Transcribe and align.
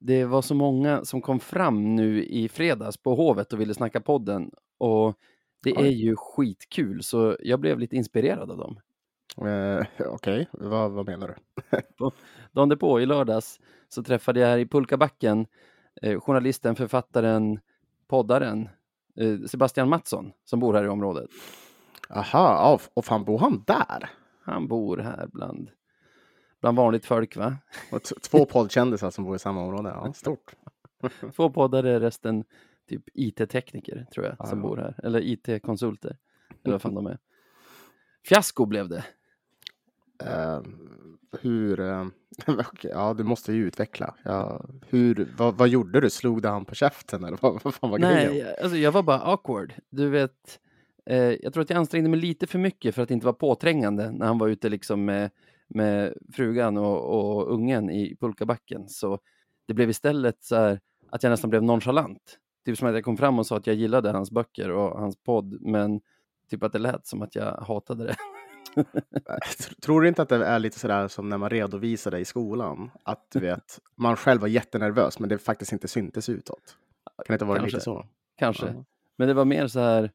det 0.00 0.24
var 0.24 0.42
så 0.42 0.54
många 0.54 1.04
som 1.04 1.20
kom 1.20 1.40
fram 1.40 1.96
nu 1.96 2.24
i 2.24 2.48
fredags 2.48 2.96
på 2.96 3.14
Hovet 3.14 3.52
och 3.52 3.60
ville 3.60 3.74
snacka 3.74 4.00
podden. 4.00 4.50
Och 4.78 5.14
det 5.62 5.72
Oj. 5.76 5.86
är 5.86 5.90
ju 5.90 6.16
skitkul, 6.16 7.02
så 7.02 7.36
jag 7.40 7.60
blev 7.60 7.78
lite 7.78 7.96
inspirerad 7.96 8.50
av 8.50 8.58
dem. 8.58 8.80
Eh, 9.48 9.86
Okej, 10.06 10.48
vad, 10.52 10.90
vad 10.90 11.06
menar 11.06 11.28
du? 11.28 11.34
Dagen 12.52 12.68
därpå, 12.68 13.00
i 13.00 13.06
lördags, 13.06 13.60
så 13.88 14.02
träffade 14.02 14.40
jag 14.40 14.48
här 14.48 14.58
i 14.58 14.66
Pulkabacken 14.66 15.46
eh, 16.02 16.20
journalisten, 16.20 16.76
författaren, 16.76 17.60
poddaren 18.08 18.68
eh, 19.16 19.38
Sebastian 19.46 19.88
Mattsson 19.88 20.32
som 20.44 20.60
bor 20.60 20.74
här 20.74 20.84
i 20.84 20.88
området. 20.88 21.30
Aha, 22.10 22.80
och 22.94 23.04
fan 23.04 23.24
bor 23.24 23.38
han 23.38 23.64
där? 23.66 24.10
Han 24.42 24.68
bor 24.68 24.96
här 24.96 25.28
bland, 25.32 25.70
bland 26.60 26.76
vanligt 26.76 27.06
folk, 27.06 27.36
va? 27.36 27.56
Två 28.30 28.44
poddkändisar 28.44 29.10
som 29.10 29.24
bor 29.24 29.36
i 29.36 29.38
samma 29.38 29.62
område. 29.62 29.88
Ja, 29.88 30.12
stort. 30.12 30.56
Två 31.36 31.50
poddare, 31.50 32.00
resten 32.00 32.44
typ 32.88 33.02
IT-tekniker, 33.14 34.06
tror 34.14 34.26
jag, 34.26 34.48
som 34.48 34.58
Ja. 34.58 34.62
bor 34.68 34.76
här. 34.76 34.94
Eller 35.02 35.20
IT-konsulter, 35.20 36.16
eller 36.64 36.74
vad 36.74 36.82
fan 36.82 36.94
de 36.94 37.06
är. 37.06 37.18
Fiasko 38.28 38.66
blev 38.66 38.88
det. 38.88 39.04
Eh, 40.24 40.60
hur... 41.40 41.80
Eh, 41.80 42.06
okej, 42.46 42.90
ja, 42.94 43.14
du 43.14 43.24
måste 43.24 43.52
ju 43.52 43.66
utveckla. 43.66 44.14
Ja, 44.22 44.64
hur, 44.88 45.28
vad, 45.38 45.54
vad 45.54 45.68
gjorde 45.68 46.00
du? 46.00 46.10
Slog 46.10 46.42
du 46.42 46.48
han 46.48 46.64
på 46.64 46.74
käften 46.74 47.24
eller 47.24 47.38
vad, 47.40 47.60
vad 47.62 47.74
fan 47.74 47.90
var 47.90 47.98
Nej, 47.98 48.26
grejen? 48.26 48.46
jag- 48.48 48.60
alltså 48.60 48.76
jag 48.78 48.92
var 48.92 49.02
bara 49.02 49.20
awkward. 49.20 49.74
Du 49.90 50.08
vet, 50.08 50.60
eh, 51.06 51.16
jag 51.18 51.52
tror 51.52 51.62
att 51.62 51.70
jag 51.70 51.76
ansträngde 51.76 52.10
mig 52.10 52.20
lite 52.20 52.46
för 52.46 52.58
mycket 52.58 52.94
för 52.94 53.02
att 53.02 53.10
inte 53.10 53.26
vara 53.26 53.34
påträngande 53.34 54.10
när 54.12 54.26
han 54.26 54.38
var 54.38 54.48
ute 54.48 54.68
liksom 54.68 55.04
med, 55.04 55.30
med 55.70 56.14
frugan 56.32 56.76
och, 56.76 57.04
och 57.04 57.52
ungen 57.54 57.90
i 57.90 58.16
pulkabacken. 58.20 58.88
Så 58.88 59.18
det 59.66 59.74
blev 59.74 59.90
istället 59.90 60.42
så 60.42 60.56
här 60.56 60.80
att 61.10 61.22
jag 61.22 61.30
nästan 61.30 61.50
blev 61.50 61.62
nonchalant. 61.62 62.38
Typ 62.64 62.78
som 62.78 62.88
att 62.88 62.94
jag 62.94 63.04
kom 63.04 63.16
fram 63.16 63.38
och 63.38 63.46
sa 63.46 63.56
att 63.56 63.66
jag 63.66 63.76
gillade 63.76 64.10
hans 64.10 64.30
böcker 64.30 64.70
och 64.70 65.00
hans 65.00 65.16
podd, 65.16 65.58
men 65.60 66.00
typ 66.50 66.62
att 66.62 66.72
det 66.72 66.78
lät 66.78 67.06
som 67.06 67.22
att 67.22 67.34
jag 67.34 67.56
hatade 67.56 68.04
det. 68.04 68.16
Tr- 68.76 69.80
Tror 69.80 70.00
du 70.00 70.08
inte 70.08 70.22
att 70.22 70.28
det 70.28 70.46
är 70.46 70.58
lite 70.58 70.78
sådär 70.78 71.08
som 71.08 71.28
när 71.28 71.38
man 71.38 71.50
redovisade 71.50 72.18
i 72.18 72.24
skolan? 72.24 72.90
Att 73.02 73.26
du 73.32 73.40
vet, 73.40 73.78
man 73.96 74.16
själv 74.16 74.40
var 74.40 74.48
jättenervös 74.48 75.18
men 75.18 75.28
det 75.28 75.38
faktiskt 75.38 75.72
inte 75.72 75.88
syntes 75.88 76.28
utåt. 76.28 76.76
Kan 77.16 77.24
det 77.28 77.32
inte 77.32 77.44
vara 77.44 77.58
Kanske. 77.58 77.76
lite 77.76 77.84
så? 77.84 78.06
Kanske. 78.36 78.66
Ja. 78.66 78.84
Men 79.16 79.28
det 79.28 79.34
var 79.34 79.44
mer 79.44 79.66
så 79.66 79.80
här, 79.80 80.10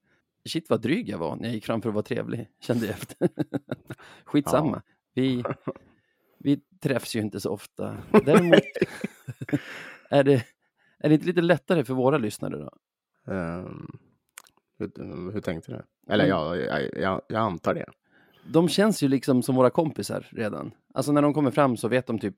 shit 0.49 0.69
vad 0.69 0.81
dryg 0.81 1.09
jag 1.09 1.17
var 1.17 1.35
när 1.35 1.43
jag 1.45 1.53
gick 1.53 1.65
fram 1.65 1.81
för 1.81 1.89
att 1.89 1.95
vara 1.95 2.03
trevlig, 2.03 2.49
kände 2.61 2.85
jag 2.85 2.93
efter. 2.93 3.29
Skitsamma. 4.25 4.81
Vi, 5.15 5.43
vi 6.37 6.57
träffs 6.79 7.15
ju 7.15 7.19
inte 7.19 7.39
så 7.39 7.49
ofta. 7.51 7.97
Däremot 8.25 8.59
är, 10.09 10.23
det, 10.23 10.45
är 10.99 11.09
det 11.09 11.13
inte 11.15 11.25
lite 11.27 11.41
lättare 11.41 11.83
för 11.83 11.93
våra 11.93 12.17
lyssnare 12.17 12.57
då? 12.57 12.71
Ehm, 13.33 13.87
hur, 14.79 15.31
hur 15.31 15.41
tänkte 15.41 15.71
du? 15.71 15.81
Eller 16.13 16.23
Mm. 16.25 16.37
ja, 16.37 16.55
jag, 16.55 16.89
jag, 16.93 17.21
jag 17.27 17.41
antar 17.41 17.73
det. 17.73 17.85
De 18.47 18.69
känns 18.69 19.03
ju 19.03 19.07
liksom 19.07 19.43
som 19.43 19.55
våra 19.55 19.69
kompisar 19.69 20.27
redan. 20.31 20.71
Alltså 20.93 21.11
när 21.11 21.21
de 21.21 21.33
kommer 21.33 21.51
fram 21.51 21.77
så 21.77 21.87
vet 21.87 22.07
de 22.07 22.19
typ 22.19 22.35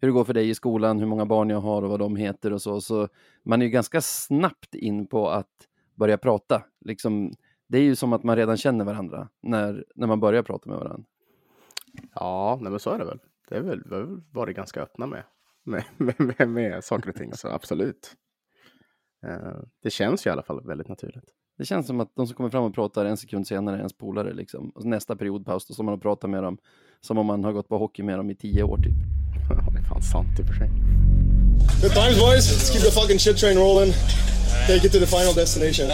hur 0.00 0.08
det 0.08 0.12
går 0.12 0.24
för 0.24 0.34
dig 0.34 0.48
i 0.48 0.54
skolan, 0.54 0.98
hur 0.98 1.06
många 1.06 1.26
barn 1.26 1.50
jag 1.50 1.60
har 1.60 1.82
och 1.82 1.90
vad 1.90 1.98
de 2.00 2.16
heter 2.16 2.52
och 2.52 2.62
så. 2.62 2.80
Så 2.80 3.08
man 3.42 3.62
är 3.62 3.66
ju 3.66 3.70
ganska 3.70 4.00
snabbt 4.00 4.74
in 4.74 5.06
på 5.06 5.30
att 5.30 5.68
börja 5.94 6.18
prata. 6.18 6.62
Liksom, 6.84 7.32
det 7.68 7.78
är 7.78 7.82
ju 7.82 7.96
som 7.96 8.12
att 8.12 8.22
man 8.22 8.36
redan 8.36 8.56
känner 8.56 8.84
varandra 8.84 9.28
när, 9.42 9.84
när 9.94 10.06
man 10.06 10.20
börjar 10.20 10.42
prata 10.42 10.70
med 10.70 10.78
varandra. 10.78 11.04
Ja, 12.14 12.58
nej, 12.60 12.70
men 12.70 12.80
så 12.80 12.90
är 12.90 12.98
det 12.98 13.04
väl. 13.04 13.18
Det 13.48 13.56
är 13.56 13.60
väl, 13.60 13.82
vi 13.84 13.94
har 13.94 14.02
väl 14.02 14.20
varit 14.30 14.56
ganska 14.56 14.80
öppna 14.80 15.06
med, 15.06 15.22
med, 15.64 15.84
med, 15.96 16.34
med, 16.38 16.48
med 16.48 16.84
saker 16.84 17.08
och 17.08 17.14
ting, 17.14 17.34
så 17.34 17.48
absolut. 17.48 18.16
Eh, 19.26 19.58
det 19.82 19.90
känns 19.90 20.26
ju 20.26 20.30
i 20.30 20.32
alla 20.32 20.42
fall 20.42 20.66
väldigt 20.66 20.88
naturligt. 20.88 21.24
Det 21.58 21.64
känns 21.64 21.86
som 21.86 22.00
att 22.00 22.12
de 22.16 22.26
som 22.26 22.36
kommer 22.36 22.50
fram 22.50 22.64
och 22.64 22.74
pratar 22.74 23.04
en 23.04 23.16
sekund 23.16 23.46
senare 23.46 23.76
är 23.76 23.78
ens 23.78 23.96
polare. 23.96 24.32
Liksom. 24.32 24.70
Och 24.70 24.84
nästa 24.84 25.16
periodpaus, 25.16 25.66
då 25.66 25.74
står 25.74 25.84
man 25.84 25.94
och 25.94 26.02
pratar 26.02 26.28
med 26.28 26.42
dem 26.42 26.58
som 27.00 27.18
om 27.18 27.26
man 27.26 27.44
har 27.44 27.52
gått 27.52 27.68
på 27.68 27.78
hockey 27.78 28.02
med 28.02 28.18
dem 28.18 28.30
i 28.30 28.36
tio 28.36 28.62
år 28.62 28.76
typ. 28.76 28.94
det 29.72 29.78
är 29.78 29.82
fan 29.82 30.02
sant 30.02 30.38
i 30.38 30.42
och 30.42 30.46
för 30.46 30.54
sig. 30.54 30.68
Good 31.82 31.92
times, 31.92 32.18
boys. 32.20 32.44
Let's 32.50 32.72
keep 32.72 32.82
the 32.82 32.90
fucking 33.00 33.18
shit 33.18 33.36
train 33.36 33.58
rolling. 33.58 33.92
Take 34.66 34.86
it 34.86 34.92
to 34.92 34.98
the 34.98 35.06
final 35.06 35.34
destination. 35.34 35.88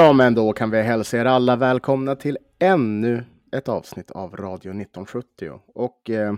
Ja, 0.00 0.12
men 0.12 0.34
då 0.34 0.52
kan 0.52 0.70
vi 0.70 0.82
hälsa 0.82 1.18
er 1.18 1.24
alla 1.24 1.56
välkomna 1.56 2.16
till 2.16 2.38
ännu 2.58 3.24
ett 3.52 3.68
avsnitt 3.68 4.10
av 4.10 4.36
Radio 4.36 4.70
1970. 4.70 5.60
Och 5.66 6.10
eh, 6.10 6.34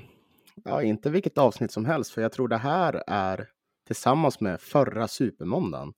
ja, 0.64 0.82
inte 0.82 1.10
vilket 1.10 1.38
avsnitt 1.38 1.72
som 1.72 1.84
helst, 1.84 2.10
för 2.10 2.22
jag 2.22 2.32
tror 2.32 2.48
det 2.48 2.56
här 2.56 3.02
är 3.06 3.48
tillsammans 3.86 4.40
med 4.40 4.60
förra 4.60 5.08
Supermåndagen 5.08 5.92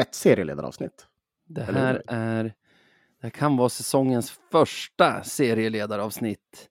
ett 0.00 0.14
serieledaravsnitt. 0.14 1.06
Det 1.46 1.62
här 1.62 2.02
är, 2.06 2.44
det 2.44 2.52
här 3.22 3.30
kan 3.30 3.56
vara 3.56 3.68
säsongens 3.68 4.30
första 4.50 5.22
serieledaravsnitt. 5.22 6.68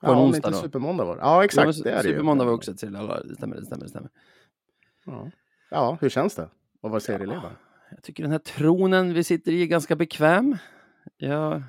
På 0.00 0.06
ja, 0.06 0.16
om 0.16 0.18
onsdag 0.18 0.48
inte 0.48 0.50
då. 0.50 0.56
Supermåndag 0.56 1.04
var 1.04 1.16
det. 1.16 1.22
Ja, 1.22 1.44
exakt. 1.44 1.76
Ja, 1.76 1.82
det 1.84 1.90
är. 1.90 2.02
Supermåndag 2.02 2.44
var 2.44 2.52
också 2.52 2.70
ett 2.70 2.80
serieledaravsnitt. 2.80 3.28
Det 3.28 3.36
stämmer, 3.36 3.56
det 3.56 3.66
stämmer, 3.66 3.84
det 3.84 3.90
stämmer. 3.90 4.10
Ja. 5.06 5.30
ja, 5.70 5.98
hur 6.00 6.08
känns 6.08 6.34
det 6.34 6.42
att 6.82 6.90
vara 6.90 7.00
serieledare? 7.00 7.52
Jag 7.90 8.02
tycker 8.02 8.22
den 8.22 8.32
här 8.32 8.38
tronen 8.38 9.14
vi 9.14 9.24
sitter 9.24 9.52
i 9.52 9.62
är 9.62 9.66
ganska 9.66 9.96
bekväm. 9.96 10.56
Jag, 11.16 11.62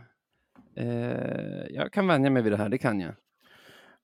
eh, 0.75 1.65
jag 1.69 1.93
kan 1.93 2.07
vänja 2.07 2.29
mig 2.29 2.43
vid 2.43 2.51
det 2.51 2.57
här, 2.57 2.69
det 2.69 2.77
kan 2.77 2.99
jag. 2.99 3.13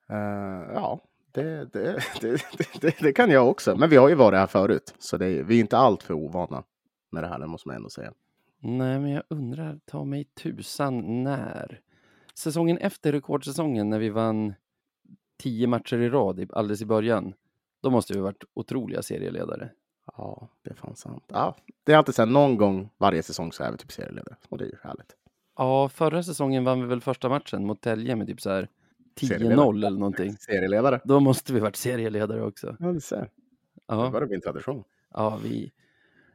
Eh, 0.09 0.72
ja, 0.73 1.03
det, 1.31 1.73
det, 1.73 2.03
det, 2.81 3.00
det, 3.00 3.13
kan 3.13 3.29
jag 3.29 3.50
också. 3.50 3.75
Men 3.75 3.89
vi 3.89 3.95
har 3.95 4.09
ju 4.09 4.16
varit 4.16 4.39
här 4.39 4.47
förut, 4.47 4.95
så 5.00 5.17
vi 5.17 5.39
är 5.39 5.51
inte 5.51 5.78
allt 5.78 6.03
för 6.03 6.13
ovana 6.13 6.63
med 7.11 7.23
det 7.23 7.28
här, 7.28 7.39
det 7.39 7.47
måste 7.47 7.67
man 7.67 7.75
ändå 7.75 7.89
säga. 7.89 8.13
Nej, 8.59 8.99
men 8.99 9.09
jag 9.09 9.23
undrar, 9.28 9.79
ta 9.85 10.05
mig 10.05 10.23
tusan 10.23 11.23
när? 11.23 11.81
Säsongen 12.34 12.78
efter 12.78 13.11
rekordsäsongen 13.11 13.89
när 13.89 13.99
vi 13.99 14.09
vann 14.09 14.53
tio 15.38 15.67
matcher 15.67 15.97
i 15.97 16.09
rad 16.09 16.51
alldeles 16.53 16.81
i 16.81 16.85
början. 16.85 17.34
Då 17.81 17.89
måste 17.89 18.13
vi 18.13 18.19
varit 18.19 18.44
otroliga 18.53 19.01
serieledare. 19.01 19.69
Ja, 20.18 20.47
det 20.62 20.69
är 20.69 20.73
fan 20.75 20.95
sant. 20.95 21.23
Ja, 21.28 21.56
det 21.84 21.94
är 21.94 21.97
alltid 21.97 22.16
så 22.16 22.22
här, 22.22 22.29
någon 22.29 22.57
gång 22.57 22.90
varje 22.97 23.23
säsong 23.23 23.51
så 23.51 23.63
är 23.63 23.72
vi 23.72 23.78
typ 23.78 23.91
serieledare. 23.91 24.35
Och 24.50 24.57
det 24.57 24.63
är 24.66 24.69
ju 24.69 24.78
härligt. 24.84 25.16
Ja, 25.57 25.90
förra 25.90 26.23
säsongen 26.23 26.63
vann 26.63 26.81
vi 26.81 26.88
väl 26.88 27.01
första 27.01 27.29
matchen 27.29 27.66
mot 27.66 27.81
Tälje 27.81 28.16
med 28.16 28.28
typ 28.28 28.41
så 28.41 28.50
här 28.50 28.67
10-0 29.19 29.28
Serieledare. 29.28 29.88
eller 29.88 30.00
någonting. 30.00 30.38
Serieledare. 30.38 31.01
Då 31.03 31.19
måste 31.19 31.53
vi 31.53 31.59
varit 31.59 31.75
serieledare 31.75 32.41
också. 32.44 32.75
Ja, 32.79 32.91
du 32.91 33.00
ser. 33.00 33.17
Det 33.22 33.29
Ja, 33.88 34.09
börjar 34.09 34.28
bli 34.28 34.35
en 34.35 34.41
tradition. 34.41 34.84
ja 35.13 35.40
vi... 35.44 35.72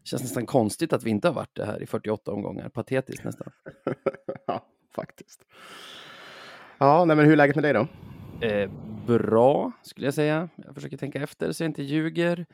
känns 0.05 0.23
nästan 0.23 0.47
konstigt 0.47 0.93
att 0.93 1.03
vi 1.05 1.11
inte 1.11 1.29
har 1.29 1.35
varit 1.35 1.55
det 1.55 1.65
här 1.65 1.83
i 1.83 1.87
48 1.87 2.33
omgångar. 2.33 2.69
Patetiskt 2.69 3.25
nästan. 3.25 3.53
ja, 4.47 4.67
faktiskt. 4.95 5.45
Ja, 6.79 7.05
nej, 7.05 7.17
men 7.17 7.25
hur 7.27 7.33
är 7.33 7.37
läget 7.37 7.57
med 7.57 7.65
dig 7.65 7.73
då? 7.73 7.87
Eh, 8.47 8.71
bra, 9.07 9.73
skulle 9.83 10.07
jag 10.07 10.15
säga. 10.15 10.49
Jag 10.57 10.75
försöker 10.75 10.97
tänka 10.97 11.23
efter 11.23 11.53
så 11.53 11.63
jag 11.63 11.69
inte 11.71 11.83
ljuger. 11.83 12.47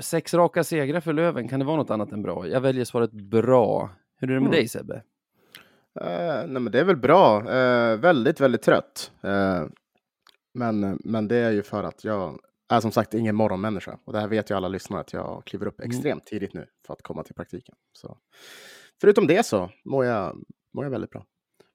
Sex 0.00 0.34
raka 0.34 0.64
segrar 0.64 1.00
för 1.00 1.12
Löven, 1.12 1.48
kan 1.48 1.60
det 1.60 1.66
vara 1.66 1.76
något 1.76 1.90
annat 1.90 2.12
än 2.12 2.22
bra? 2.22 2.48
Jag 2.48 2.60
väljer 2.60 2.84
svaret 2.84 3.12
bra. 3.12 3.90
Hur 4.16 4.30
är 4.30 4.34
det 4.34 4.40
med 4.40 4.46
Mm. 4.46 4.56
dig 4.56 4.68
Sebbe? 4.68 5.02
Eh, 6.00 6.46
nej, 6.48 6.60
men 6.62 6.70
det 6.72 6.80
är 6.80 6.84
väl 6.84 6.96
bra. 6.96 7.50
Eh, 7.50 7.96
väldigt, 7.96 8.40
väldigt 8.40 8.62
trött. 8.62 9.12
Eh, 9.22 9.64
men, 10.54 10.98
men 11.04 11.28
det 11.28 11.36
är 11.36 11.50
ju 11.50 11.62
för 11.62 11.84
att 11.84 12.04
jag 12.04 12.38
är 12.68 12.80
som 12.80 12.92
sagt 12.92 13.14
ingen 13.14 13.36
morgonmänniska. 13.36 13.98
Och 14.04 14.12
det 14.12 14.20
här 14.20 14.28
vet 14.28 14.50
ju 14.50 14.54
alla 14.56 14.68
lyssnare 14.68 15.00
att 15.00 15.12
jag 15.12 15.42
kliver 15.46 15.66
upp 15.66 15.80
Mm. 15.80 15.90
extremt 15.90 16.24
tidigt 16.26 16.54
nu 16.54 16.66
för 16.86 16.92
att 16.94 17.02
komma 17.02 17.22
till 17.22 17.34
praktiken. 17.34 17.74
Så. 17.92 18.18
Förutom 19.00 19.26
det 19.26 19.46
så 19.46 19.70
mår 19.84 20.04
jag, 20.04 20.36
mår 20.74 20.84
jag 20.84 20.90
väldigt 20.90 21.10
bra. 21.10 21.26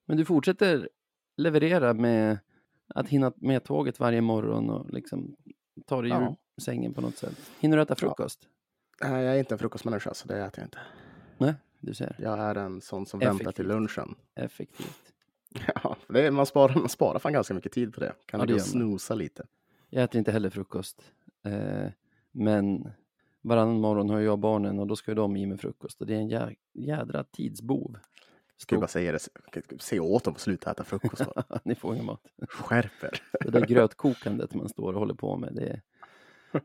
Men 0.06 0.16
du 0.16 0.24
fortsätter 0.24 0.88
leverera 1.36 1.94
med 1.94 2.38
att 2.94 3.08
hinna 3.08 3.32
med 3.36 3.64
tåget 3.64 4.00
varje 4.00 4.20
morgon 4.20 4.70
och 4.70 4.90
liksom 4.90 5.36
ta 5.86 6.02
dig 6.02 6.10
ur 6.10 6.14
Ja. 6.14 6.36
Sängen 6.60 6.94
på 6.94 7.00
något 7.00 7.16
sätt. 7.16 7.50
Hinner 7.60 7.76
du 7.76 7.82
äta 7.82 7.94
frukost? 7.94 8.48
Nej, 9.02 9.24
jag 9.24 9.34
är 9.34 9.38
inte 9.38 9.54
en 9.54 9.58
frukostmänniska 9.58 10.14
så 10.14 10.28
det 10.28 10.38
äter 10.38 10.58
jag 10.60 10.66
inte. 10.66 10.78
Nej, 11.38 11.54
du 11.80 11.94
ser. 11.94 12.16
Jag 12.18 12.38
är 12.38 12.54
en 12.54 12.80
sån 12.80 13.06
som 13.06 13.20
väntar 13.20 13.36
till 13.38 13.46
Effektivt. 13.46 13.66
lunchen. 13.66 14.14
Effektivt. 14.34 15.12
Ja, 15.84 15.96
det 16.08 16.26
är, 16.26 16.30
man, 16.30 16.46
sparar, 16.46 16.74
man 16.74 16.88
sparar 16.88 17.18
fan 17.18 17.32
ganska 17.32 17.54
mycket 17.54 17.72
tid 17.72 17.94
på 17.94 18.00
det. 18.00 18.12
Kan 18.26 18.40
Ja, 18.40 18.46
ligga 18.46 18.56
och 18.56 18.62
snosa 18.66 19.14
lite. 19.14 19.46
Jag 19.88 20.04
äter 20.04 20.18
inte 20.18 20.32
heller 20.32 20.50
frukost. 20.50 21.02
Eh, 21.44 21.88
men 22.32 22.90
varannan 23.42 23.80
morgon 23.80 24.10
har 24.10 24.20
jag 24.20 24.38
barnen 24.38 24.78
och 24.78 24.86
då 24.86 24.96
ska 24.96 25.10
ju 25.10 25.14
de 25.14 25.36
i 25.36 25.46
med 25.46 25.60
frukost 25.60 26.00
och 26.00 26.06
det 26.06 26.14
är 26.14 26.18
en 26.18 26.28
jä, 26.28 26.54
jädra 26.72 27.24
tidsbov. 27.24 27.96
Ska 28.56 28.74
jag 28.74 28.80
bara 28.80 28.88
säga 28.88 29.12
det, 29.12 29.18
se 29.78 30.00
åt 30.00 30.24
dem 30.24 30.34
att 30.34 30.40
sluta 30.40 30.70
äta 30.70 30.84
frukost. 30.84 31.22
Ni 31.64 31.74
får 31.74 31.94
ingen 31.94 32.06
mat. 32.06 32.22
Skärper. 32.48 33.22
Det 33.40 33.50
där 33.50 33.60
grötkokandet 33.66 34.54
man 34.54 34.68
står 34.68 34.92
och 34.92 34.98
håller 34.98 35.14
på 35.14 35.36
med, 35.36 35.54
det, 35.54 35.80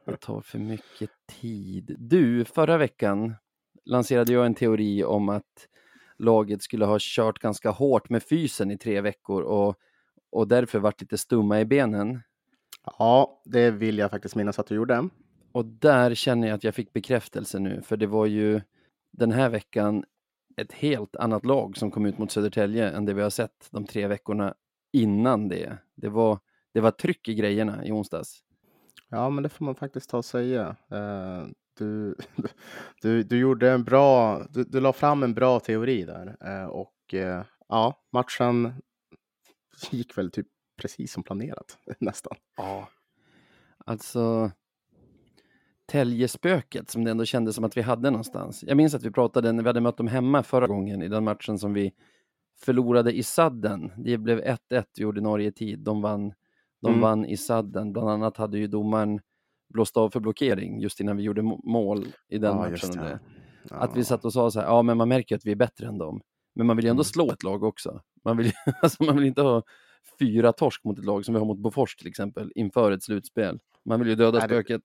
det 0.05 0.17
tar 0.17 0.41
för 0.41 0.59
mycket 0.59 1.09
tid. 1.41 1.95
Du, 1.99 2.45
förra 2.45 2.77
veckan 2.77 3.35
lanserade 3.85 4.33
jag 4.33 4.45
en 4.45 4.55
teori 4.55 5.03
om 5.03 5.29
att 5.29 5.67
laget 6.17 6.61
skulle 6.61 6.85
ha 6.85 6.97
kört 6.99 7.39
ganska 7.39 7.69
hårt 7.69 8.09
med 8.09 8.23
fysen 8.23 8.71
i 8.71 8.77
tre 8.77 9.01
veckor 9.01 9.41
och, 9.41 9.75
och 10.31 10.47
därför 10.47 10.79
varit 10.79 11.01
lite 11.01 11.17
stumma 11.17 11.61
i 11.61 11.65
benen. 11.65 12.21
Ja, 12.99 13.41
det 13.45 13.71
vill 13.71 13.97
jag 13.97 14.11
faktiskt 14.11 14.35
minnas 14.35 14.59
att 14.59 14.67
du 14.67 14.75
gjorde. 14.75 15.09
Och 15.51 15.65
där 15.65 16.15
känner 16.15 16.47
jag 16.47 16.55
att 16.55 16.63
jag 16.63 16.75
fick 16.75 16.93
bekräftelse 16.93 17.59
nu, 17.59 17.81
för 17.81 17.97
det 17.97 18.07
var 18.07 18.25
ju 18.25 18.61
den 19.11 19.31
här 19.31 19.49
veckan 19.49 20.03
ett 20.57 20.71
helt 20.71 21.15
annat 21.15 21.45
lag 21.45 21.77
som 21.77 21.91
kom 21.91 22.05
ut 22.05 22.17
mot 22.17 22.31
Södertälje 22.31 22.89
än 22.89 23.05
det 23.05 23.13
vi 23.13 23.21
har 23.21 23.29
sett 23.29 23.67
de 23.71 23.85
tre 23.85 24.07
veckorna 24.07 24.53
innan 24.93 25.47
det. 25.47 25.77
Det 25.95 26.09
var, 26.09 26.39
det 26.73 26.81
var 26.81 26.91
tryck 26.91 27.27
i 27.27 27.35
grejerna 27.35 27.85
i 27.85 27.91
onsdags. 27.91 28.44
Ja, 29.09 29.29
men 29.29 29.43
det 29.43 29.49
får 29.49 29.65
man 29.65 29.75
faktiskt 29.75 30.09
ta 30.09 30.17
och 30.17 30.25
säga. 30.25 30.75
Uh, 30.93 31.47
du, 31.77 32.15
du, 33.01 33.23
du 33.23 33.39
gjorde 33.39 33.71
en 33.71 33.83
bra, 33.83 34.41
du, 34.49 34.63
du 34.63 34.79
la 34.79 34.93
fram 34.93 35.23
en 35.23 35.33
bra 35.33 35.59
teori 35.59 36.05
där 36.05 36.37
uh, 36.45 36.65
och 36.65 37.13
uh, 37.13 37.43
ja, 37.67 38.03
matchen 38.11 38.73
gick 39.91 40.17
väl 40.17 40.31
typ 40.31 40.47
precis 40.81 41.13
som 41.13 41.23
planerat 41.23 41.77
nästan. 41.99 42.37
Ja, 42.57 42.89
alltså 43.85 44.51
Täljespöket 45.87 46.89
som 46.89 47.03
det 47.03 47.11
ändå 47.11 47.25
kändes 47.25 47.55
som 47.55 47.63
att 47.63 47.77
vi 47.77 47.81
hade 47.81 48.09
någonstans. 48.09 48.63
Jag 48.67 48.77
minns 48.77 48.95
att 48.95 49.03
vi 49.03 49.11
pratade 49.11 49.51
när 49.51 49.63
vi 49.63 49.69
hade 49.69 49.81
mött 49.81 49.97
dem 49.97 50.07
hemma 50.07 50.43
förra 50.43 50.67
gången 50.67 51.01
i 51.01 51.07
den 51.07 51.23
matchen 51.23 51.59
som 51.59 51.73
vi 51.73 51.93
förlorade 52.59 53.11
i 53.11 53.23
sadden. 53.23 53.91
Det 53.97 54.17
blev 54.17 54.39
1-1 54.39 54.83
i 54.97 55.05
ordinarie 55.05 55.51
tid. 55.51 55.79
De 55.79 56.01
vann, 56.01 56.33
de 56.85 56.89
mm. 56.89 57.01
vann 57.01 57.25
i 57.25 57.37
sadden. 57.37 57.93
Bland 57.93 58.09
annat 58.09 58.37
hade 58.37 58.57
ju 58.57 58.67
domaren 58.67 59.19
blåst 59.73 59.97
av 59.97 60.09
för 60.09 60.19
blockering 60.19 60.79
just 60.79 60.99
innan 60.99 61.17
vi 61.17 61.23
gjorde 61.23 61.41
mål 61.63 62.05
i 62.29 62.37
den 62.37 62.57
ja, 62.57 62.69
matchen. 62.69 62.91
Det. 62.91 63.19
Ja. 63.69 63.75
Att 63.75 63.97
vi 63.97 64.03
satt 64.03 64.25
och 64.25 64.33
sa 64.33 64.51
så 64.51 64.59
här, 64.59 64.67
ja 64.67 64.81
men 64.81 64.97
man 64.97 65.09
märker 65.09 65.35
att 65.35 65.45
vi 65.45 65.51
är 65.51 65.55
bättre 65.55 65.87
än 65.87 65.97
dem. 65.97 66.21
Men 66.55 66.67
man 66.67 66.75
vill 66.75 66.85
ju 66.85 66.89
ändå 66.89 66.99
mm. 66.99 67.03
slå 67.03 67.31
ett 67.31 67.43
lag 67.43 67.63
också. 67.63 68.01
Man 68.25 68.37
vill, 68.37 68.51
alltså 68.81 69.03
man 69.03 69.15
vill 69.15 69.25
inte 69.25 69.41
ha 69.41 69.63
fyra 70.19 70.53
torsk 70.53 70.83
mot 70.83 70.99
ett 70.99 71.05
lag 71.05 71.25
som 71.25 71.33
vi 71.33 71.39
har 71.39 71.47
mot 71.47 71.59
Bofors 71.59 71.95
till 71.95 72.07
exempel 72.07 72.51
inför 72.55 72.91
ett 72.91 73.03
slutspel. 73.03 73.59
Man 73.85 73.99
vill 73.99 74.09
ju 74.09 74.15
döda 74.15 74.39
Nej, 74.39 74.47
spöket. 74.47 74.81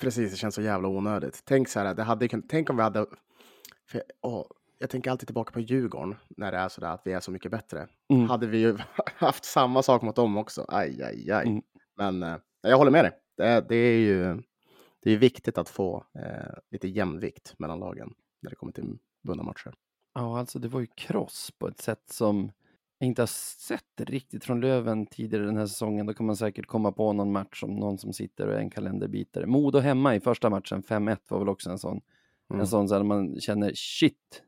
Precis, 0.00 0.30
det 0.30 0.36
känns 0.36 0.54
så 0.54 0.62
jävla 0.62 0.88
onödigt. 0.88 1.42
Tänk 1.44 1.68
så 1.68 1.80
här, 1.80 1.94
det 1.94 2.02
hade 2.02 2.28
tänk 2.48 2.70
om 2.70 2.76
vi 2.76 2.82
hade... 2.82 3.06
För, 3.88 4.02
åh, 4.22 4.46
jag 4.82 4.90
tänker 4.90 5.10
alltid 5.10 5.28
tillbaka 5.28 5.52
på 5.52 5.60
Djurgården 5.60 6.16
när 6.28 6.52
det 6.52 6.58
är 6.58 6.68
så 6.68 6.80
där 6.80 6.88
att 6.88 7.02
vi 7.04 7.12
är 7.12 7.20
så 7.20 7.30
mycket 7.30 7.50
bättre. 7.50 7.88
Mm. 8.08 8.28
Hade 8.28 8.46
vi 8.46 8.58
ju 8.58 8.78
haft 9.16 9.44
samma 9.44 9.82
sak 9.82 10.02
mot 10.02 10.16
dem 10.16 10.36
också. 10.36 10.64
Aj, 10.68 11.02
aj, 11.02 11.30
aj. 11.30 11.46
Mm. 11.48 11.62
Men 11.96 12.22
eh, 12.22 12.36
jag 12.62 12.78
håller 12.78 12.90
med 12.90 13.04
dig. 13.04 13.12
Det, 13.36 13.64
det, 13.68 13.76
är 13.76 13.98
ju 13.98 14.42
det 15.02 15.10
är 15.10 15.16
viktigt 15.16 15.58
att 15.58 15.68
få 15.68 16.06
eh, 16.14 16.54
lite 16.70 16.88
jämvikt 16.88 17.54
mellan 17.58 17.80
lagen 17.80 18.14
när 18.40 18.50
det 18.50 18.56
kommer 18.56 18.72
till 18.72 18.98
vunna 19.22 19.42
matcher. 19.42 19.74
Ja, 20.14 20.38
alltså 20.38 20.58
det 20.58 20.68
var 20.68 20.80
ju 20.80 20.86
kross 20.86 21.50
på 21.58 21.68
ett 21.68 21.80
sätt 21.80 22.04
som 22.10 22.52
jag 22.98 23.06
inte 23.06 23.22
har 23.22 23.26
sett 23.26 24.00
riktigt 24.00 24.44
från 24.44 24.60
Löven 24.60 25.06
tidigare 25.06 25.44
den 25.44 25.56
här 25.56 25.66
säsongen. 25.66 26.06
Då 26.06 26.14
kan 26.14 26.26
man 26.26 26.36
säkert 26.36 26.66
komma 26.66 26.92
på 26.92 27.12
någon 27.12 27.32
match 27.32 27.62
om 27.62 27.76
någon 27.76 27.98
som 27.98 28.12
sitter 28.12 28.46
och 28.46 28.54
är 28.54 28.58
en 28.58 28.70
kalenderbitare. 28.70 29.46
Modo 29.46 29.78
hemma 29.78 30.14
i 30.14 30.20
första 30.20 30.50
matchen, 30.50 30.82
5-1 30.82 31.18
var 31.28 31.38
väl 31.38 31.48
också 31.48 31.70
en 31.70 31.78
sån. 31.78 32.00
Mm. 32.50 32.60
En 32.60 32.66
sån 32.66 32.86
där 32.86 33.02
man 33.02 33.40
känner 33.40 33.72
shit, 33.74 34.42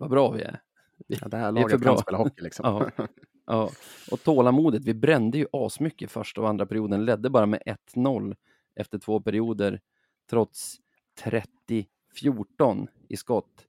vad 0.00 0.10
bra 0.10 0.30
vi 0.30 0.42
är. 0.42 0.60
Vi, 1.08 1.18
ja, 1.20 1.28
det 1.28 1.36
här 1.36 1.52
laget 1.52 1.82
kan 1.82 1.98
spela 1.98 2.18
hockey 2.18 2.42
liksom. 2.42 2.90
ja, 2.96 3.06
ja, 3.46 3.70
och 4.10 4.22
tålamodet. 4.22 4.84
Vi 4.84 4.94
brände 4.94 5.38
ju 5.38 5.46
asmycket 5.52 6.10
första 6.10 6.40
och 6.40 6.48
andra 6.48 6.66
perioden, 6.66 7.04
ledde 7.04 7.30
bara 7.30 7.46
med 7.46 7.62
1-0 7.94 8.36
efter 8.74 8.98
två 8.98 9.20
perioder, 9.20 9.80
trots 10.30 10.76
30-14 12.14 12.88
i 13.08 13.16
skott. 13.16 13.66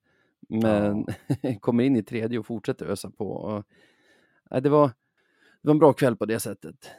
Men 0.49 1.05
ja. 1.41 1.55
kommer 1.59 1.83
in 1.83 1.95
i 1.95 2.03
tredje 2.03 2.39
och 2.39 2.45
fortsätter 2.45 2.85
ösa 2.85 3.11
på. 3.11 3.31
Och 3.31 3.63
det, 4.61 4.69
var, 4.69 4.87
det 4.87 5.67
var 5.67 5.71
en 5.71 5.79
bra 5.79 5.93
kväll 5.93 6.15
på 6.15 6.25
det 6.25 6.39
sättet. 6.39 6.91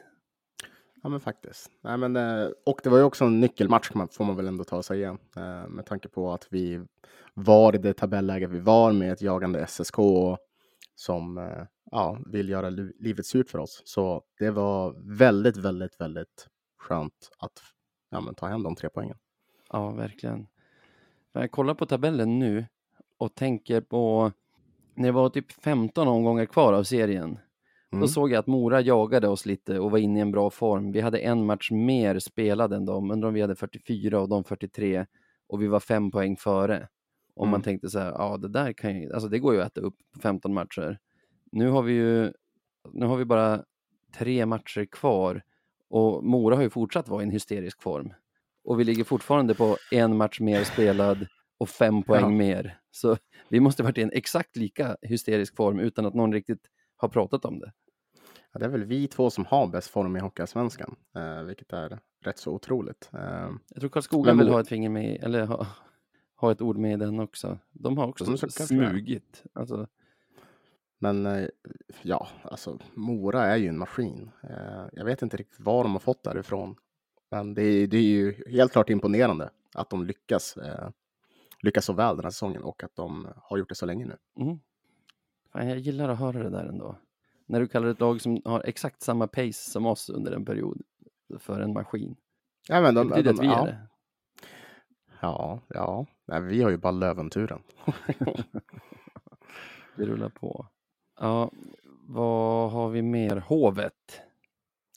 Ja, 1.03 1.09
men 1.09 1.21
faktiskt. 1.21 1.71
Nej, 1.81 1.97
men, 1.97 2.17
eh, 2.17 2.49
och 2.67 2.81
det 2.83 2.91
var 2.91 2.99
ju 2.99 3.05
också 3.05 3.25
en 3.25 3.41
nyckelmatch 3.41 3.91
får 4.11 4.25
man 4.25 4.37
väl 4.37 4.47
ändå 4.47 4.65
ta 4.65 4.77
och 4.77 4.85
säga. 4.85 5.19
Eh, 5.37 5.69
med 5.69 5.87
tanke 5.87 6.09
på 6.09 6.33
att 6.33 6.47
vi 6.51 6.85
var 7.35 7.75
i 7.75 7.79
det 7.79 7.95
tabelläge 7.95 8.47
vi 8.47 8.61
var 8.61 8.93
med 8.93 9.13
ett 9.13 9.23
jagande 9.23 9.67
SSK 9.67 9.97
som 10.95 11.39
eh, 11.39 11.65
ja, 11.91 12.19
vill 12.27 12.49
göra 12.49 12.71
livet 12.71 13.27
surt 13.27 13.51
för 13.51 13.59
oss. 13.59 13.83
Så 13.85 14.23
det 14.39 14.51
var 14.51 14.95
väldigt, 15.19 15.57
väldigt, 15.57 16.01
väldigt 16.01 16.49
skönt 16.79 17.31
att 17.39 17.63
ja, 18.11 18.21
men, 18.21 18.35
ta 18.35 18.47
hem 18.47 18.63
de 18.63 18.77
tre 18.77 18.89
poängen. 18.95 19.17
Ja, 19.73 19.91
verkligen. 19.91 20.47
Jag 21.33 21.51
kollar 21.51 21.75
på 21.75 21.87
tabellen 21.87 22.39
nu 22.39 22.67
och 23.19 23.35
tänker 23.35 23.81
på 23.81 24.33
när 24.95 25.09
det 25.09 25.13
var 25.13 25.29
typ 25.29 25.53
15 25.53 26.09
omgångar 26.09 26.47
kvar 26.47 26.73
av 26.73 26.83
serien, 26.85 27.39
mm. 27.93 28.01
då 28.01 28.09
såg 28.09 28.33
jag 28.33 28.39
att 28.39 28.47
Mora 28.47 28.81
jagade 28.81 29.29
oss 29.29 29.47
lite 29.47 29.79
och 29.79 29.91
var 29.91 29.99
inne 29.99 30.19
i 30.19 30.23
en 30.23 30.33
bra 30.33 30.51
form. 30.51 30.93
Vi 30.93 31.01
hade 31.01 31.19
en 31.19 31.47
match 31.47 31.71
mer 31.71 32.19
spelad 32.19 32.73
än 32.73 32.85
dem, 32.85 33.11
undrar 33.11 33.29
om 33.29 33.35
vi 33.35 33.41
hade 33.41 33.55
44 33.55 34.21
och 34.21 34.29
de 34.29 34.45
43 34.45 35.07
och 35.47 35.63
vi 35.63 35.67
var 35.67 35.81
fem 35.81 36.11
poäng 36.11 36.37
före. 36.37 36.89
Och 37.35 37.45
mm. 37.45 37.51
man 37.51 37.63
tänkte 37.63 37.91
så 37.91 37.99
här, 37.99 38.11
ja 38.11 38.37
det 38.37 38.49
där 38.49 38.73
kan 38.73 39.01
ju, 39.01 39.13
alltså 39.13 39.29
det 39.29 39.39
går 39.39 39.55
ju 39.55 39.61
att 39.61 39.67
äta 39.67 39.81
upp 39.81 39.97
på 40.15 40.21
15 40.21 40.55
matcher. 40.55 40.99
Nu 41.53 41.69
har 41.69 41.83
vi 41.83 41.93
ju, 41.93 42.33
nu 42.93 43.07
har 43.07 43.17
vi 43.17 43.25
bara 43.25 43.65
tre 44.19 44.47
matcher 44.47 44.85
kvar 44.85 45.43
och 45.91 46.25
Mora 46.25 46.57
har 46.57 46.63
ju 46.63 46.71
fortsatt 46.71 47.09
vara 47.09 47.23
i 47.23 47.25
en 47.25 47.31
hysterisk 47.31 47.83
form. 47.83 48.15
Och 48.65 48.81
vi 48.81 48.85
ligger 48.85 49.05
fortfarande 49.05 49.55
på 49.55 49.77
en 49.91 50.17
match 50.17 50.41
mer 50.41 50.65
spelad 50.65 51.27
och 51.59 51.69
fem 51.69 52.03
poäng 52.03 52.23
ja. 52.23 52.29
mer. 52.29 52.79
Så 52.91 53.17
vi 53.49 53.61
måste 53.61 53.83
varit 53.83 53.99
i 53.99 54.03
en 54.03 54.13
exakt 54.13 54.57
lika 54.57 54.97
hysterisk 55.03 55.57
form 55.57 55.79
utan 55.79 56.07
att 56.07 56.15
någon 56.15 56.33
riktigt 56.33 56.67
har 56.97 57.09
pratat 57.09 57.45
om 57.45 57.59
det. 57.59 57.73
Ja, 58.53 58.59
det 58.59 58.65
är 58.65 58.69
väl 58.69 58.85
vi 58.85 59.09
två 59.09 59.31
som 59.31 59.45
har 59.45 59.67
bäst 59.67 59.91
form 59.91 60.17
i 60.17 60.21
Hockeyallsvenskan, 60.21 60.97
eh, 61.17 61.43
vilket 61.43 61.73
är 61.73 61.99
rätt 62.21 62.39
så 62.39 62.53
otroligt. 62.53 63.11
Eh, 63.13 63.51
jag 63.69 63.81
tror 63.81 63.91
Karlskoga 63.91 64.35
vill 64.35 64.49
ha 64.49 64.61
ett 64.61 64.69
finger 64.69 64.89
med, 64.89 65.25
eller 65.25 65.47
ha, 65.47 65.67
ha 66.37 66.53
ett 66.53 66.63
ord 66.63 66.77
med 66.77 66.93
i 66.93 66.97
den 66.97 67.21
också. 67.21 67.59
De 67.73 67.99
har 67.99 68.07
också 68.07 68.25
de 68.25 68.39
smugit. 68.39 69.45
Alltså. 69.53 69.87
Men 70.99 71.27
eh, 71.27 71.49
ja, 72.03 72.29
alltså 72.43 72.79
Mora 72.95 73.45
är 73.45 73.57
ju 73.57 73.69
en 73.69 73.79
maskin. 73.79 74.31
Eh, 74.43 74.85
jag 74.93 75.05
vet 75.05 75.23
inte 75.23 75.37
riktigt 75.37 75.61
var 75.61 75.83
de 75.83 75.93
har 75.93 76.01
fått 76.01 76.23
därifrån. 76.23 76.77
Men 77.31 77.55
det 77.55 77.63
är, 77.63 77.87
det 77.87 77.97
är 77.97 78.03
ju 78.03 78.45
helt 78.51 78.73
klart 78.73 78.91
imponerande 78.91 79.51
att 79.75 79.91
de 79.91 80.05
lyckas 80.05 80.57
eh, 80.57 80.89
lyckas 81.63 81.85
så 81.85 81.93
väl 81.93 82.17
den 82.17 82.25
här 82.25 82.31
säsongen 82.31 82.63
och 82.63 82.85
att 82.85 82.97
de 82.97 83.29
har 83.37 83.59
gjort 83.59 83.69
det 83.69 83.75
så 83.75 83.87
länge 83.87 84.07
nu. 84.07 84.17
Mm. 84.45 84.59
Fan, 85.53 85.69
jag 85.69 85.79
gillar 85.79 86.09
att 86.09 86.19
höra 86.19 86.43
det 86.43 86.51
där 86.51 86.65
ändå. 86.65 86.97
När 87.47 87.61
du 87.61 87.69
kallar 87.69 87.89
ett 87.89 88.01
lag 88.01 88.21
som 88.21 88.43
har 88.45 88.63
exakt 88.65 89.03
samma 89.03 89.27
pace 89.27 89.71
som 89.71 89.87
oss 89.87 90.11
under 90.11 90.33
en 90.33 90.45
period 90.45 90.83
för 91.39 91.61
en 91.61 91.73
maskin. 91.73 92.17
Ja, 92.69 92.81
men 92.81 92.95
de, 92.95 93.09
det 93.09 93.15
betyder 93.15 93.33
de, 93.33 93.39
att 93.39 93.43
vi 93.43 93.47
ja. 93.47 93.63
är 93.63 93.67
det. 93.67 93.79
Ja, 95.21 95.61
ja. 95.69 96.07
Nej, 96.27 96.41
vi 96.41 96.63
har 96.63 96.71
ju 96.71 96.77
bara 96.77 96.93
Löventuren. 96.93 97.63
vi 99.97 100.07
rullar 100.07 100.29
på. 100.29 100.67
Ja, 101.21 101.51
vad 102.09 102.71
har 102.71 102.89
vi 102.89 103.03
mer? 103.03 103.37
Hovet. 103.37 104.23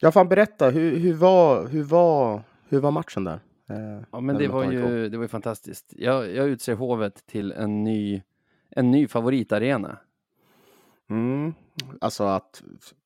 Ja, 0.01 0.11
fan 0.11 0.29
berätta. 0.29 0.69
Hur, 0.69 0.97
hur, 0.97 1.13
var, 1.13 1.67
hur, 1.67 1.83
var, 1.83 2.41
hur 2.69 2.79
var 2.79 2.91
matchen 2.91 3.23
där? 3.23 3.39
Eh, 3.69 4.01
ja, 4.11 4.19
men 4.19 4.37
det 4.37 4.47
var, 4.47 4.71
ju, 4.71 5.09
det 5.09 5.17
var 5.17 5.23
ju 5.23 5.27
fantastiskt. 5.27 5.93
Jag, 5.97 6.31
jag 6.31 6.47
utser 6.47 6.75
Hovet 6.75 7.25
till 7.25 7.51
en 7.51 7.83
ny, 7.83 8.21
en 8.69 8.91
ny 8.91 9.07
favoritarena. 9.07 9.97
Mm. 11.09 11.53
Alltså 12.01 12.23
att 12.23 12.63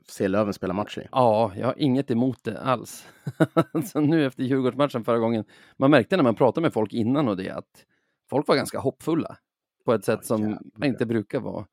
se 0.07 0.27
Löven 0.27 0.53
spela 0.53 0.73
match 0.73 0.97
i? 0.97 1.07
Ja, 1.11 1.51
jag 1.57 1.65
har 1.67 1.75
inget 1.77 2.11
emot 2.11 2.43
det 2.43 2.61
alls. 2.61 3.07
alltså 3.73 3.99
nu 3.99 4.25
efter 4.25 4.43
Djurgårdsmatchen 4.43 5.03
förra 5.03 5.19
gången, 5.19 5.45
man 5.77 5.91
märkte 5.91 6.15
när 6.17 6.23
man 6.23 6.35
pratade 6.35 6.61
med 6.61 6.73
folk 6.73 6.93
innan 6.93 7.27
och 7.27 7.37
det 7.37 7.49
att 7.49 7.85
folk 8.29 8.47
var 8.47 8.55
ganska 8.55 8.79
hoppfulla 8.79 9.37
på 9.85 9.93
ett 9.93 10.05
sätt 10.05 10.25
som 10.25 10.71
man 10.75 10.87
inte 10.87 11.05
brukar 11.05 11.39
vara. 11.39 11.67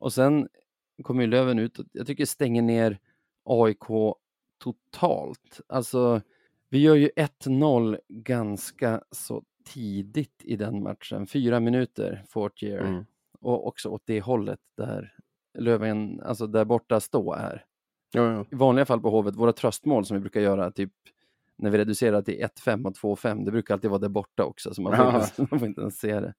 Och 0.00 0.12
sen 0.12 0.48
kommer 1.02 1.22
ju 1.22 1.26
Löven 1.26 1.58
ut 1.58 1.78
och 1.78 1.84
jag 1.92 2.06
tycker 2.06 2.24
stänger 2.24 2.62
ner 2.62 2.98
AIK 3.44 4.14
totalt. 4.58 5.60
Alltså 5.68 6.20
vi 6.68 6.78
gör 6.78 6.94
ju 6.94 7.10
1-0 7.16 7.98
ganska 8.08 9.02
så 9.10 9.42
tidigt 9.64 10.42
i 10.44 10.56
den 10.56 10.82
matchen, 10.82 11.26
fyra 11.26 11.60
minuter, 11.60 12.24
fourth 12.28 12.64
year. 12.64 12.84
Mm. 12.84 13.04
Och 13.40 13.66
också 13.66 13.88
åt 13.88 14.02
det 14.04 14.20
hållet 14.20 14.60
där 14.76 15.14
Löven, 15.58 16.20
alltså 16.24 16.46
där 16.46 16.64
borta 16.64 17.00
stå 17.00 17.32
är. 17.32 17.64
Ja, 18.12 18.32
ja. 18.32 18.44
I 18.50 18.54
vanliga 18.54 18.86
fall 18.86 19.00
på 19.00 19.10
Hovet, 19.10 19.36
våra 19.36 19.52
tröstmål 19.52 20.04
som 20.04 20.14
vi 20.16 20.20
brukar 20.20 20.40
göra 20.40 20.70
typ 20.70 20.92
när 21.56 21.70
vi 21.70 21.78
reducerar 21.78 22.22
till 22.22 22.44
1-5 22.64 22.86
och 22.86 23.18
2-5. 23.18 23.44
Det 23.44 23.50
brukar 23.50 23.74
alltid 23.74 23.90
vara 23.90 23.98
där 24.00 24.08
borta 24.08 24.44
också, 24.44 24.74
så 24.74 24.82
man 24.82 24.96
får, 24.96 25.06
inte, 25.20 25.42
man 25.50 25.58
får 25.60 25.68
inte 25.68 25.80
ens 25.80 25.98
se 25.98 26.20
det. 26.20 26.34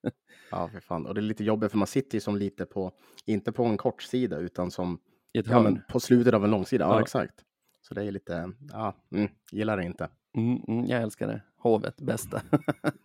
Ja, 0.51 0.67
för 0.73 0.79
fan. 0.79 1.05
Och 1.05 1.13
det 1.15 1.19
är 1.19 1.23
lite 1.23 1.43
jobbigt 1.43 1.71
för 1.71 1.77
man 1.77 1.87
sitter 1.87 2.15
ju 2.15 2.19
som 2.21 2.35
lite 2.35 2.65
på, 2.65 2.91
inte 3.25 3.51
på 3.51 3.65
en 3.65 3.77
kort 3.77 4.01
sida 4.01 4.37
utan 4.37 4.71
som 4.71 4.99
ja, 5.31 5.61
men 5.61 5.81
på 5.89 5.99
slutet 5.99 6.33
av 6.33 6.43
en 6.43 6.51
långsida. 6.51 6.85
Ja, 6.85 6.95
Ja. 6.95 7.01
exakt. 7.01 7.35
Så 7.81 7.93
det 7.93 8.03
är 8.03 8.11
lite, 8.11 8.51
ja, 8.71 8.95
mm, 9.15 9.29
gillar 9.51 9.77
det 9.77 9.83
inte. 9.85 10.09
Mm, 10.37 10.61
mm, 10.67 10.85
jag 10.85 11.01
älskar 11.01 11.27
det. 11.27 11.41
Hovet, 11.57 12.01
bästa. 12.01 12.41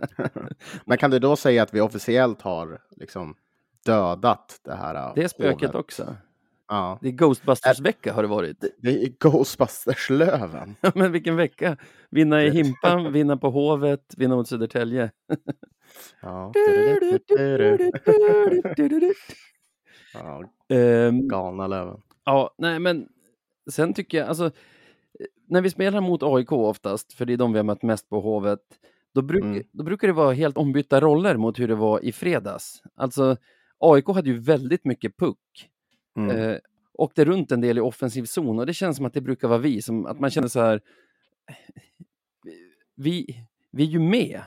Men 0.84 0.98
kan 0.98 1.10
du 1.10 1.18
då 1.18 1.36
säga 1.36 1.62
att 1.62 1.74
vi 1.74 1.80
officiellt 1.80 2.42
har 2.42 2.78
liksom 2.90 3.34
dödat 3.86 4.60
det 4.64 4.74
här? 4.74 4.94
äh, 4.94 5.12
Det 5.14 5.22
är 5.24 5.28
spöket 5.28 5.60
hovet? 5.70 5.74
också. 5.74 6.16
Ja, 6.68 6.98
Det 7.02 7.08
är 7.08 7.12
Ghostbusters-vecka 7.12 8.12
har 8.12 8.22
det 8.22 8.28
varit. 8.28 8.64
det 8.78 8.88
är 9.04 9.08
Ghostbusters-löven. 9.20 10.74
Men 10.94 11.12
vilken 11.12 11.36
vecka! 11.36 11.76
Vinna 12.10 12.44
i 12.44 12.50
Himpan, 12.50 13.12
vinna 13.12 13.36
på 13.36 13.50
Hovet, 13.50 14.14
vinna 14.16 14.36
mot 14.36 14.48
Södertälje. 14.48 15.10
Ja. 16.22 16.52
ja, 20.14 20.42
Ehm, 20.68 21.28
galna 21.28 21.66
löven. 21.66 22.00
Ja, 22.24 22.54
nej 22.58 22.78
men 22.78 23.08
sen 23.70 23.94
tycker 23.94 24.18
jag, 24.18 24.28
alltså 24.28 24.44
eh, 24.46 24.50
när 25.48 25.60
vi 25.62 25.70
spelar 25.70 26.00
mot 26.00 26.22
AIK 26.22 26.52
oftast, 26.52 27.12
för 27.12 27.24
det 27.24 27.32
är 27.32 27.36
de 27.36 27.52
vi 27.52 27.58
har 27.58 27.64
mött 27.64 27.82
mest 27.82 28.08
på 28.08 28.20
Hovet, 28.20 28.60
då, 29.14 29.22
bruk, 29.22 29.44
Mm. 29.44 29.62
då 29.72 29.84
brukar 29.84 30.06
det 30.08 30.14
vara 30.14 30.32
helt 30.32 30.56
ombytta 30.56 31.00
roller 31.00 31.36
mot 31.36 31.58
hur 31.58 31.68
det 31.68 31.74
var 31.74 32.04
i 32.04 32.12
fredags. 32.12 32.82
Alltså 32.96 33.36
AIK 33.78 34.06
hade 34.06 34.30
ju 34.30 34.38
väldigt 34.38 34.84
mycket 34.84 35.16
puck, 35.16 35.38
Mm. 36.16 36.36
eh, 36.36 36.58
åkte 36.98 37.24
runt 37.24 37.52
en 37.52 37.60
del 37.60 37.78
i 37.78 37.80
offensiv 37.80 38.24
zon 38.24 38.58
och 38.58 38.66
det 38.66 38.74
känns 38.74 38.96
som 38.96 39.06
att 39.06 39.14
det 39.14 39.20
brukar 39.20 39.48
vara 39.48 39.58
vi, 39.58 39.82
som 39.82 40.06
att 40.06 40.20
man 40.20 40.30
känner 40.30 40.48
så 40.48 40.60
här, 40.60 40.80
vi, 42.96 43.26
vi 43.72 43.82
är 43.82 43.86
ju 43.88 43.98
med. 43.98 44.40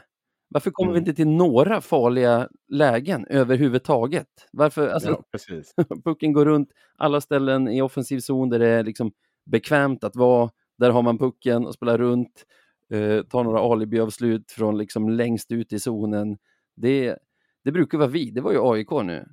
Varför 0.50 0.72
kommer 0.72 0.92
vi 0.92 0.98
Mm. 0.98 1.08
inte 1.10 1.16
till 1.16 1.28
några 1.28 1.82
farliga 1.82 2.50
lägen 2.68 3.26
överhuvudtaget? 3.30 4.28
Varför, 4.52 4.88
alltså, 4.88 5.10
ja, 5.10 5.24
precis. 5.32 5.74
pucken 6.06 6.34
går 6.34 6.46
runt 6.46 6.70
alla 6.98 7.22
ställen 7.22 7.68
i 7.68 7.82
offensiv 7.82 8.20
zon 8.20 8.50
där 8.50 8.60
det 8.60 8.68
är 8.68 8.84
liksom 8.84 9.12
bekvämt 9.46 10.04
att 10.04 10.16
vara. 10.16 10.50
Där 10.78 10.90
har 10.90 11.02
man 11.02 11.18
pucken 11.18 11.66
och 11.66 11.74
spelar 11.74 11.98
runt, 11.98 12.46
eh, 12.94 13.22
tar 13.24 13.44
några 13.44 13.60
alibiavslut 13.74 14.52
från 14.52 14.78
liksom 14.78 15.10
längst 15.10 15.52
ut 15.52 15.74
i 15.74 15.80
zonen. 15.80 16.38
Det, 16.76 17.18
det 17.64 17.72
brukar 17.72 17.98
vara 17.98 18.08
vi, 18.08 18.32
det 18.32 18.42
var 18.42 18.52
ju 18.52 18.60
AIK 18.62 18.92
nu. 18.92 19.28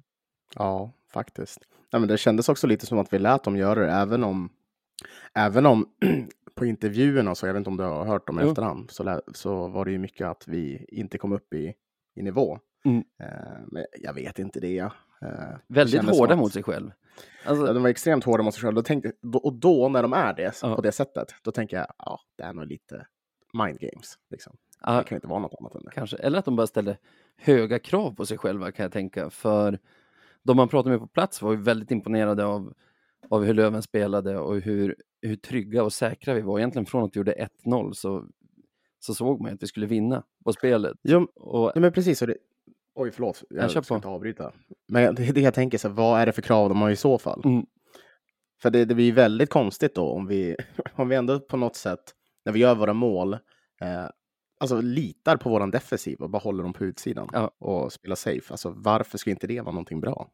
Ja, 0.54 0.92
faktiskt. 1.12 1.58
Nej, 1.92 2.00
men 2.00 2.08
det 2.08 2.18
kändes 2.18 2.48
också 2.48 2.66
lite 2.66 2.86
som 2.86 2.98
att 2.98 3.12
vi 3.12 3.18
lät 3.18 3.44
dem 3.44 3.56
göra 3.56 3.80
det, 3.80 3.90
även 3.92 4.24
om, 4.24 4.48
även 5.34 5.66
om 5.66 5.86
på 6.54 6.66
intervjuerna, 6.66 7.34
så 7.34 7.46
jag 7.46 7.52
vet 7.54 7.60
inte 7.60 7.70
om 7.70 7.76
du 7.76 7.84
har 7.84 8.04
hört 8.04 8.26
dem 8.26 8.38
i 8.40 8.42
Jo. 8.42 8.48
efterhand, 8.48 8.90
så, 8.90 9.20
så 9.34 9.68
var 9.68 9.84
det 9.84 9.90
ju 9.90 9.98
mycket 9.98 10.26
att 10.26 10.48
vi 10.48 10.84
inte 10.88 11.18
kom 11.18 11.32
upp 11.32 11.54
i, 11.54 11.74
i 12.14 12.22
nivå. 12.22 12.58
Mm. 12.84 13.04
Eh, 13.20 13.28
men 13.66 13.84
jag 14.02 14.14
vet 14.14 14.38
inte 14.38 14.60
det. 14.60 14.78
Eh, 14.78 14.90
Väldigt 15.68 16.02
hårda 16.04 16.32
att- 16.32 16.38
mot 16.38 16.52
sig 16.52 16.62
själv. 16.62 16.90
Alltså, 17.46 17.66
Ja, 17.66 17.72
de 17.72 17.82
var 17.82 17.90
extremt 17.90 18.24
hårda 18.24 18.42
mot 18.42 18.54
sig 18.54 18.62
själva. 18.62 18.82
Och 19.42 19.52
då, 19.54 19.88
när 19.88 20.02
de 20.02 20.12
är 20.12 20.34
det, 20.34 20.52
Ja. 20.62 20.76
på 20.76 20.82
det 20.82 20.92
sättet, 20.92 21.34
då 21.42 21.50
tänker 21.52 21.76
jag, 21.76 21.86
ja, 21.98 22.20
det 22.36 22.42
är 22.44 22.52
nog 22.52 22.66
lite 22.66 23.06
mind 23.52 23.78
games. 23.80 24.18
Liksom. 24.30 24.56
ja, 24.82 24.98
Det 24.98 25.04
kan 25.04 25.16
inte 25.16 25.26
vara 25.28 25.38
något 25.38 25.54
annat 25.60 25.74
än 25.74 25.82
det. 25.84 25.90
kanske. 25.90 26.16
Eller 26.16 26.38
att 26.38 26.44
de 26.44 26.56
bara 26.56 26.66
ställde 26.66 26.96
höga 27.36 27.78
krav 27.78 28.14
på 28.14 28.26
sig 28.26 28.38
själva 28.38 28.72
kan 28.72 28.82
jag 28.84 28.92
tänka. 28.92 29.30
För 29.30 29.78
de 30.42 30.56
man 30.56 30.68
pratade 30.68 30.90
med 30.90 31.00
på 31.00 31.06
plats 31.06 31.42
var 31.42 31.50
ju 31.52 31.56
väldigt 31.62 31.90
imponerade 31.90 32.44
av, 32.44 32.74
av 33.30 33.44
hur 33.44 33.54
Löven 33.54 33.82
spelade 33.82 34.38
och 34.38 34.60
hur, 34.60 34.96
hur 35.22 35.36
trygga 35.36 35.82
och 35.84 35.92
säkra 35.92 36.34
vi 36.34 36.40
var. 36.40 36.58
Egentligen 36.58 36.86
från 36.86 37.04
att 37.04 37.16
vi 37.16 37.18
gjorde 37.20 37.48
1-0 37.64 37.92
så, 37.92 38.24
så 38.98 39.14
såg 39.14 39.40
man 39.40 39.50
ju 39.50 39.54
att 39.54 39.62
vi 39.62 39.66
skulle 39.66 39.86
vinna 39.86 40.22
på 40.44 40.52
spelet. 40.52 40.96
Jo, 41.02 41.28
Och, 41.34 41.72
Ja, 41.74 41.80
men 41.80 41.92
precis. 41.92 42.22
Och 42.22 42.28
det... 42.28 42.36
Oj, 42.94 43.10
förlåt. 43.10 43.42
Jag 43.50 43.64
Ja, 43.64 43.68
kör 43.68 43.82
ska 43.82 43.94
på. 43.94 43.96
inte 43.96 44.08
avbryta. 44.08 44.52
Men 44.88 45.14
det 45.14 45.32
det 45.32 45.40
jag 45.40 45.54
tänker, 45.54 45.78
så 45.78 45.88
här, 45.88 45.94
vad 45.94 46.20
är 46.20 46.26
det 46.26 46.32
för 46.32 46.42
krav 46.42 46.68
de 46.68 46.80
har 46.80 46.90
i 46.90 46.96
så 46.96 47.18
fall? 47.18 47.42
Mm. 47.44 47.66
För 48.62 48.70
det, 48.70 48.84
det 48.84 48.94
blir 48.94 49.12
väldigt 49.12 49.50
konstigt 49.50 49.94
då 49.94 50.08
om 50.10 50.26
vi, 50.26 50.56
om 50.94 51.08
vi 51.08 51.16
ändå 51.16 51.40
på 51.40 51.56
något 51.56 51.76
sätt, 51.76 52.00
när 52.44 52.52
vi 52.52 52.60
gör 52.60 52.74
våra 52.74 52.92
mål, 52.92 53.32
eh, 53.80 54.06
alltså 54.58 54.80
litar 54.80 55.36
på 55.36 55.50
våran 55.50 55.70
defensiv 55.70 56.18
och 56.20 56.30
bara 56.30 56.38
håller 56.38 56.62
dem 56.62 56.72
på 56.72 56.84
utsidan 56.84 57.28
Ja. 57.32 57.50
och 57.58 57.92
spelar 57.92 58.16
safe. 58.16 58.52
Alltså 58.54 58.70
varför 58.76 59.18
ska 59.18 59.30
inte 59.30 59.46
det 59.46 59.60
vara 59.60 59.72
någonting 59.72 60.00
bra? 60.00 60.28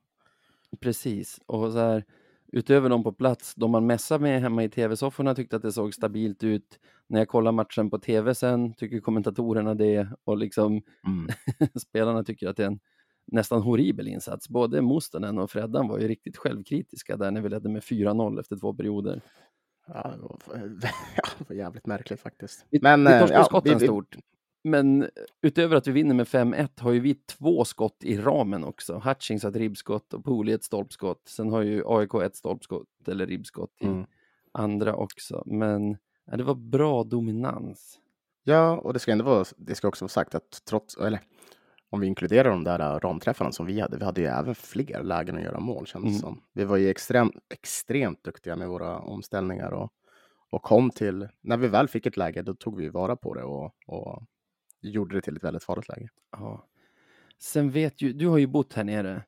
Precis, 0.81 1.41
och 1.47 1.73
så 1.73 1.79
här, 1.79 2.05
utöver 2.52 2.88
dem 2.88 3.02
på 3.02 3.12
plats, 3.12 3.55
de 3.55 3.71
man 3.71 3.87
messar 3.87 4.19
med 4.19 4.41
hemma 4.41 4.64
i 4.64 4.69
tv-sofforna 4.69 5.35
tyckte 5.35 5.57
att 5.57 5.62
det 5.62 5.73
såg 5.73 5.95
stabilt 5.95 6.45
ut. 6.45 6.79
När 7.07 7.19
jag 7.19 7.29
kollar 7.29 7.52
matchen 7.52 7.91
på 7.91 7.99
tv 7.99 8.35
sen 8.35 8.75
tycker 8.75 9.00
kommentatorerna 9.00 9.75
det 9.75 10.09
och 10.25 10.37
liksom 10.38 10.83
Mm. 11.07 11.29
spelarna 11.81 12.25
tycker 12.25 12.49
att 12.49 12.57
det 12.57 12.62
är 12.62 12.67
en 12.67 12.81
nästan 13.26 13.62
horribel 13.62 14.09
insats. 14.09 14.49
Både 14.49 14.83
Mustonen 14.83 15.38
och 15.38 15.50
Freddan 15.50 15.88
var 15.88 15.99
ju 15.99 16.09
riktigt 16.09 16.37
självkritiska 16.37 17.17
där 17.17 17.31
när 17.31 17.41
vi 17.41 17.49
ledde 17.49 17.69
med 17.69 17.83
4-0 17.83 18.41
efter 18.41 18.57
två 18.57 18.75
perioder. 18.75 19.21
Ja, 19.94 20.11
det 20.16 20.22
var, 20.22 20.38
ja, 21.16 21.28
det 21.38 21.49
var 21.49 21.56
jävligt 21.56 21.87
märkligt 21.87 22.20
faktiskt. 22.20 22.66
Vi, 22.70 22.78
Men, 22.82 23.04
vi 23.04 23.12
eh, 23.12 23.18
torskade 23.20 23.40
ja, 23.40 23.44
skotten 23.44 23.78
vi- 23.78 23.87
stort. 23.87 24.16
Men 24.64 25.08
utöver 25.42 25.76
att 25.76 25.87
vi 25.87 25.92
vinner 25.92 26.14
med 26.14 26.26
5-1 26.26 26.68
har 26.80 26.92
ju 26.92 27.00
vi 27.00 27.14
två 27.14 27.64
skott 27.64 28.04
i 28.04 28.16
ramen 28.18 28.64
också. 28.64 29.02
Hutchings 29.04 29.42
har 29.42 29.50
ett 29.50 29.56
ribbskott 29.56 30.14
och 30.14 30.25
Pooley 30.25 30.54
ett 30.54 30.64
stolpskott. 30.64 31.22
Sen 31.28 31.50
har 31.52 31.62
ju 31.62 31.82
AIK 31.87 32.14
ett 32.14 32.37
stolpskott 32.37 32.88
eller 33.08 33.26
ribbskott 33.26 33.72
i 33.80 33.87
Mm. 33.87 34.04
andra 34.52 34.94
också. 34.94 35.42
Men 35.46 35.96
ja, 36.30 36.37
det 36.37 36.44
var 36.44 36.54
bra 36.54 37.04
dominans. 37.04 37.99
Ja, 38.44 38.76
och 38.76 38.92
det 38.92 38.99
ska 38.99 39.12
ändå 39.12 39.25
vara, 39.25 39.44
det 39.56 39.75
ska 39.75 39.88
också 39.88 40.04
vara 40.04 40.08
sagt 40.08 40.34
att 40.34 40.62
trots, 40.64 40.96
eller 40.96 41.20
om 41.92 42.00
vi 42.00 42.06
inkluderar 42.06 42.50
de 42.50 42.64
där 42.64 42.80
äh, 42.80 42.99
ramträffarna 43.00 43.52
som 43.52 43.66
vi 43.66 43.80
hade, 43.80 43.96
vi 43.99 44.04
hade 44.04 44.20
ju 44.20 44.26
även 44.26 44.54
fler 44.54 45.02
lägen 45.02 45.37
att 45.37 45.42
göra 45.42 45.61
mål 45.61 45.87
kändes 45.87 46.11
Mm. 46.11 46.20
som. 46.20 46.42
Vi 46.52 46.64
var 46.64 46.76
ju 46.76 46.88
extremt, 46.90 47.34
extremt 47.54 48.25
duktiga 48.25 48.56
med 48.56 48.68
våra 48.68 48.99
omställningar 48.99 49.70
och, 49.70 49.92
och 50.50 50.62
kom 50.62 50.90
till, 50.90 51.28
när 51.40 51.56
vi 51.56 51.68
väl 51.68 51.88
fick 51.88 52.06
ett 52.06 52.16
läge, 52.16 52.42
då 52.42 52.54
tog 52.54 52.76
vi 52.76 52.88
vara 52.88 53.16
på 53.16 53.34
det 53.34 53.42
och, 53.42 53.75
och 53.87 54.22
gjorde 54.80 55.14
det 55.14 55.20
till 55.20 55.37
ett 55.37 55.44
väldigt 55.44 55.64
farligt 55.64 55.88
läge. 55.88 56.08
Ja. 56.32 56.66
Sen 57.38 57.70
vet 57.70 58.02
ju, 58.02 58.12
du 58.12 58.26
har 58.28 58.38
ju 58.38 58.46
bott 58.46 58.72
här 58.72 58.84
nere. 58.84 59.22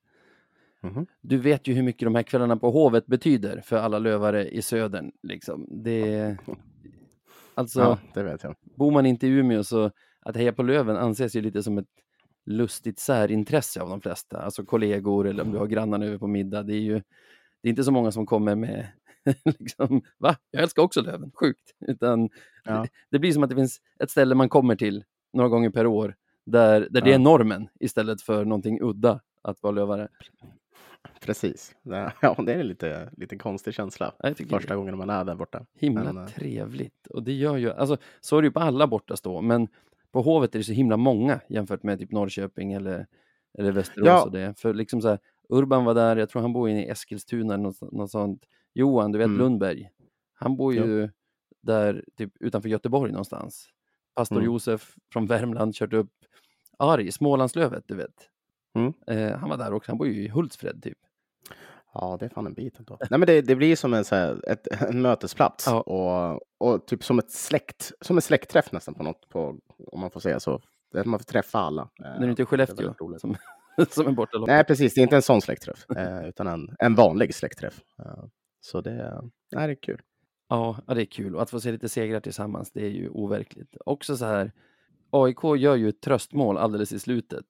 Mhm. 0.81 1.07
Du 1.21 1.37
vet 1.39 1.67
ju 1.69 1.75
hur 1.75 1.83
mycket 1.83 2.07
de 2.07 2.15
här 2.15 2.23
kvällarna 2.23 2.57
på 2.57 2.71
Hovet 2.71 3.07
betyder 3.07 3.61
för 3.61 3.77
alla 3.77 3.99
lövare 3.99 4.49
i 4.49 4.63
södern. 4.63 5.13
Liksom. 5.23 5.67
Det, 5.85 6.37
alltså, 7.55 7.81
Ja, 7.81 7.99
det 8.15 8.23
vet 8.23 8.43
jag. 8.43 8.55
bor 8.63 8.91
man 8.91 9.07
inte 9.07 9.27
i 9.27 9.31
Umeå 9.31 9.65
så 9.65 9.91
att 10.21 10.37
heja 10.37 10.53
på 10.53 10.63
Löven 10.63 10.97
anses 10.97 11.37
ju 11.37 11.41
lite 11.41 11.63
som 11.63 11.79
ett 11.79 11.87
lustigt 12.45 12.99
särintresse 12.99 13.81
av 13.83 13.89
de 13.89 14.01
flesta. 14.01 14.39
Alltså 14.43 14.65
kollegor 14.65 15.27
eller 15.29 15.43
om 15.43 15.53
du 15.53 15.59
har 15.59 15.67
grannarna 15.67 16.05
över 16.07 16.19
på 16.19 16.27
middag. 16.27 16.63
Det 16.63 16.75
är 16.75 16.81
ju 16.81 17.03
det 17.63 17.69
är 17.69 17.71
inte 17.71 17.85
så 17.85 17.91
många 17.93 18.13
som 18.13 18.27
kommer 18.27 18.55
med 18.55 18.87
liksom, 19.59 20.03
va? 20.19 20.37
Jag 20.51 20.63
älskar 20.63 20.83
också 20.83 21.01
Löven, 21.03 21.31
sjukt. 21.35 21.75
Utan 21.81 22.29
Ja. 22.65 22.73
det, 22.83 22.89
det 23.11 23.19
blir 23.19 23.33
som 23.33 23.43
att 23.43 23.51
det 23.51 23.57
finns 23.57 23.81
ett 23.99 24.11
ställe 24.11 24.35
man 24.35 24.49
kommer 24.49 24.77
till 24.77 25.05
några 25.33 25.49
gånger 25.49 25.71
per 25.71 25.87
år 25.87 26.15
där, 26.47 26.81
där 26.91 27.01
det 27.01 27.09
Ja. 27.11 27.15
är 27.15 27.19
normen 27.19 27.69
istället 27.81 28.23
för 28.23 28.45
någonting 28.45 28.79
udda 28.83 29.21
att 29.43 29.63
vara 29.63 29.73
lövare. 29.73 30.09
Precis. 31.21 31.75
Det- 31.83 32.13
Ja, 32.21 32.35
det 32.47 32.53
är 32.55 32.59
en 32.61 32.67
lite, 32.69 33.11
lite 33.17 33.37
konstig 33.37 33.75
känsla. 33.75 34.13
Första 34.49 34.77
gången 34.77 34.99
man 34.99 35.11
är 35.11 35.25
där 35.25 35.35
borta. 35.35 35.67
Himla 35.79 36.13
Men, 36.13 36.25
eh, 36.25 36.29
trevligt. 36.29 37.07
Och 37.07 37.23
det 37.23 37.33
gör 37.33 37.57
ju, 37.57 37.73
alltså 37.73 37.97
så 38.21 38.39
är 38.39 38.43
det 38.43 38.47
ju 38.47 38.53
på 38.53 38.61
alla 38.61 38.87
bortastå, 38.87 39.41
men 39.41 39.69
på 40.15 40.23
Hovet 40.23 40.55
är 40.55 40.59
det 40.59 40.65
så 40.65 40.73
himla 40.73 40.97
många 40.97 41.41
jämfört 41.49 41.83
med 41.83 41.99
typ 41.99 42.13
Norrköping 42.13 42.73
eller, 42.73 43.07
eller 43.59 43.73
Västerås 43.73 44.07
Ja. 44.07 44.25
och 44.25 44.33
det. 44.33 44.59
För 44.59 44.75
liksom 44.75 45.01
så 45.03 45.09
här, 45.09 45.19
Urban 45.49 45.85
var 45.85 45.95
där, 45.95 46.17
jag 46.17 46.29
tror 46.29 46.43
han 46.43 46.53
bor 46.53 46.69
inne 46.69 46.85
i 46.87 46.89
Eskilstuna 46.89 47.55
eller 47.55 47.63
något, 47.65 47.93
något 47.93 48.11
sånt. 48.11 48.45
Johan, 48.75 49.13
du 49.13 49.19
vet 49.19 49.27
Mm. 49.27 49.39
Lundberg, 49.39 49.91
han 50.35 50.57
bor 50.57 50.75
ju 50.75 51.11
där 51.63 52.05
typ 52.17 52.33
utanför 52.41 52.69
Göteborg 52.69 53.13
någonstans. 53.13 53.69
Pastor 54.15 54.37
Mm. 54.37 54.47
Josef 54.47 54.95
från 55.13 55.27
Värmland 55.27 55.75
kört 55.75 55.93
upp 55.93 56.11
Ari, 56.79 57.13
Smålandslövet, 57.13 57.85
du 57.87 57.95
vet. 57.95 58.29
Mm. 58.75 58.93
Eh, 59.07 59.39
han 59.39 59.49
var 59.51 59.57
där 59.57 59.73
också, 59.73 59.91
han 59.91 59.99
bor 59.99 60.07
ju 60.09 60.23
i 60.25 60.29
Hultsfred 60.29 60.83
typ. 60.83 60.99
Ja, 61.95 62.17
det 62.21 62.25
är 62.25 62.29
fan 62.29 62.47
en 62.47 62.55
bit 62.55 62.79
ändå. 62.79 62.99
Nej, 63.11 63.19
men 63.21 63.27
det, 63.27 63.41
det 63.43 63.57
blir 63.57 63.77
som 63.77 63.95
en, 63.95 64.05
så 64.05 64.15
här, 64.15 64.51
ett, 64.51 64.83
en 64.83 65.03
mötesplats 65.03 65.67
Ja. 65.67 65.81
och, 65.81 66.41
och 66.75 66.87
typ 66.87 67.05
som 67.05 67.19
ett 67.19 67.31
släkt, 67.31 67.93
som 68.01 68.17
en 68.17 68.23
släktträff 68.23 68.73
nästan 68.73 68.95
på 68.95 69.03
något, 69.03 69.29
på, 69.29 69.59
om 69.93 70.01
man 70.01 70.11
får 70.11 70.21
säga 70.21 70.41
så. 70.41 70.61
Att 70.95 71.07
man 71.07 71.19
får 71.21 71.25
träffa 71.25 71.59
alla. 71.59 71.89
Inte 71.99 72.03
är 72.03 72.15
i 72.15 72.17
det 72.17 72.23
är 72.23 72.27
väldigt 72.27 72.49
Skellefteå, 72.49 72.95
roligt. 73.01 73.21
som, 73.21 73.37
som 73.91 74.07
är 74.07 74.13
borta 74.13 74.39
Nej, 74.47 74.65
precis. 74.65 74.95
Det 74.95 75.01
är 75.01 75.03
inte 75.03 75.17
en 75.17 75.23
sån 75.23 75.41
släktträff, 75.41 75.91
eh, 75.97 76.29
utan 76.29 76.47
en, 76.47 76.77
en 76.79 76.95
vanlig 76.95 77.35
släktträff. 77.35 77.81
Eh, 77.99 78.25
så 78.61 78.81
det, 78.81 79.23
nej, 79.53 79.67
det 79.67 79.73
är 79.73 79.83
kul. 79.83 80.01
Ja, 80.49 80.77
ja, 80.87 80.95
det 80.95 81.03
är 81.03 81.07
kul. 81.07 81.37
Och 81.37 81.43
att 81.43 81.51
få 81.51 81.61
se 81.61 81.73
lite 81.73 81.89
segrar 81.89 82.21
tillsammans, 82.21 82.71
det 82.73 82.85
är 82.85 82.91
ju 82.91 83.09
overkligt. 83.09 83.77
Också 83.87 84.17
så 84.17 84.25
här, 84.25 84.53
AIK 85.11 85.45
gör 85.59 85.77
ju 85.77 85.89
ett 85.89 86.01
tröstmål 86.01 86.59
alldeles 86.59 86.93
i 86.93 86.99
slutet. 86.99 87.45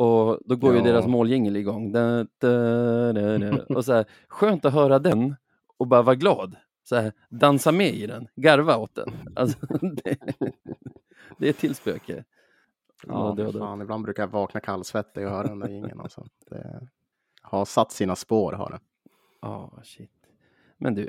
Och 0.00 0.38
då 0.44 0.56
går 0.56 0.72
ju 0.72 0.78
Ja. 0.78 0.84
deras 0.84 1.06
måljingel 1.06 1.56
igång. 1.56 1.92
Da, 1.92 2.26
da, 2.38 3.12
da. 3.12 3.74
Och 3.74 3.84
så 3.84 3.92
här, 3.92 4.04
skönt 4.28 4.64
att 4.64 4.72
höra 4.72 4.98
den 4.98 5.36
och 5.76 5.86
bara 5.86 6.02
vara 6.02 6.16
glad. 6.16 6.56
så 6.84 6.96
här, 6.96 7.12
dansa 7.28 7.72
med 7.72 7.94
i 7.94 8.06
den, 8.06 8.28
garva 8.36 8.76
åt 8.76 8.94
den. 8.94 9.08
Alltså, 9.36 9.58
det, 9.80 10.18
det 11.38 11.46
är 11.46 11.50
ett 11.50 11.58
till 11.58 11.74
spöke. 11.74 12.24
Ja, 13.06 13.36
fan, 13.52 13.82
ibland 13.82 14.04
brukar 14.04 14.22
jag 14.22 14.28
vakna 14.28 14.60
kallsvettig 14.60 15.26
och 15.26 15.30
höra 15.32 15.48
den 15.48 15.58
där 15.58 15.68
ingen. 15.68 16.00
Alltså. 16.00 16.26
Det 16.50 16.88
har 17.42 17.64
satt 17.64 17.92
sina 17.92 18.16
spår, 18.16 18.52
har 18.52 18.70
det. 18.70 18.80
Ja, 19.42 19.70
oh, 19.76 19.82
shit. 19.82 20.10
Men 20.76 20.94
du, 20.94 21.02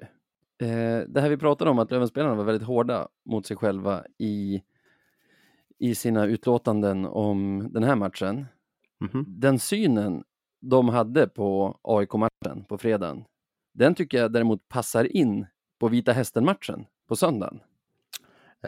eh, 0.58 1.00
det 1.08 1.22
här 1.22 1.30
vi 1.30 1.38
pratade 1.38 1.72
om 1.72 1.80
att 1.80 1.92
Lövenspelarna 1.92 2.36
var 2.36 2.44
väldigt 2.44 2.68
hårda 2.68 3.08
mot 3.26 3.46
sig 3.46 3.58
själva 3.58 4.04
i, 4.18 4.64
i 5.78 5.96
sina 5.96 6.26
utlåtanden 6.26 7.06
om 7.06 7.68
den 7.72 7.84
här 7.84 7.96
matchen. 7.96 8.46
Mm 9.02 9.12
-hmm. 9.14 9.24
Den 9.28 9.60
synen 9.60 10.24
de 10.62 10.90
hade 10.90 11.28
på 11.28 11.80
AIK-matchen 11.82 12.66
på 12.70 12.78
fredagen, 12.78 13.24
den 13.74 13.96
tycker 13.96 14.18
jag 14.18 14.34
däremot 14.34 14.68
passar 14.68 15.16
in 15.16 15.46
på 15.80 15.88
Vita 15.88 16.12
Hästen-matchen 16.12 16.86
på 17.08 17.16
söndagen. 17.16 17.60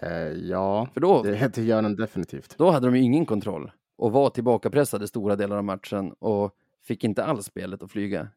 Eh, 0.02 0.10
ja, 0.28 0.88
För 0.94 1.02
då, 1.02 1.24
det 1.24 1.58
gör 1.58 1.82
den 1.82 1.96
definitivt. 1.96 2.58
Då 2.58 2.72
hade 2.72 2.88
de 2.88 2.96
ju 2.96 3.02
ingen 3.02 3.26
kontroll 3.26 3.72
och 3.98 4.12
var 4.12 4.30
tillbakapressade 4.30 5.08
stora 5.08 5.36
delar 5.36 5.58
av 5.58 5.64
matchen 5.64 6.12
och 6.20 6.56
fick 6.84 7.04
inte 7.04 7.26
alls 7.26 7.46
spelet 7.46 7.84
att 7.84 7.92
flyga. 7.92 8.28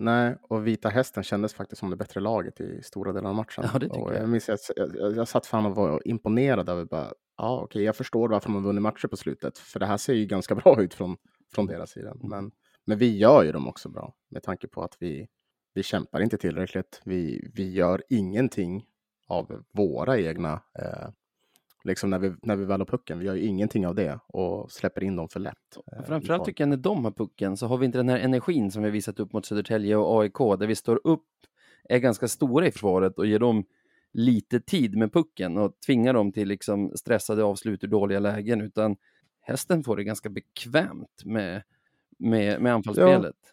Nej, 0.00 0.36
och 0.42 0.66
Vita 0.66 0.88
Hästen 0.88 1.22
kändes 1.22 1.54
faktiskt 1.54 1.80
som 1.80 1.90
det 1.90 1.96
bättre 1.96 2.20
laget 2.20 2.60
i 2.60 2.82
stora 2.82 3.12
delar 3.12 3.28
av 3.30 3.36
matchen. 3.36 3.64
Ja, 3.72 3.78
det 3.78 3.86
tycker 3.86 4.00
och 4.00 4.14
jag. 4.14 4.22
Jag, 4.22 4.28
minns, 4.28 4.48
jag, 4.48 4.58
jag, 4.76 5.16
jag 5.16 5.28
satt 5.28 5.46
fan 5.46 5.66
och 5.66 5.74
var 5.76 6.08
imponerad 6.08 6.68
över 6.68 6.84
bara, 6.84 7.12
ja 7.36 7.54
okej, 7.54 7.64
okay, 7.64 7.82
jag 7.82 7.96
förstår 7.96 8.28
varför 8.28 8.50
man 8.50 8.62
vunnit 8.62 8.82
matcher 8.82 9.08
på 9.08 9.16
slutet, 9.16 9.58
för 9.58 9.80
det 9.80 9.86
här 9.86 9.96
ser 9.96 10.14
ju 10.14 10.26
ganska 10.26 10.54
bra 10.64 10.82
ut 10.82 10.94
från, 10.94 11.16
från 11.54 11.66
deras 11.66 11.90
sida. 11.90 12.10
Mm. 12.10 12.28
Men, 12.28 12.50
men 12.84 12.98
vi 12.98 13.18
gör 13.18 13.44
ju 13.44 13.52
dem 13.52 13.68
också 13.68 13.88
bra, 13.88 14.14
med 14.30 14.42
tanke 14.42 14.68
på 14.68 14.82
att 14.82 14.96
vi, 15.00 15.28
vi 15.74 15.82
kämpar 15.82 16.20
inte 16.20 16.38
tillräckligt. 16.38 17.00
Vi, 17.04 17.50
vi 17.54 17.72
gör 17.72 18.02
ingenting 18.08 18.84
av 19.28 19.64
våra 19.72 20.18
egna, 20.18 20.52
eh, 20.78 21.08
liksom 21.84 22.10
när 22.10 22.18
vi, 22.18 22.34
när 22.42 22.56
vi 22.56 22.64
väl 22.64 22.80
har 22.80 22.86
pucken. 22.86 23.18
Vi 23.18 23.26
gör 23.26 23.34
ju 23.34 23.46
ingenting 23.46 23.86
av 23.86 23.94
det 23.94 24.18
och 24.26 24.70
släpper 24.70 25.04
in 25.04 25.16
dem 25.16 25.28
för 25.28 25.40
lätt. 25.40 25.76
Eh, 25.92 26.04
Framförallt 26.04 26.44
tycker 26.44 26.64
jag 26.64 26.68
när 26.68 26.76
de 26.76 27.04
har 27.04 27.12
pucken 27.12 27.56
så 27.56 27.66
har 27.66 27.78
vi 27.78 27.86
inte 27.86 27.98
den 27.98 28.08
här 28.08 28.18
energin 28.18 28.70
som 28.70 28.82
vi 28.82 28.90
visat 28.90 29.20
upp 29.20 29.32
mot 29.32 29.46
Södertälje 29.46 29.96
och 29.96 30.22
AIK, 30.22 30.38
där 30.38 30.66
vi 30.66 30.74
står 30.74 31.00
upp, 31.04 31.26
är 31.88 31.98
ganska 31.98 32.28
stora 32.28 32.66
i 32.66 32.70
försvaret 32.70 33.18
och 33.18 33.26
ger 33.26 33.38
dem 33.38 33.64
lite 34.12 34.60
tid 34.60 34.96
med 34.96 35.12
pucken 35.12 35.58
och 35.58 35.80
tvingar 35.86 36.14
dem 36.14 36.32
till 36.32 36.48
liksom 36.48 36.92
stressade 36.96 37.44
avslut 37.44 37.84
ur 37.84 37.88
dåliga 37.88 38.18
lägen, 38.18 38.60
utan 38.60 38.96
hästen 39.40 39.84
får 39.84 39.96
det 39.96 40.04
ganska 40.04 40.28
bekvämt 40.28 41.24
med, 41.24 41.62
med, 42.18 42.62
med 42.62 42.74
anfallsspelet. 42.74 43.36
Ja. 43.42 43.50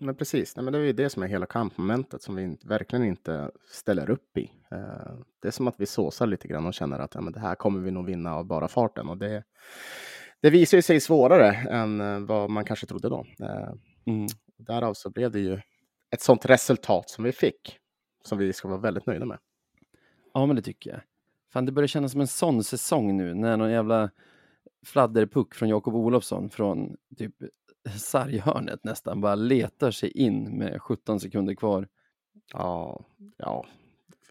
Men 0.00 0.14
precis, 0.14 0.56
Nej, 0.56 0.64
men 0.64 0.72
det 0.72 0.78
är 0.78 0.82
ju 0.82 0.92
det 0.92 1.10
som 1.10 1.22
är 1.22 1.26
hela 1.26 1.46
kampmomentet 1.46 2.22
som 2.22 2.36
vi 2.36 2.58
verkligen 2.64 3.04
inte 3.04 3.50
ställer 3.70 4.10
upp 4.10 4.38
i. 4.38 4.50
Eh, 4.70 5.14
det 5.42 5.48
är 5.48 5.52
som 5.52 5.68
att 5.68 5.80
vi 5.80 5.86
såsar 5.86 6.26
lite 6.26 6.48
grann 6.48 6.66
och 6.66 6.74
känner 6.74 6.98
att 6.98 7.14
ja, 7.14 7.20
men 7.20 7.32
det 7.32 7.40
här 7.40 7.54
kommer 7.54 7.80
vi 7.80 7.90
nog 7.90 8.06
vinna 8.06 8.34
av 8.34 8.44
bara 8.44 8.68
farten. 8.68 9.08
Och 9.08 9.16
det, 9.16 9.44
det 10.40 10.50
visar 10.50 10.80
sig 10.80 11.00
svårare 11.00 11.52
än 11.52 12.00
eh, 12.00 12.20
vad 12.20 12.50
man 12.50 12.64
kanske 12.64 12.86
trodde 12.86 13.08
då. 13.08 13.26
Eh, 13.40 13.72
mm. 14.06 14.26
Därav 14.56 14.94
så 14.94 15.10
blev 15.10 15.30
det 15.30 15.40
ju 15.40 15.60
ett 16.10 16.20
sånt 16.20 16.46
resultat 16.46 17.10
som 17.10 17.24
vi 17.24 17.32
fick, 17.32 17.78
som 18.24 18.38
vi 18.38 18.52
ska 18.52 18.68
vara 18.68 18.80
väldigt 18.80 19.06
nöjda 19.06 19.26
med. 19.26 19.38
Ja, 20.34 20.46
men 20.46 20.56
det 20.56 20.62
tycker 20.62 20.90
jag. 20.90 21.00
Fan, 21.52 21.66
det 21.66 21.72
börjar 21.72 21.86
kännas 21.86 22.12
som 22.12 22.20
en 22.20 22.26
sån 22.26 22.64
säsong 22.64 23.16
nu 23.16 23.34
när 23.34 23.56
någon 23.56 23.70
jävla 23.70 24.10
fladderpuck 24.86 25.54
från 25.54 25.68
Jakob 25.68 25.94
Olofsson 25.94 26.50
från 26.50 26.96
typ 27.16 27.34
sarghörnet 27.98 28.84
nästan, 28.84 29.20
bara 29.20 29.34
letar 29.34 29.90
sig 29.90 30.10
in 30.10 30.58
med 30.58 30.82
17 30.82 31.20
sekunder 31.20 31.54
kvar. 31.54 31.88
Ja, 32.52 33.04
ja. 33.36 33.66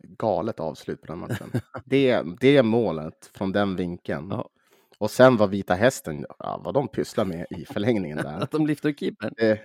galet 0.01 0.59
avslut 0.59 1.01
på 1.01 1.07
den 1.07 1.17
matchen. 1.17 1.51
det, 1.85 2.23
det 2.39 2.63
målet 2.63 3.31
från 3.33 3.51
den 3.51 3.75
vinkeln. 3.75 4.27
Ja. 4.31 4.49
Och 4.97 5.11
sen 5.11 5.37
var 5.37 5.47
Vita 5.47 5.73
Hästen, 5.73 6.25
ja, 6.39 6.61
vad 6.63 6.73
de 6.73 6.87
pysslar 6.87 7.25
med 7.25 7.45
i 7.49 7.65
förlängningen 7.65 8.17
där. 8.17 8.37
Att 8.41 8.51
de 8.51 8.67
lyfter 8.67 8.93
keepern. 8.93 9.33
Det, 9.37 9.59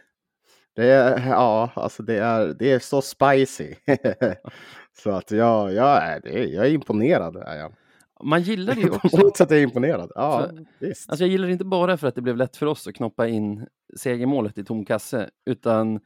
det 0.75 0.87
är, 0.87 1.29
ja, 1.29 1.71
alltså 1.75 2.03
det 2.03 2.19
är, 2.19 2.47
det 2.47 2.73
är 2.73 2.79
så 2.79 3.03
spicy. 3.03 3.75
så 5.03 5.11
att 5.11 5.31
jag, 5.31 5.73
jag, 5.73 6.03
är, 6.03 6.27
jag 6.27 6.67
är 6.67 6.71
imponerad. 6.71 7.37
Är 7.37 7.57
jag. 7.57 7.75
Man 8.23 8.43
gillar 8.43 8.75
det 8.75 8.81
ju 8.81 8.91
också. 8.91 9.09
På 9.17 9.17
något 9.17 9.37
sätt 9.37 9.51
är 9.51 9.55
jag 9.55 9.63
imponerad. 9.63 10.13
Ja, 10.15 10.49
för, 10.49 10.67
visst. 10.79 11.11
Alltså 11.11 11.25
jag 11.25 11.31
gillar 11.31 11.47
det 11.47 11.53
inte 11.53 11.65
bara 11.65 11.97
för 11.97 12.09
att 12.09 12.15
det 12.15 12.23
blev 12.23 12.37
lätt 12.37 12.57
för 12.57 12.67
oss 12.67 12.87
att 12.87 12.95
knoppa 12.95 13.29
in 13.29 13.67
segermålet 13.97 14.59
i 14.59 14.65
tom 14.65 14.85
kasse, 14.85 15.31
utan 15.47 16.01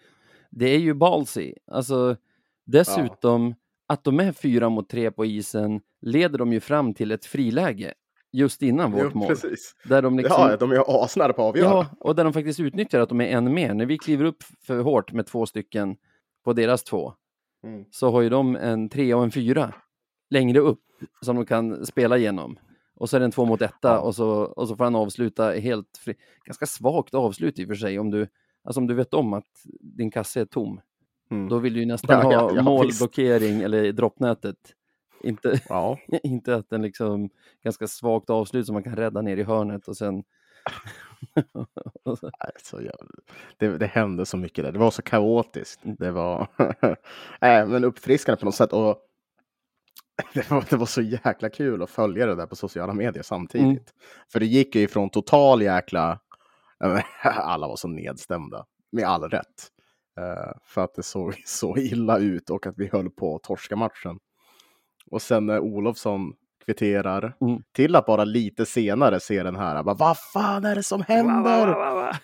det 0.51 0.69
är 0.69 0.79
ju 0.79 0.95
ballsy. 0.95 1.55
Alltså 1.71 2.17
dessutom 2.67 3.49
ja. 3.49 3.55
att 3.95 4.05
de 4.05 4.21
är 4.21 4.33
fyra 4.33 4.69
mot 4.69 4.89
tre 4.89 5.11
på 5.11 5.25
isen 5.25 5.81
leder 6.01 6.39
de 6.39 6.53
ju 6.53 6.61
fram 6.61 6.95
till 6.95 7.13
ett 7.13 7.25
friläge 7.25 7.95
just 8.33 8.63
innan 8.63 8.93
vårt 8.93 9.11
jo, 9.15 9.19
mål. 9.19 9.29
Precis. 9.29 9.75
Där 9.85 10.03
de 10.03 10.19
liksom, 10.19 10.37
ja, 10.39 10.57
de 10.57 10.73
är 10.73 11.05
asnära 11.05 11.33
på 11.33 11.43
att 11.43 11.49
avgöra. 11.49 11.69
Ja, 11.69 11.87
och 12.01 12.15
där 12.15 12.25
de 12.25 12.33
faktiskt 12.33 12.61
utnyttjar 12.61 13.01
att 13.01 13.09
de 13.09 13.21
är 13.21 13.27
en 13.27 13.55
mer. 13.55 13.75
När 13.75 13.87
vi 13.87 13.99
kliver 13.99 14.25
upp 14.25 14.43
för 14.67 14.79
hårt 14.79 15.13
med 15.13 15.27
två 15.27 15.47
stycken 15.47 15.97
på 16.45 16.53
deras 16.53 16.85
två, 16.85 17.15
mm. 17.65 17.85
så 17.91 18.11
har 18.11 18.23
ju 18.23 18.29
de 18.29 18.57
en 18.57 18.89
tre 18.89 19.15
och 19.15 19.25
en 19.25 19.31
fyra 19.31 19.73
längre 20.31 20.59
upp 20.59 20.81
som 21.21 21.37
de 21.37 21.47
kan 21.47 21.87
spela 21.87 22.19
igenom. 22.19 22.59
Och 22.97 23.11
så 23.11 23.17
är 23.17 23.21
det 23.21 23.25
en 23.25 23.33
två 23.33 23.45
mot 23.45 23.63
etta 23.63 24.01
och, 24.01 24.15
så, 24.15 24.29
och 24.29 24.69
så 24.69 24.77
får 24.77 24.85
han 24.85 24.97
avsluta 24.97 25.51
helt 25.51 25.99
fri. 26.05 26.15
Ganska 26.45 26.67
svagt 26.67 27.15
avslut 27.15 27.59
i 27.59 27.65
och 27.65 27.69
för 27.69 27.75
sig 27.75 27.99
om 27.99 28.11
du, 28.11 28.29
alltså 28.65 28.81
om 28.81 28.87
du 28.87 28.95
vet 28.95 29.15
om 29.15 29.33
att 29.33 29.49
din 29.81 30.11
kasse 30.11 30.41
är 30.41 30.45
tom. 30.45 30.81
Mm. 31.31 31.49
Då 31.49 31.59
vill 31.59 31.75
du 31.75 31.87
nästan 31.87 32.31
ja, 32.31 32.41
ha 32.41 32.55
ja, 32.55 32.63
målblockering 32.63 33.55
visst. 33.55 33.65
eller 33.65 33.93
droppnätet. 33.93 34.57
Inte, 35.23 35.61
ja. 35.69 35.99
inte 36.23 36.55
att 36.55 36.71
den 36.71 36.83
liksom 36.83 37.31
ganska 37.63 37.87
svagt 37.87 38.31
avslut 38.31 38.67
som 38.67 38.73
man 38.73 38.83
kan 38.83 38.97
rädda 38.97 39.23
ner 39.23 39.37
i 39.37 39.43
hörnet 39.43 39.89
och 39.89 39.97
sen 39.97 40.25
så 42.63 42.81
det, 43.59 43.79
det 43.79 43.87
hände 43.87 44.27
så 44.27 44.37
mycket 44.37 44.65
där. 44.65 44.73
Det 44.73 44.79
var 44.79 44.91
så 44.91 45.03
kaotiskt. 45.03 45.85
Mm. 45.85 45.97
Det 46.01 46.11
var 46.11 46.49
äh, 47.41 47.67
men 47.67 47.85
uppfriskande 47.85 48.41
på 48.41 48.45
något 48.45 48.55
sätt. 48.55 48.73
Och 48.73 48.99
det 50.35 50.51
var, 50.51 50.65
det 50.71 50.77
var 50.77 50.87
så 50.87 51.03
jäkla 51.03 51.51
kul 51.51 51.83
att 51.83 51.91
följa 51.91 52.27
det 52.27 52.35
där 52.35 52.47
på 52.47 52.57
sociala 52.57 52.93
medier 52.93 53.23
samtidigt. 53.23 53.67
Mm. 53.67 53.85
För 54.33 54.41
det 54.41 54.47
gick 54.47 54.75
ju 54.75 54.83
ifrån 54.83 55.11
total 55.11 55.63
jäkla... 55.63 56.21
Alla 57.23 57.69
var 57.69 57.77
så 57.77 57.89
nedstämda, 57.89 58.65
med 58.93 59.05
all 59.05 59.31
rätt. 59.31 59.71
Uh, 60.21 60.53
för 60.65 60.85
att 60.85 60.95
det 60.95 61.03
såg 61.03 61.35
så 61.47 61.77
illa 61.77 62.19
ut 62.19 62.51
och 62.51 62.67
att 62.67 62.75
vi 62.77 62.89
höll 62.93 63.11
på 63.11 63.37
att 63.37 63.43
torska 63.43 63.77
matchen. 63.77 64.19
Och 65.11 65.23
sen 65.23 65.47
när 65.47 65.61
Olofsson 65.61 66.33
kvitterar 66.65 67.37
mm. 67.41 67.63
till 67.73 67.97
att 67.97 68.07
bara 68.07 68.25
lite 68.25 68.67
senare 68.67 69.21
se 69.21 69.43
den 69.43 69.57
här. 69.57 69.83
Bara, 69.83 69.95
Vad 69.95 70.19
fan 70.19 70.65
är 70.65 70.75
det 70.75 70.83
som 70.83 71.03
händer? 71.03 71.67
Va, 71.67 71.95
va, 71.95 71.95
va, 71.95 72.17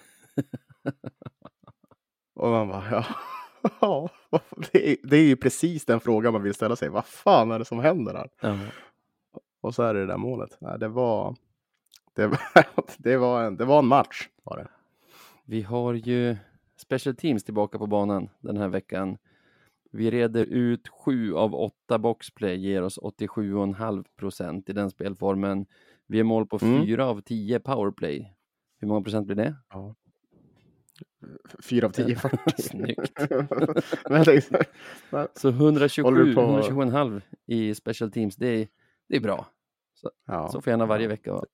och 2.35 2.51
man 2.51 2.69
bara, 2.69 3.05
ja. 3.81 4.09
Ja, 4.31 4.41
det 4.73 4.91
är, 4.91 4.97
det 5.03 5.17
är 5.17 5.25
ju 5.25 5.37
precis 5.37 5.85
den 5.85 6.01
frågan 6.01 6.33
man 6.33 6.43
vill 6.43 6.55
ställa 6.55 6.77
sig. 6.77 6.89
Vad 6.89 7.07
fan 7.07 7.51
är 7.51 7.59
det 7.59 7.65
som 7.65 7.79
händer 7.79 8.15
här? 8.15 8.31
Mm. 8.43 8.67
Och 9.61 9.75
så 9.75 9.83
är 9.83 9.95
det 9.95 10.01
det 10.01 10.07
där 10.07 10.17
målet. 10.17 10.57
Nej, 10.61 10.79
det 10.79 10.89
var, 10.89 11.37
det, 12.15 12.27
var, 12.27 12.39
det, 12.99 13.17
var 13.17 13.43
en, 13.43 13.57
det 13.57 13.65
var 13.65 13.79
en 13.79 13.87
match. 13.87 14.29
Var 14.43 14.57
det. 14.57 14.69
Vi 15.45 15.63
har 15.63 15.95
ju 15.95 16.37
Special 16.77 17.17
Teams 17.17 17.45
tillbaka 17.45 17.79
på 17.79 17.87
banan 17.87 18.29
den 18.41 18.57
här 18.57 18.69
veckan. 18.69 19.19
Vi 19.93 20.11
reder 20.11 20.45
ut 20.45 20.89
sju 20.89 21.35
av 21.35 21.55
åtta 21.55 21.99
boxplay, 21.99 22.57
ger 22.57 22.83
oss 22.83 22.99
87,5 22.99 24.05
procent 24.17 24.69
i 24.69 24.73
den 24.73 24.91
spelformen. 24.91 25.67
Vi 26.07 26.21
är 26.21 26.25
mål 26.25 26.47
på 26.47 26.59
mm. 26.63 26.83
fyra 26.83 27.07
av 27.07 27.21
tio 27.21 27.61
powerplay. 27.61 28.35
Hur 28.79 28.89
många 28.89 29.03
procent 29.03 29.27
blir 29.27 29.37
det? 29.37 29.55
Ja. 29.71 29.95
4 31.63 31.87
av 31.87 31.91
10, 31.91 32.17
40. 32.17 32.37
Snyggt. 32.63 33.13
så 35.39 35.49
127, 35.49 36.35
på... 36.35 36.41
127,5 36.41 37.23
i 37.47 37.75
special 37.75 38.11
teams, 38.13 38.37
det 38.37 38.47
är, 38.49 38.69
det 39.09 39.17
är 39.17 39.21
bra. 39.21 39.47
Så, 39.95 40.11
ja. 40.27 40.49
så 40.49 40.61
får 40.61 40.71
gärna 40.71 40.87
varje 40.87 41.09
vecka 41.09 41.33
vara. 41.33 41.45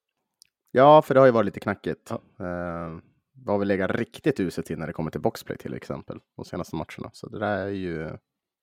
Ja, 0.70 1.02
för 1.02 1.14
det 1.14 1.20
har 1.20 1.26
ju 1.26 1.32
varit 1.32 1.46
lite 1.46 1.60
knackigt. 1.60 2.10
Ja. 2.10 2.44
Uh, 2.44 3.00
vad 3.32 3.60
vi 3.60 3.66
lägger 3.66 3.88
riktigt 3.88 4.40
uset 4.40 4.66
till 4.66 4.78
när 4.78 4.86
det 4.86 4.92
kommer 4.92 5.10
till 5.10 5.20
boxplay 5.20 5.58
till 5.58 5.74
exempel, 5.74 6.20
de 6.36 6.44
senaste 6.44 6.76
matcherna. 6.76 7.10
Så 7.12 7.28
det 7.28 7.38
där 7.38 7.58
är 7.58 7.70
ju 7.70 8.10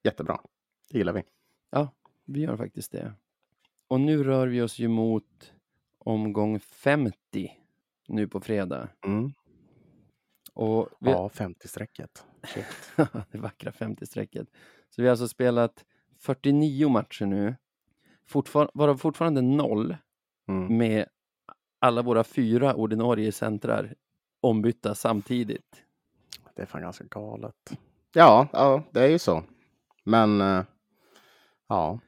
jättebra. 0.04 0.40
Det 0.92 0.98
gillar 0.98 1.14
vi. 1.14 1.24
Ja, 1.72 1.92
vi 2.26 2.42
gör 2.42 2.58
faktiskt 2.58 2.92
det. 2.92 3.14
Och 3.88 4.00
nu 4.00 4.24
rör 4.24 4.48
vi 4.48 4.62
oss 4.62 4.80
ju 4.80 4.88
mot 4.88 5.54
omgång 5.98 6.60
50 6.60 7.16
nu 8.08 8.28
på 8.28 8.40
fredag. 8.40 8.90
Mm. 9.06 9.32
Och 10.54 10.90
vi... 11.00 11.12
Ja, 11.12 11.30
50-strecket. 11.34 12.24
det 13.32 13.38
vackra 13.38 13.72
50-strecket. 13.72 14.48
Så 14.90 15.02
vi 15.02 15.08
har 15.08 15.12
alltså 15.12 15.28
spelat 15.28 15.86
49 16.20 16.90
matcher 16.90 17.26
nu, 17.26 17.56
Fortfar 18.26 18.70
varav 18.74 18.98
fortfarande 18.98 19.42
noll 19.42 19.98
mm. 20.48 20.78
med 20.78 21.06
alla 21.80 22.02
våra 22.02 22.24
fyra 22.24 22.76
ordinarie 22.76 23.32
centrar 23.32 23.94
ombytta 24.42 24.96
samtidigt. 24.96 25.84
Det 26.56 26.62
är 26.62 26.66
fan 26.66 26.82
ganska 26.82 27.04
galet. 27.04 27.78
Ja, 28.14 28.48
ja 28.54 28.84
det 28.92 29.02
är 29.02 29.10
ju 29.10 29.20
så. 29.20 29.44
Men 30.04 30.42
eh, 30.42 30.64
Ja, 31.74 32.00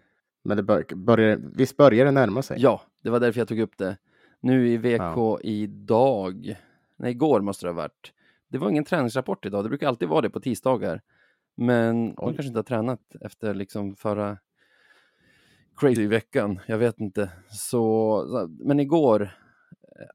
men 0.44 0.58
det 0.58 0.64
bör, 0.64 0.86
börjar, 0.96 1.40
visst 1.56 1.78
börjar 1.78 2.06
det 2.06 2.12
närma 2.12 2.42
sig? 2.42 2.58
Ja, 2.62 2.82
det 3.02 3.10
var 3.10 3.20
därför 3.20 3.40
jag 3.40 3.48
tog 3.48 3.60
upp 3.60 3.78
det. 3.78 3.98
Nu 4.40 4.70
i 4.70 4.78
VK 4.78 5.00
ja. 5.00 5.40
idag, 5.44 6.56
nej 6.96 7.12
igår 7.12 7.42
måste 7.42 7.66
det 7.66 7.70
ha 7.70 7.76
varit. 7.76 8.14
Det 8.56 8.60
var 8.60 8.70
ingen 8.70 8.86
träningsrapport 8.86 9.46
idag, 9.46 9.64
det 9.66 9.70
brukar 9.70 9.88
alltid 9.88 10.08
vara 10.08 10.22
det 10.22 10.30
på 10.30 10.40
tisdagar. 10.40 11.02
Men 11.58 12.08
Oj. 12.08 12.14
de 12.18 12.26
kanske 12.26 12.48
inte 12.48 12.60
har 12.60 12.64
tränat 12.64 13.00
efter 13.22 13.54
liksom 13.54 13.96
förra 13.96 14.38
crazy 15.78 16.08
veckan, 16.08 16.60
jag 16.68 16.78
vet 16.78 17.00
inte. 17.00 17.32
Så, 17.50 18.50
men 18.60 18.80
igår 18.80 19.22
eh, 19.22 19.28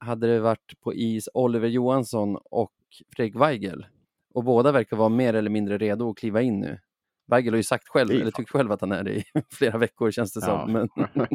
hade 0.07 0.27
det 0.27 0.39
varit 0.39 0.81
på 0.81 0.93
is 0.93 1.29
Oliver 1.33 1.67
Johansson 1.67 2.37
och 2.43 2.73
Fredrik 3.15 3.35
Weigel. 3.35 3.85
Och 4.33 4.43
båda 4.43 4.71
verkar 4.71 4.97
vara 4.97 5.09
mer 5.09 5.33
eller 5.33 5.49
mindre 5.49 5.77
redo 5.77 6.09
att 6.09 6.17
kliva 6.17 6.41
in 6.41 6.59
nu. 6.59 6.79
Weigel 7.27 7.53
har 7.53 7.57
ju 7.57 7.63
sagt 7.63 7.87
själv, 7.87 8.11
eller 8.11 8.31
tyckt 8.31 8.51
själv 8.51 8.71
att 8.71 8.81
han 8.81 8.91
är 8.91 9.03
det 9.03 9.15
i 9.15 9.23
flera 9.51 9.77
veckor 9.77 10.11
känns 10.11 10.33
det 10.33 10.41
ja. 10.43 10.45
som. 10.45 10.71
Men, 10.71 10.89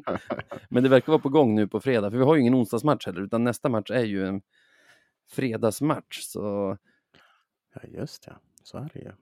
men 0.69 0.83
det 0.83 0.89
verkar 0.89 1.13
vara 1.13 1.23
på 1.23 1.29
gång 1.29 1.55
nu 1.55 1.69
på 1.69 1.81
fredag, 1.81 2.11
för 2.11 2.19
vi 2.19 2.25
har 2.25 2.35
ju 2.35 2.41
ingen 2.41 2.55
onsdagsmatch 2.55 3.07
heller, 3.07 3.21
utan 3.21 3.45
nästa 3.45 3.69
match 3.69 3.91
är 3.91 4.05
ju 4.05 4.27
en 4.27 4.41
fredagsmatch. 5.31 6.21
Så... 6.21 6.77
Ja, 7.83 7.89
just 7.89 8.25
det. 8.25 8.37
Så 8.63 8.79
är 8.79 8.91
det 8.95 9.01
ju. 9.01 9.13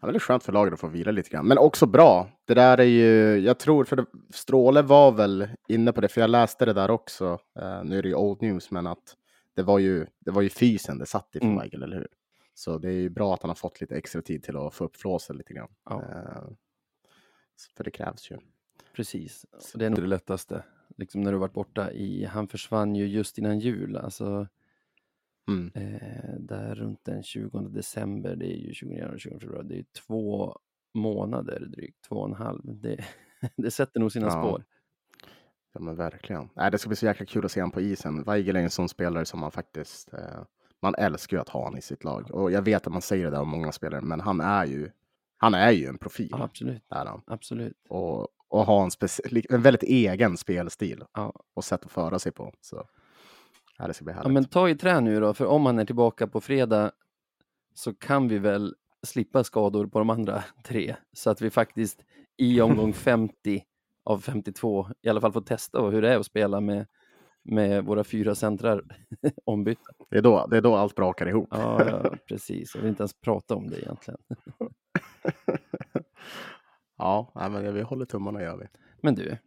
Ja, 0.00 0.08
det 0.08 0.16
är 0.16 0.18
skönt 0.18 0.42
för 0.42 0.52
laget 0.52 0.74
att 0.74 0.80
få 0.80 0.88
vila 0.88 1.10
lite 1.10 1.30
grann, 1.30 1.46
men 1.46 1.58
också 1.58 1.86
bra. 1.86 2.30
Det 2.44 2.54
där 2.54 2.78
är 2.78 2.84
ju, 2.84 3.38
jag 3.38 3.58
tror, 3.58 3.84
för 3.84 3.96
det, 3.96 4.06
Stråle 4.30 4.82
var 4.82 5.12
väl 5.12 5.48
inne 5.68 5.92
på 5.92 6.00
det, 6.00 6.08
för 6.08 6.20
jag 6.20 6.30
läste 6.30 6.64
det 6.64 6.72
där 6.72 6.90
också. 6.90 7.38
Uh, 7.60 7.84
nu 7.84 7.98
är 7.98 8.02
det 8.02 8.08
ju 8.08 8.14
old 8.14 8.42
news, 8.42 8.70
men 8.70 8.86
att 8.86 9.16
det 9.54 9.62
var 9.62 9.78
ju, 9.78 10.06
det 10.20 10.30
var 10.30 10.42
ju 10.42 10.48
fysen 10.48 10.98
det 10.98 11.06
satt 11.06 11.36
i 11.36 11.38
för 11.38 11.46
mm. 11.46 11.70
Eller 11.72 11.96
hur? 11.96 12.08
Så 12.54 12.78
det 12.78 12.88
är 12.88 12.92
ju 12.92 13.10
bra 13.10 13.34
att 13.34 13.42
han 13.42 13.50
har 13.50 13.54
fått 13.54 13.80
lite 13.80 13.96
extra 13.96 14.22
tid 14.22 14.42
till 14.42 14.56
att 14.56 14.74
få 14.74 14.84
upp 14.84 14.96
flåsen 14.96 15.36
lite 15.36 15.52
grann. 15.52 15.70
Ja. 15.84 15.96
Uh, 15.96 16.52
för 17.76 17.84
det 17.84 17.90
krävs 17.90 18.30
ju. 18.30 18.38
Precis, 18.96 19.46
och 19.72 19.78
det 19.78 19.86
är 19.86 19.90
nog 19.90 20.00
det 20.00 20.06
lättaste. 20.06 20.64
Liksom 20.96 21.20
när 21.20 21.32
du 21.32 21.38
varit 21.38 21.52
borta 21.52 21.92
i, 21.92 22.24
han 22.24 22.48
försvann 22.48 22.94
ju 22.94 23.06
just 23.06 23.38
innan 23.38 23.58
jul, 23.58 23.96
alltså 23.96 24.46
Mm. 25.48 25.70
Eh, 25.74 26.34
där 26.38 26.74
runt 26.74 27.04
den 27.04 27.22
20 27.22 27.60
december, 27.60 28.36
det 28.36 28.46
är 28.46 28.56
ju 28.56 28.74
20 28.74 28.94
januari, 28.94 29.18
20 29.18 29.38
februari, 29.40 29.66
det 29.68 29.78
är 29.78 29.84
två 30.06 30.56
månader 30.94 31.60
drygt, 31.60 32.04
två 32.08 32.16
och 32.16 32.28
en 32.28 32.34
halv. 32.34 32.60
Det, 32.64 33.04
det 33.56 33.70
sätter 33.70 34.00
nog 34.00 34.12
sina 34.12 34.26
ja. 34.26 34.30
spår. 34.30 34.64
Ja 35.74 35.80
men 35.80 35.96
verkligen. 35.96 36.48
Nej, 36.54 36.70
det 36.70 36.78
ska 36.78 36.88
bli 36.88 36.96
så 36.96 37.06
jäkla 37.06 37.26
kul 37.26 37.44
att 37.44 37.52
se 37.52 37.60
honom 37.60 37.70
på 37.70 37.80
isen. 37.80 38.22
Weigel 38.22 38.56
är 38.56 38.60
en 38.60 38.70
sån 38.70 38.88
spelare 38.88 39.24
som 39.24 39.40
man 39.40 39.50
faktiskt, 39.50 40.14
eh, 40.14 40.42
man 40.82 40.94
älskar 40.94 41.36
ju 41.36 41.40
att 41.40 41.48
ha 41.48 41.60
honom 41.64 41.78
i 41.78 41.82
sitt 41.82 42.04
lag. 42.04 42.30
Och 42.30 42.52
jag 42.52 42.62
vet 42.62 42.86
att 42.86 42.92
man 42.92 43.02
säger 43.02 43.24
det 43.24 43.30
där 43.30 43.40
om 43.40 43.48
många 43.48 43.72
spelare, 43.72 44.00
men 44.00 44.20
han 44.20 44.40
är 44.40 44.64
ju, 44.64 44.90
han 45.36 45.54
är 45.54 45.70
ju 45.70 45.86
en 45.86 45.98
profil. 45.98 46.28
Ja, 46.30 46.44
absolut. 46.44 46.82
Är 46.88 47.06
han. 47.06 47.22
absolut. 47.26 47.76
Och, 47.88 48.28
och 48.48 48.66
har 48.66 48.82
en, 48.84 48.90
en 49.50 49.62
väldigt 49.62 49.82
egen 49.82 50.36
spelstil 50.36 51.04
ja. 51.12 51.32
och 51.54 51.64
sätt 51.64 51.84
att 51.84 51.92
föra 51.92 52.18
sig 52.18 52.32
på. 52.32 52.54
Så. 52.60 52.88
Ja, 53.78 53.86
det 53.86 53.94
ska 53.94 54.04
bli 54.04 54.14
härligt. 54.14 54.28
Ja, 54.28 54.32
men 54.32 54.44
ta 54.44 54.68
i 54.68 54.74
trä 54.74 55.00
nu 55.00 55.20
då, 55.20 55.34
för 55.34 55.46
om 55.46 55.66
han 55.66 55.78
är 55.78 55.84
tillbaka 55.84 56.26
på 56.26 56.40
fredag 56.40 56.92
så 57.74 57.94
kan 57.94 58.28
vi 58.28 58.38
väl 58.38 58.74
slippa 59.02 59.44
skador 59.44 59.86
på 59.86 59.98
de 59.98 60.10
andra 60.10 60.44
tre 60.64 60.96
så 61.12 61.30
att 61.30 61.40
vi 61.40 61.50
faktiskt 61.50 62.04
i 62.36 62.60
omgång 62.60 62.92
50 62.92 63.62
av 64.04 64.18
52 64.18 64.86
i 65.02 65.08
alla 65.08 65.20
fall 65.20 65.32
får 65.32 65.40
testa 65.40 65.80
hur 65.80 66.02
det 66.02 66.12
är 66.12 66.18
att 66.18 66.26
spela 66.26 66.60
med, 66.60 66.86
med 67.42 67.84
våra 67.84 68.04
fyra 68.04 68.34
centrar 68.34 68.82
ombytta. 69.44 69.92
Det 70.10 70.18
är, 70.18 70.22
då, 70.22 70.46
det 70.46 70.56
är 70.56 70.60
då 70.60 70.76
allt 70.76 70.94
brakar 70.94 71.26
ihop. 71.26 71.48
Ja, 71.50 71.88
ja 71.88 72.14
precis. 72.28 72.74
Jag 72.74 72.82
vill 72.82 72.90
inte 72.90 73.02
ens 73.02 73.20
prata 73.20 73.54
om 73.54 73.70
det 73.70 73.78
egentligen. 73.78 74.20
ja, 76.98 77.32
men 77.34 77.74
vi 77.74 77.82
håller 77.82 78.04
tummarna 78.04 78.42
gör 78.42 78.56
vi. 78.56 78.66
Men 79.00 79.14
du, 79.14 79.38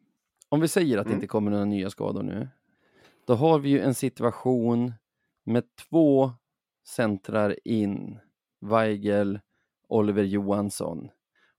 om 0.50 0.60
vi 0.62 0.68
säger 0.68 0.98
att 0.98 1.04
det 1.04 1.10
mm. 1.10 1.18
inte 1.18 1.28
kommer 1.28 1.52
några 1.52 1.66
nya 1.66 1.90
skador 1.90 2.24
nu, 2.24 2.48
då 3.26 3.34
har 3.34 3.60
vi 3.60 3.70
ju 3.70 3.80
en 3.80 3.96
situation 3.96 4.94
med 5.44 5.64
två 5.76 6.32
centrar 6.88 7.68
in, 7.68 8.20
Weigel, 8.62 9.40
Oliver 9.88 10.24
Johansson. 10.24 11.10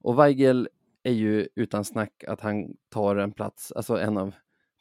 Och 0.00 0.18
Weigel 0.18 0.68
är 1.02 1.12
ju 1.12 1.48
utan 1.54 1.84
snack 1.84 2.24
att 2.28 2.40
han 2.40 2.76
tar 2.88 3.16
en 3.16 3.32
plats, 3.32 3.72
alltså 3.72 3.98
en 3.98 4.16
av 4.16 4.34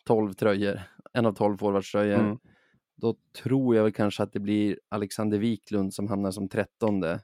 tolv 0.04 0.34
tröjor, 0.34 0.82
en 1.14 1.26
av 1.26 1.34
tolv 1.34 1.58
forwardströjor. 1.58 2.20
Mm. 2.20 2.38
Då 2.96 3.16
tror 3.44 3.76
jag 3.76 3.84
väl 3.84 3.94
kanske 3.94 4.24
att 4.24 4.34
det 4.34 4.40
blir 4.40 4.80
Alexander 4.90 5.38
Wiklund 5.38 5.94
som 5.94 6.08
hamnar 6.08 6.32
som 6.32 6.50
trettonde. 6.50 7.20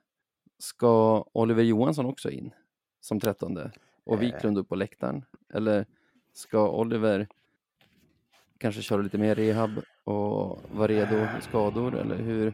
Ska 0.60 1.26
Oliver 1.34 1.64
Johansson 1.64 2.06
också 2.06 2.30
in 2.30 2.54
som 3.00 3.20
trettonde 3.20 3.72
och 4.04 4.14
eh. 4.14 4.20
Wiklund 4.20 4.58
upp 4.58 4.70
på 4.70 4.76
läktaren? 4.76 5.26
Eller 5.54 5.86
ska 6.34 6.70
Oliver 6.70 7.28
kanske 8.62 8.82
köra 8.82 9.02
lite 9.02 9.18
mer 9.18 9.36
rehab 9.36 9.72
och 10.04 10.62
vara 10.72 10.88
redo 10.88 11.28
för 11.28 11.42
skador 11.42 11.96
eller 11.96 12.18
hur? 12.18 12.54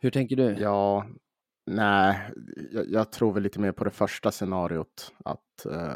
Hur 0.00 0.10
tänker 0.10 0.36
du? 0.36 0.44
Ja, 0.44 1.06
nej, 1.66 2.30
jag, 2.72 2.90
jag 2.90 3.12
tror 3.12 3.32
väl 3.32 3.42
lite 3.42 3.60
mer 3.60 3.72
på 3.72 3.84
det 3.84 3.90
första 3.90 4.30
scenariot 4.30 5.12
att 5.24 5.66
eh, 5.66 5.94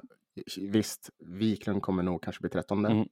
visst, 0.56 1.10
Wiklund 1.18 1.82
kommer 1.82 2.02
nog 2.02 2.22
kanske 2.22 2.40
bli 2.40 2.50
trettonde, 2.50 2.90
mm. 2.90 3.08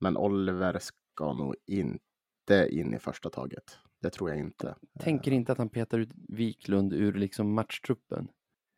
men 0.00 0.16
Oliver 0.16 0.78
ska 0.78 1.32
nog 1.32 1.54
inte 1.66 2.68
in 2.70 2.94
i 2.94 2.98
första 2.98 3.30
taget. 3.30 3.78
Det 4.02 4.10
tror 4.10 4.30
jag 4.30 4.38
inte. 4.38 4.74
Tänker 4.98 5.32
inte 5.32 5.52
att 5.52 5.58
han 5.58 5.68
petar 5.68 5.98
ut 5.98 6.10
Wiklund 6.28 6.92
ur 6.92 7.12
liksom 7.12 7.54
matchtruppen. 7.54 8.28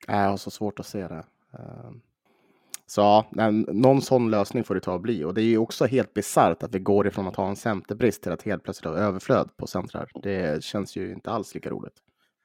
Nej, 0.09 0.21
jag 0.21 0.31
har 0.31 0.37
så 0.37 0.51
svårt 0.51 0.81
att 0.81 0.87
se 0.87 1.09
det. 1.09 1.25
Så 2.95 3.01
ja, 3.31 3.51
någon 3.51 4.03
sån 4.03 4.31
lösning 4.31 4.65
får 4.65 4.75
det 4.75 4.81
ta 4.81 4.95
och 4.95 5.01
bli. 5.01 5.25
Och 5.25 5.35
det 5.35 5.43
är 5.43 5.47
ju 5.47 5.59
också 5.59 5.85
helt 5.85 6.15
bisarrt 6.15 6.63
att 6.63 6.75
vi 6.75 6.79
går 6.79 7.07
ifrån 7.07 7.29
att 7.29 7.37
ha 7.37 7.49
en 7.49 7.57
centerbrist 7.57 8.23
till 8.23 8.33
att 8.33 8.43
helt 8.43 8.65
plötsligt 8.65 8.95
ha 8.95 9.01
överflöd 9.01 9.57
på 9.57 9.67
centrar. 9.67 10.11
Det 10.23 10.65
känns 10.65 10.97
ju 10.97 11.13
inte 11.13 11.31
alls 11.31 11.55
lika 11.55 11.71
roligt. 11.71 11.95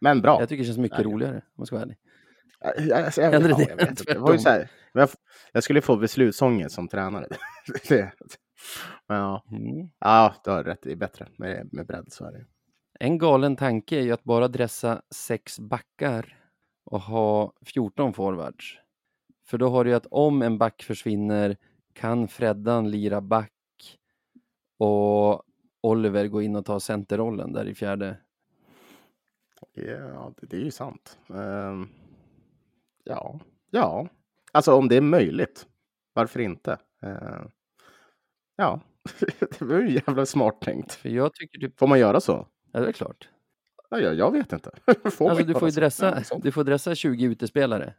Men 0.01 0.21
bra. 0.21 0.39
Jag 0.39 0.49
tycker 0.49 0.63
det 0.63 0.65
känns 0.65 0.77
mycket 0.77 0.99
roligare, 0.99 1.35
om 1.35 1.41
jag 1.55 1.67
ska 1.67 1.75
vara 1.75 1.83
ärlig. 1.83 1.97
Jag, 2.89 3.05
alltså, 3.05 3.21
jag, 3.21 3.33
jag, 3.33 3.51
ja, 3.51 3.57
jag. 3.77 3.95
Det 4.05 4.19
var 4.19 4.33
ju 4.33 4.39
så 4.39 4.49
här, 4.49 4.71
jag, 4.93 5.09
jag 5.51 5.63
skulle 5.63 5.81
få 5.81 5.97
beslutsångest 5.97 6.75
som 6.75 6.87
tränare. 6.87 7.27
Men 9.07 9.17
ja, 9.17 9.45
mm. 9.51 9.89
ja, 9.99 10.35
du 10.43 10.49
har 10.49 10.63
rätt. 10.63 10.79
Det 10.81 10.91
är 10.91 10.95
bättre 10.95 11.27
med, 11.37 11.69
med 11.71 11.87
bredd, 11.87 12.05
så 12.09 12.25
är 12.25 12.31
det. 12.31 12.45
En 12.99 13.17
galen 13.17 13.55
tanke 13.55 13.97
är 13.97 14.01
ju 14.01 14.11
att 14.11 14.23
bara 14.23 14.47
dressa 14.47 15.01
sex 15.15 15.59
backar 15.59 16.37
och 16.85 17.01
ha 17.01 17.53
14 17.65 18.13
forwards. 18.13 18.86
För 19.47 19.57
då 19.57 19.69
har 19.69 19.83
du 19.83 19.89
ju 19.89 19.95
att 19.95 20.07
om 20.11 20.41
en 20.41 20.57
back 20.57 20.83
försvinner 20.83 21.57
kan 21.93 22.27
Freddan 22.27 22.91
lira 22.91 23.21
back 23.21 23.51
och 24.77 25.43
Oliver 25.81 26.27
gå 26.27 26.41
in 26.41 26.55
och 26.55 26.65
ta 26.65 26.79
centerrollen 26.79 27.53
där 27.53 27.65
i 27.65 27.75
fjärde. 27.75 28.17
Ja, 29.73 30.33
det, 30.41 30.57
är 30.57 30.61
ju 30.61 30.71
sant. 30.71 31.19
Um, 31.27 31.89
ja, 33.03 33.39
ja, 33.69 34.07
alltså 34.51 34.73
om 34.73 34.87
det 34.87 34.97
är 34.97 35.01
möjligt. 35.01 35.67
Varför 36.13 36.39
inte? 36.39 36.77
Uh, 37.03 37.47
ja, 38.55 38.81
det 39.59 39.61
var 39.61 39.79
ju 39.79 39.93
jävla 39.93 40.25
smart 40.25 40.61
tänkt. 40.61 40.91
För 40.91 41.09
jag 41.09 41.33
tycker 41.33 41.59
typ... 41.59 41.79
Får 41.79 41.87
man 41.87 41.99
göra 41.99 42.21
så? 42.21 42.47
Ja, 42.71 42.79
det 42.79 42.87
är 42.87 42.91
klart. 42.91 43.29
Ja, 43.89 43.99
jag, 43.99 44.15
jag 44.15 44.31
vet 44.31 44.53
inte. 44.53 44.71
får 45.11 45.29
alltså, 45.29 45.45
du, 45.45 45.53
får 45.53 45.71
dressa, 45.71 46.23
du 46.43 46.51
får 46.51 46.63
dressa 46.63 46.95
20 46.95 47.25
utespelare 47.25 47.93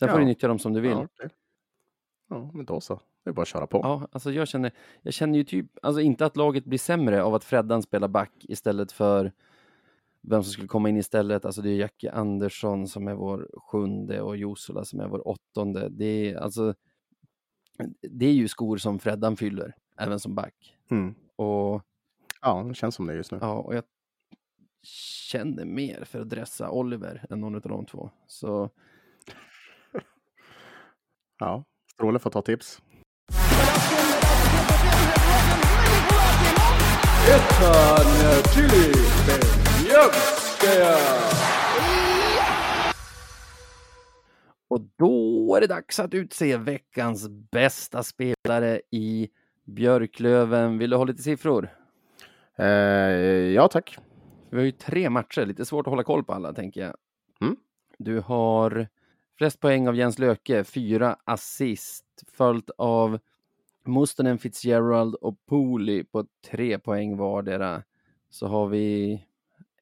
Sen 0.00 0.08
ja. 0.08 0.12
får 0.12 0.18
du 0.18 0.24
nyttja 0.24 0.48
dem 0.48 0.58
som 0.58 0.72
du 0.72 0.80
vill. 0.80 0.90
Ja, 0.90 1.04
okay. 1.04 1.28
ja, 2.28 2.50
men 2.54 2.64
då 2.64 2.80
så. 2.80 3.00
Det 3.24 3.30
är 3.30 3.34
bara 3.34 3.42
att 3.42 3.48
köra 3.48 3.66
på. 3.66 3.80
Ja, 3.82 4.08
alltså 4.12 4.32
jag 4.32 4.48
känner, 4.48 4.72
jag 5.02 5.14
känner 5.14 5.38
ju 5.38 5.44
typ, 5.44 5.66
alltså 5.82 6.00
inte 6.00 6.26
att 6.26 6.36
laget 6.36 6.64
blir 6.64 6.78
sämre 6.78 7.22
av 7.22 7.34
att 7.34 7.44
Freddan 7.44 7.82
spelar 7.82 8.08
back 8.08 8.32
istället 8.40 8.92
för 8.92 9.32
vem 10.22 10.42
som 10.42 10.52
skulle 10.52 10.68
komma 10.68 10.88
in 10.88 10.96
istället. 10.96 11.44
Alltså 11.44 11.62
det 11.62 11.70
är 11.70 11.76
Jackie 11.76 12.12
Andersson 12.12 12.88
som 12.88 13.08
är 13.08 13.14
vår 13.14 13.50
sjunde 13.54 14.20
och 14.20 14.36
Josula 14.36 14.84
som 14.84 15.00
är 15.00 15.08
vår 15.08 15.28
åttonde. 15.28 15.88
Det 15.88 16.30
är 16.30 16.36
alltså, 16.36 16.74
det 18.00 18.26
är 18.26 18.32
ju 18.32 18.48
skor 18.48 18.76
som 18.76 18.98
Freddan 18.98 19.36
fyller, 19.36 19.76
även 19.96 20.20
som 20.20 20.34
back. 20.34 20.76
Mm. 20.90 21.14
Och, 21.36 21.82
ja, 22.40 22.64
det 22.68 22.74
känns 22.74 22.94
som 22.94 23.06
det 23.06 23.14
just 23.14 23.32
nu. 23.32 23.38
Ja, 23.40 23.54
och 23.54 23.74
jag 23.74 23.84
känner 24.82 25.64
mer 25.64 26.04
för 26.04 26.20
att 26.20 26.28
dressa 26.28 26.70
Oliver 26.70 27.26
än 27.30 27.40
någon 27.40 27.54
av 27.54 27.60
de 27.60 27.86
två. 27.86 28.10
Så 28.26 28.70
Ja, 31.40 31.64
Stråle 31.92 32.18
får 32.18 32.30
ta 32.30 32.42
tips. 32.42 32.82
Och 44.68 44.80
då 44.96 45.54
är 45.56 45.60
det 45.60 45.66
dags 45.66 46.00
att 46.00 46.14
utse 46.14 46.56
veckans 46.56 47.28
bästa 47.28 48.02
spelare 48.02 48.80
i 48.90 49.28
Björklöven. 49.64 50.78
Vill 50.78 50.90
du 50.90 50.96
ha 50.96 51.04
lite 51.04 51.22
siffror? 51.22 51.68
Eh, 52.56 52.66
ja, 53.54 53.68
tack. 53.68 53.98
Vi 54.50 54.56
har 54.56 54.64
ju 54.64 54.72
tre 54.72 55.10
matcher, 55.10 55.46
lite 55.46 55.64
svårt 55.64 55.86
att 55.86 55.90
hålla 55.90 56.04
koll 56.04 56.24
på 56.24 56.32
alla 56.32 56.52
tänker 56.52 56.80
jag. 56.80 56.94
Mm. 57.40 57.56
Du 57.98 58.20
har 58.20 58.88
flest 59.40 59.60
poäng 59.60 59.88
av 59.88 59.96
Jens 59.96 60.18
Löke, 60.18 60.64
fyra 60.64 61.16
assist, 61.24 62.04
följt 62.28 62.70
av 62.78 63.18
Mustonen, 63.84 64.38
Fitzgerald 64.38 65.14
och 65.14 65.46
Pooley 65.46 66.04
på 66.04 66.26
tre 66.50 66.78
poäng 66.78 67.16
vardera. 67.16 67.82
Så 68.30 68.46
har 68.46 68.66
vi 68.68 69.24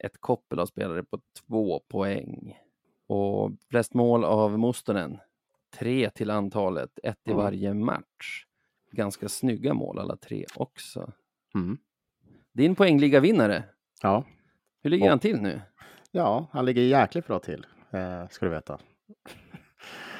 ett 0.01 0.21
koppel 0.21 0.59
av 0.59 0.67
spelare 0.67 1.03
på 1.03 1.21
två 1.47 1.81
poäng. 1.89 2.59
Och 3.07 3.53
flest 3.71 3.95
mål 3.95 4.25
av 4.25 4.59
Mustonen, 4.59 5.19
tre 5.79 6.11
till 6.11 6.31
antalet, 6.31 6.99
ett 7.03 7.19
i 7.25 7.33
varje 7.33 7.75
match. 7.75 8.45
Ganska 8.91 9.29
snygga 9.29 9.75
mål 9.75 9.99
alla 9.99 10.17
tre 10.17 10.45
också. 10.55 11.13
Mm. 11.55 11.79
Din 12.53 12.75
poängliga-vinnare, 12.75 13.65
Ja. 14.03 14.25
hur 14.83 14.91
ligger 14.91 15.05
Ja. 15.07 15.13
han 15.13 15.19
till 15.19 15.41
nu? 15.41 15.61
ja, 16.11 16.47
han 16.53 16.65
ligger 16.65 16.83
jäkligt 16.83 17.27
bra 17.27 17.39
till, 17.39 17.67
eh, 17.91 18.29
ska 18.29 18.47
du 18.47 18.53
veta. 18.53 18.79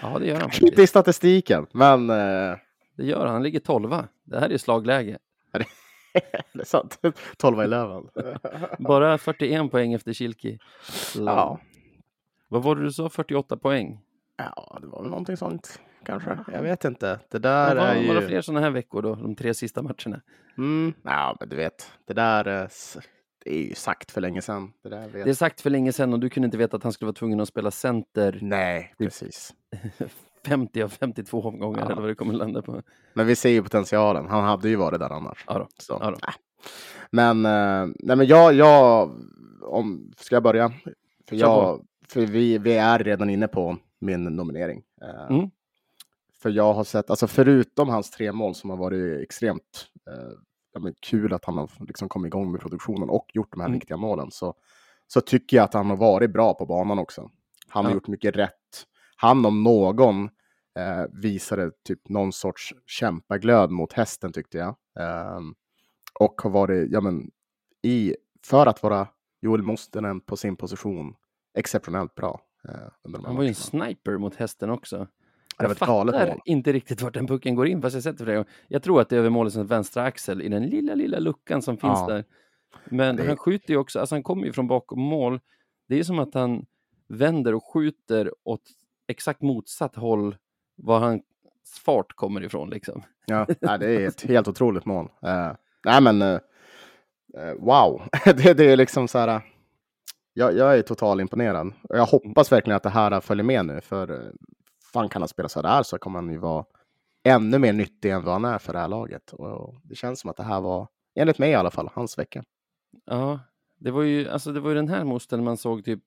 Ja, 0.03 0.19
det 0.19 0.27
gör 0.27 0.41
han 0.41 0.51
Inte 0.61 0.83
i 0.83 0.87
statistiken, 0.87 1.67
men 1.73 2.11
eh, 2.11 2.57
Det 2.97 3.05
gör 3.05 3.19
han, 3.25 3.29
han 3.29 3.43
ligger 3.43 3.61
tolva. 3.61 4.09
Det 4.25 4.41
här 4.41 4.51
är 4.51 4.59
slagläge. 4.59 5.19
det 6.53 6.61
är 6.61 6.65
sant. 6.65 7.01
12 7.37 7.63
i 7.63 7.67
Löven. 7.67 8.09
Bara 8.79 9.19
41 9.19 9.71
poäng 9.71 9.93
efter 9.95 10.13
Kilki. 10.13 10.59
Ja. 11.17 11.61
Vad 12.49 12.63
var 12.63 12.77
det 12.77 12.83
du 12.83 12.93
sa, 12.93 13.09
48 13.09 13.57
poäng? 13.57 14.01
ja, 14.37 14.79
det 14.81 14.87
var 14.87 15.01
väl 15.03 15.11
någonting 15.11 15.37
sånt 15.37 15.81
kanske. 16.05 16.39
Jag 16.53 16.63
vet 16.63 16.85
inte. 16.85 17.07
Det 17.07 17.19
Ja, 17.33 17.39
där 17.39 17.77
var, 17.77 17.83
är 17.83 18.09
var 18.09 18.15
det 18.15 18.21
ju... 18.21 18.27
fler 18.27 18.41
sådana 18.41 18.61
här 18.61 18.71
veckor 18.71 19.03
då, 19.03 19.15
de 19.15 19.35
tre 19.35 19.55
sista 19.55 19.83
matcherna? 19.83 20.21
Mm, 20.59 20.93
ja, 21.03 21.37
men 21.41 21.49
du 21.49 21.57
vet, 21.57 21.93
det 22.07 22.15
där 22.15 22.63
eh, 22.63 22.69
det 23.45 23.55
är 23.55 23.63
ju 23.69 23.75
sagt 23.75 24.11
för 24.11 24.21
länge 24.21 24.43
sedan. 24.43 24.73
Det. 24.83 25.11
Det 25.25 25.31
är 25.31 25.35
sagt 25.35 25.61
för 25.61 25.71
länge 25.71 25.93
sedan 25.93 26.13
och 26.13 26.21
du 26.21 26.29
kunde 26.31 26.45
inte 26.45 26.57
veta 26.59 26.77
att 26.77 26.83
han 26.83 26.93
skulle 26.93 27.07
vara 27.07 27.15
tvungen 27.15 27.41
att 27.41 27.49
spela 27.49 27.71
center 27.71 28.39
Nej, 28.43 28.95
precis. 28.99 29.55
50 30.47 30.83
av 30.83 30.89
52 30.89 31.43
omgångar 31.43 31.79
Ja. 31.81 31.85
eller 31.87 32.01
vad 32.01 32.11
det 32.11 32.15
kommer 32.15 32.35
landa 32.35 32.63
på. 32.63 32.83
Men 33.15 33.27
vi 33.27 33.37
ser 33.37 33.51
ju 33.51 33.63
potentialen. 33.63 34.27
Han 34.27 34.45
hade 34.45 34.69
ju 34.69 34.77
varit 34.77 35.01
där 35.01 35.11
annars. 35.13 35.45
Ja 35.47 35.59
då. 35.59 35.69
Så, 35.79 35.99
Ja 36.01 36.11
då. 36.11 36.17
äh. 36.17 36.35
Men, 37.11 37.47
eh, 37.47 37.95
nej, 37.99 38.17
men 38.17 38.27
jag, 38.27 38.55
jag 38.55 39.11
om, 39.63 40.13
ska 40.17 40.37
jag 40.37 40.43
börja? 40.43 40.73
För, 41.29 41.37
jag, 41.37 41.85
för 42.09 42.21
vi, 42.21 42.59
vi 42.59 42.75
är 42.75 42.99
redan 42.99 43.31
inne 43.31 43.49
på 43.49 43.77
min 43.99 44.25
nominering. 44.25 44.83
Eh, 45.03 45.37
Mm. 45.37 45.51
För 46.43 46.51
jag 46.51 46.73
har 46.75 46.85
sett, 46.85 47.11
alltså 47.11 47.27
förutom 47.27 47.89
hans 47.89 48.11
tre 48.11 48.33
mål 48.33 48.55
som 48.55 48.71
har 48.71 48.77
varit 48.77 49.23
extremt 49.23 49.87
eh, 50.11 50.39
ja, 50.73 50.81
men 50.81 50.95
kul 51.01 51.33
att 51.33 51.45
han 51.45 51.57
har 51.59 51.71
liksom 51.81 52.09
kommit 52.09 52.27
igång 52.31 52.53
med 52.53 52.61
produktionen 52.61 53.11
och 53.11 53.27
gjort 53.35 53.53
de 53.53 53.61
här 53.61 53.69
Mm. 53.69 53.79
viktiga 53.79 53.97
målen, 53.97 54.31
så, 54.31 54.55
så 55.07 55.21
tycker 55.21 55.57
jag 55.57 55.65
att 55.65 55.75
han 55.75 55.91
har 55.91 55.97
varit 55.97 56.33
bra 56.33 56.55
på 56.55 56.67
banan 56.67 56.99
också. 56.99 57.31
Han 57.69 57.85
har 57.85 57.93
Ja. 57.93 57.95
gjort 57.95 58.09
mycket 58.09 58.37
rätt. 58.37 58.87
Han 59.17 59.47
om 59.47 59.63
någon 59.63 60.25
eh, 60.79 61.05
visade 61.13 61.71
typ 61.85 62.09
någon 62.09 62.33
sorts 62.33 62.75
kämpaglöd 62.87 63.71
mot 63.71 63.93
hästen 63.93 64.33
tyckte 64.33 64.59
jag. 64.59 64.77
Ehm, 65.01 65.55
och 66.21 66.41
har 66.43 66.51
varit, 66.51 66.91
ja 66.93 67.01
men, 67.01 67.31
i, 67.83 68.15
för 68.47 68.67
att 68.67 68.83
vara 68.83 69.09
Joel 69.41 69.63
Mostenen 69.63 70.21
på 70.21 70.37
sin 70.37 70.57
position, 70.57 71.15
exceptionellt 71.55 72.15
bra. 72.15 72.41
Eh, 72.69 72.75
Han 73.25 73.37
var 73.37 73.43
ju 73.43 73.49
en 73.49 73.55
sniper 73.55 74.19
mot 74.19 74.35
hästen 74.37 74.71
också. 74.71 75.07
Det 75.59 75.65
var 75.65 75.71
Jag 75.71 75.83
ett 75.83 75.89
galet 75.89 76.15
fattar 76.15 76.39
inte 76.45 76.73
riktigt 76.73 77.03
vart 77.03 77.15
den 77.15 77.27
pucken 77.27 77.55
går 77.55 77.69
in, 77.69 77.83
fast 77.83 77.95
jag 77.95 78.03
sett 78.03 78.19
det 78.19 78.25
flera. 78.25 78.45
Jag 78.69 78.83
tror 78.83 79.01
att 79.01 79.09
det 79.09 79.17
är 79.17 79.21
över 79.21 79.31
målets 79.31 79.57
vänstra 79.57 80.03
axel 80.03 80.43
i 80.43 80.49
den 80.49 80.63
lilla, 80.67 80.95
lilla 80.95 81.19
luckan 81.19 81.63
som 81.63 81.77
finns 81.77 81.99
Ja. 81.99 82.07
där. 82.07 82.25
Men 82.85 83.17
Det 83.17 83.27
han 83.27 83.37
skjuter 83.37 83.71
ju 83.71 83.77
också, 83.77 84.01
alltså 84.01 84.15
han 84.15 84.23
kommer 84.23 84.47
ju 84.47 84.53
från 84.53 84.67
bakom 84.67 85.01
mål. 85.01 85.41
Det 85.89 85.99
är 85.99 86.03
som 86.05 86.19
att 86.19 86.35
han 86.35 86.67
vänder 87.09 87.55
och 87.55 87.65
skjuter 87.73 88.33
åt 88.45 88.63
exakt 89.09 89.43
motsatt 89.43 89.97
håll 89.97 90.37
var 90.77 90.99
hans 91.01 91.23
fart 91.85 92.13
kommer 92.13 92.45
ifrån 92.45 92.71
liksom. 92.71 93.03
Ja, 93.27 93.47
nej, 93.61 93.79
det 93.79 93.87
är 93.87 94.09
ett 94.09 94.23
helt 94.23 94.49
otroligt 94.49 94.85
mål. 94.85 95.09
Eh, 95.23 95.53
nej, 95.85 96.03
men 96.03 96.23
eh, 96.23 96.39
wow, 97.59 98.03
det, 98.25 98.55
det 98.55 98.65
är 98.73 98.77
liksom 98.77 99.09
så 99.09 99.19
här. 99.19 99.41
Jag, 100.35 100.57
jag 100.57 100.79
är 100.79 100.83
totalt 100.83 101.21
imponerad 101.21 101.73
jag 101.89 102.07
hoppas 102.07 102.53
verkligen 102.53 102.77
att 102.77 102.83
det 102.83 102.89
här 102.91 103.21
följer 103.21 103.45
med 103.45 103.67
nu, 103.67 103.81
för 103.81 104.33
fan 104.99 105.09
kan 105.09 105.23
han 105.23 105.29
spela 105.29 105.49
så 105.49 105.63
där 105.63 105.83
så 105.83 105.99
kommer 105.99 106.19
han 106.19 106.31
ju 106.31 106.39
vara 106.39 106.65
ännu 107.23 107.59
mer 107.59 107.73
nyttig 107.73 108.11
än 108.11 108.25
vad 108.25 108.33
han 108.33 108.45
är 108.45 108.59
för 108.59 108.73
det 108.73 108.79
här 108.79 108.89
laget. 108.89 109.33
Och 109.33 109.81
det 109.83 109.95
känns 109.95 110.21
som 110.21 110.31
att 110.31 110.37
det 110.37 110.43
här 110.43 110.61
var, 110.61 110.89
enligt 111.15 111.39
mig 111.39 111.51
i 111.51 111.55
alla 111.55 111.71
fall, 111.71 111.91
hans 111.95 112.19
vecka. 112.19 112.45
Ja, 113.05 113.41
det 113.79 113.91
var 113.91 114.03
ju, 114.03 114.29
alltså 114.29 114.53
det 114.53 114.61
var 114.61 114.71
ju 114.71 114.77
den 114.77 114.89
här 114.89 115.05
mosten 115.05 115.45
man 115.45 115.57
såg 115.57 115.85
typ 115.85 116.01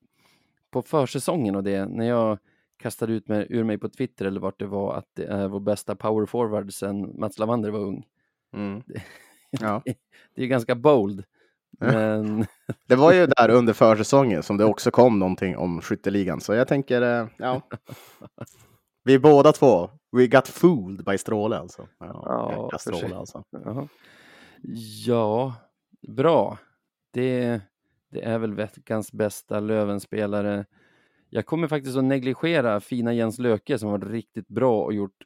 på 0.72 0.82
försäsongen 0.82 1.56
och 1.56 1.64
det, 1.64 1.86
när 1.86 2.08
jag 2.08 2.38
kastade 2.78 3.14
ut 3.14 3.28
mig, 3.28 3.48
ur 3.50 3.64
mig 3.64 3.78
på 3.78 3.90
Twitter 3.90 4.26
eller 4.26 4.40
vart 4.40 4.60
det 4.60 4.66
var 4.66 4.94
att 4.96 5.08
det 5.14 5.26
är 5.26 5.48
vår 5.48 5.60
bästa 5.60 5.96
power 5.96 6.26
forward 6.26 6.74
sen 6.74 7.20
Mats 7.20 7.40
Lavander 7.40 7.70
var 7.70 7.80
ung. 7.80 8.06
Ja. 9.60 9.82
Det 10.36 10.42
är 10.42 10.44
ju 10.44 10.48
ganska 10.48 10.76
bold, 10.76 11.24
men 11.80 12.46
Det 12.88 12.96
var 12.96 13.14
ju 13.14 13.26
där 13.26 13.50
under 13.50 13.74
försäsongen 13.74 14.44
som 14.44 14.58
det 14.58 14.66
också 14.66 14.92
kom 14.92 15.20
någonting 15.20 15.58
om 15.58 15.82
skytteligan, 15.82 16.42
så 16.42 16.54
jag 16.54 16.68
tänker, 16.68 17.02
eh, 17.02 17.28
ja. 17.38 17.62
Vi 19.04 19.20
båda 19.20 19.52
två, 19.52 19.90
we 20.12 20.28
got 20.28 20.48
fooled 20.48 21.06
by 21.06 21.18
Stråle 21.18 21.58
alltså. 21.58 21.88
Ja, 22.00 22.70
Ja. 22.72 22.78
Stråle 22.80 23.16
alltså. 23.16 23.44
Ja, 25.06 25.56
bra. 26.08 26.58
Det, 27.14 27.62
det 28.12 28.22
är 28.24 28.40
väl 28.40 28.54
veckans 28.54 29.12
bästa 29.12 29.60
Lövenspelare. 29.60 30.66
Jag 31.30 31.46
kommer 31.46 31.68
faktiskt 31.68 31.98
att 31.98 32.04
negligera 32.04 32.80
fina 32.80 33.14
Jens 33.14 33.40
Löke 33.40 33.78
som 33.78 33.92
varit 33.92 34.12
riktigt 34.12 34.48
bra 34.48 34.84
och 34.84 34.94
gjort 34.94 35.24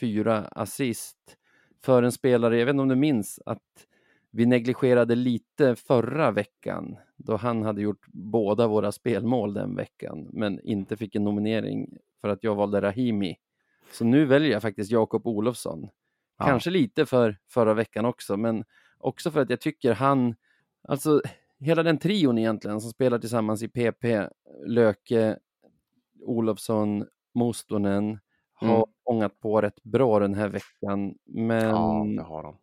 fyra 0.00 0.38
assist 0.38 1.36
för 1.84 2.02
en 2.02 2.12
spelare. 2.12 2.58
Jag 2.58 2.66
vet 2.66 2.72
inte 2.72 2.82
om 2.82 2.88
du 2.88 2.96
minns 2.96 3.40
att 3.46 3.86
vi 4.30 4.46
negligerade 4.46 5.14
lite 5.14 5.76
förra 5.76 6.30
veckan 6.30 6.96
då 7.16 7.36
han 7.36 7.62
hade 7.62 7.82
gjort 7.82 8.06
båda 8.12 8.66
våra 8.66 8.92
spelmål 8.92 9.54
den 9.54 9.76
veckan 9.76 10.28
men 10.32 10.60
inte 10.60 10.96
fick 10.96 11.14
en 11.14 11.24
nominering 11.24 11.98
för 12.20 12.28
att 12.28 12.44
jag 12.44 12.54
valde 12.54 12.80
Rahimi. 12.80 13.36
Så 13.92 14.04
nu 14.04 14.24
väljer 14.24 14.50
jag 14.50 14.62
faktiskt 14.62 14.90
Jakob 14.90 15.26
Olofsson. 15.26 15.88
Ja. 16.38 16.44
Kanske 16.46 16.70
lite 16.70 17.06
för 17.06 17.38
förra 17.48 17.74
veckan 17.74 18.04
också, 18.04 18.36
men 18.36 18.64
också 18.98 19.30
för 19.30 19.40
att 19.40 19.50
jag 19.50 19.60
tycker 19.60 19.94
han, 19.94 20.34
alltså 20.82 21.22
hela 21.58 21.82
den 21.82 21.98
trion 21.98 22.38
egentligen 22.38 22.80
som 22.80 22.90
spelar 22.90 23.18
tillsammans 23.18 23.62
i 23.62 23.68
PP, 23.68 24.28
Löke, 24.66 25.38
Olofsson, 26.22 27.06
Mostonen, 27.34 28.18
har 28.52 28.74
Mm. 28.76 28.84
ångat 29.04 29.40
på 29.40 29.60
rätt 29.60 29.82
bra 29.82 30.18
den 30.18 30.34
här 30.34 30.48
veckan. 30.48 31.14
Men 31.24 31.68
Ja, 31.68 32.04
det 32.16 32.22
har 32.22 32.42
de. 32.42 32.56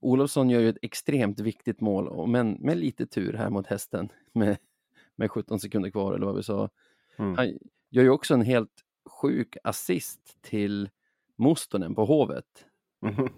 Olofsson 0.00 0.50
gör 0.50 0.60
ju 0.60 0.68
ett 0.68 0.78
extremt 0.82 1.40
viktigt 1.40 1.80
mål, 1.80 2.28
men 2.28 2.52
med 2.52 2.78
lite 2.78 3.06
tur 3.06 3.32
här 3.32 3.50
mot 3.50 3.66
hästen 3.66 4.08
med, 4.32 4.56
med 5.16 5.30
17 5.30 5.60
sekunder 5.60 5.90
kvar 5.90 6.14
eller 6.14 6.26
vad 6.26 6.36
vi 6.36 6.42
sa. 6.42 6.68
Mm. 7.18 7.34
Han 7.36 7.58
gör 7.90 8.02
ju 8.02 8.10
också 8.10 8.34
en 8.34 8.42
helt 8.42 8.84
sjuk 9.20 9.56
assist 9.64 10.38
till 10.42 10.90
Mostonen 11.38 11.94
på 11.94 12.04
Hovet. 12.04 12.44
Mhm. 13.02 13.28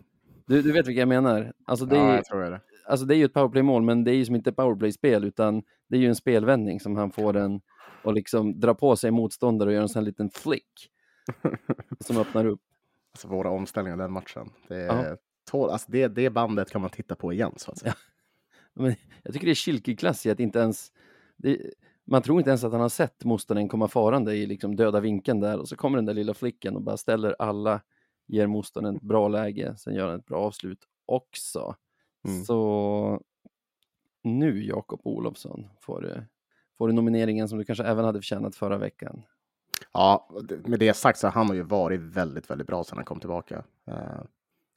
Du, 0.46 0.62
du 0.62 0.72
vet 0.72 0.86
vilka 0.86 1.00
jag 1.00 1.08
menar? 1.08 1.52
Alltså 1.64 1.86
det, 1.86 1.96
Ja, 1.96 2.12
är, 2.36 2.50
det. 2.50 2.60
alltså 2.86 3.06
det 3.06 3.14
är 3.14 3.16
ju 3.18 3.24
ett 3.24 3.32
powerplay-mål, 3.34 3.82
men 3.82 4.04
det 4.04 4.10
är 4.10 4.14
ju 4.14 4.24
som 4.24 4.34
inte 4.34 4.52
powerplay-spel, 4.52 5.24
utan 5.24 5.62
det 5.88 5.96
är 5.96 6.00
ju 6.00 6.08
en 6.08 6.14
spelvändning 6.16 6.80
som 6.80 6.96
han 6.96 7.10
får 7.12 7.36
en 7.36 7.60
och 8.04 8.14
liksom 8.14 8.60
dra 8.60 8.74
på 8.74 8.96
sig 8.96 9.10
motståndare 9.10 9.68
och 9.68 9.72
göra 9.72 9.82
en 9.82 9.88
sån 9.88 10.00
här 10.00 10.06
liten 10.06 10.30
flick 10.30 10.90
som 12.00 12.16
öppnar 12.18 12.44
upp. 12.46 12.60
Alltså 13.12 13.28
våra 13.28 13.50
omställningar 13.50 13.96
den 13.96 14.12
matchen. 14.12 14.50
Det, 14.68 14.78
Ja. 14.78 14.92
är, 14.92 15.16
tål, 15.50 15.70
alltså 15.70 15.90
det, 15.92 16.08
det 16.08 16.30
bandet 16.30 16.70
kan 16.70 16.80
man 16.80 16.90
titta 16.90 17.14
på 17.14 17.32
igen 17.32 17.52
så 17.56 17.70
att 17.70 17.78
säga. 17.78 17.94
Men 18.74 18.94
jag 19.22 19.32
tycker 19.34 19.46
det 19.46 19.52
är 19.52 19.54
Kilke-klass 19.54 20.26
i 20.26 20.30
att 20.30 20.40
inte 20.40 20.58
ens... 20.58 20.92
Det, 21.36 21.60
man 22.04 22.22
tror 22.22 22.38
inte 22.38 22.50
ens 22.50 22.64
att 22.64 22.72
han 22.72 22.80
har 22.80 22.88
sett 22.88 23.24
Mostonen 23.24 23.68
komma 23.68 23.88
farande 23.88 24.34
i 24.34 24.46
liksom 24.46 24.76
döda 24.76 25.00
vinkeln 25.00 25.40
där 25.40 25.58
och 25.58 25.68
så 25.68 25.76
kommer 25.76 25.98
den 25.98 26.06
där 26.06 26.14
lilla 26.14 26.34
flicken 26.34 26.76
och 26.76 26.82
bara 26.82 26.96
ställer 26.96 27.36
alla, 27.38 27.80
ger 28.26 28.46
Mostonen 28.46 28.96
ett 28.96 29.02
bra 29.02 29.28
läge, 29.28 29.76
sen 29.76 29.94
gör 29.94 30.08
han 30.08 30.18
ett 30.18 30.26
bra 30.26 30.38
avslut 30.38 30.78
också. 31.06 31.76
Mm. 32.28 32.44
Så 32.44 33.20
nu 34.22 34.64
Jakob 34.64 35.00
Olofsson 35.04 35.68
får 35.80 36.00
du, 36.00 36.22
får 36.78 36.88
du 36.88 36.94
nomineringen 36.94 37.48
som 37.48 37.58
du 37.58 37.64
kanske 37.64 37.84
även 37.84 38.04
hade 38.04 38.18
förtjänat 38.18 38.56
förra 38.56 38.78
veckan. 38.78 39.22
Ja, 39.92 40.28
med 40.64 40.78
det 40.78 40.94
sagt 40.94 41.18
så 41.18 41.26
har 41.26 41.44
han 41.44 41.56
ju 41.56 41.62
varit 41.62 42.00
väldigt, 42.00 42.50
väldigt 42.50 42.66
bra 42.66 42.84
sedan 42.84 42.98
han 42.98 43.04
kom 43.04 43.20
tillbaka. 43.20 43.64
Eh, 43.86 43.94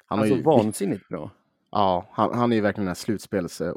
han 0.05 0.19
har 0.19 0.25
Alltså 0.25 0.35
ju, 0.35 0.43
vansinnigt 0.43 1.07
bra. 1.07 1.31
Ja, 1.71 2.05
han, 2.11 2.33
han 2.33 2.51
är 2.51 2.55
ju 2.55 2.61
verkligen 2.61 2.85
den 2.85 2.89
här 2.89 2.95
slutspels 2.95 3.61
eh, 3.61 3.67
eh, 3.67 3.73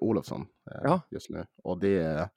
Ja. 0.85 1.01
just 1.11 1.31
nu. 1.31 1.47
Och 1.63 1.79
det 1.79 1.99
är 1.99 2.29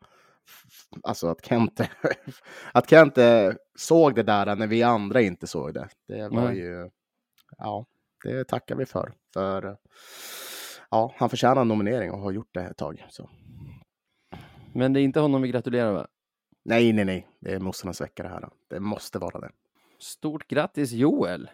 alltså 1.04 1.28
att 1.28 1.46
Kente, 1.46 1.90
att 2.74 2.90
Kente 2.90 3.58
såg 3.76 4.16
det 4.16 4.24
där 4.24 4.56
när 4.56 4.68
vi 4.68 4.84
andra 4.84 5.22
inte 5.22 5.48
såg 5.48 5.74
det. 5.74 5.90
Det 6.08 6.30
var 6.30 6.48
Nej. 6.48 6.58
ju, 6.58 6.90
ja, 7.58 7.86
det 8.24 8.44
tackar 8.44 8.76
vi 8.76 8.86
för. 8.86 9.14
För 9.34 9.78
ja, 10.90 11.14
han 11.18 11.30
förtjänar 11.30 11.62
en 11.62 11.68
nominering 11.68 12.12
och 12.12 12.20
har 12.20 12.32
gjort 12.32 12.54
det 12.54 12.62
ett 12.62 12.78
tag. 12.78 13.06
Så. 13.10 13.30
Men 14.74 14.94
det 14.94 15.02
är 15.02 15.04
inte 15.04 15.20
honom 15.20 15.42
vi 15.42 15.48
gratulerar 15.48 15.92
va? 15.92 16.08
Nej, 16.64 16.94
nej, 16.94 17.06
nej, 17.06 17.28
det 17.40 17.54
är 17.54 17.60
Mossornas 17.60 18.02
vecka 18.02 18.24
det 18.24 18.30
här. 18.30 18.50
Det 18.70 18.80
måste 18.80 19.20
vara 19.20 19.40
det. 19.40 19.52
Stort 20.00 20.48
grattis 20.48 20.92
Joel! 20.92 21.50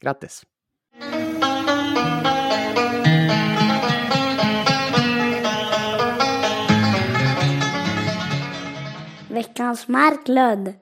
Grattis! 0.00 0.46
Veckans 9.72 9.88
Marklund. 9.88 10.74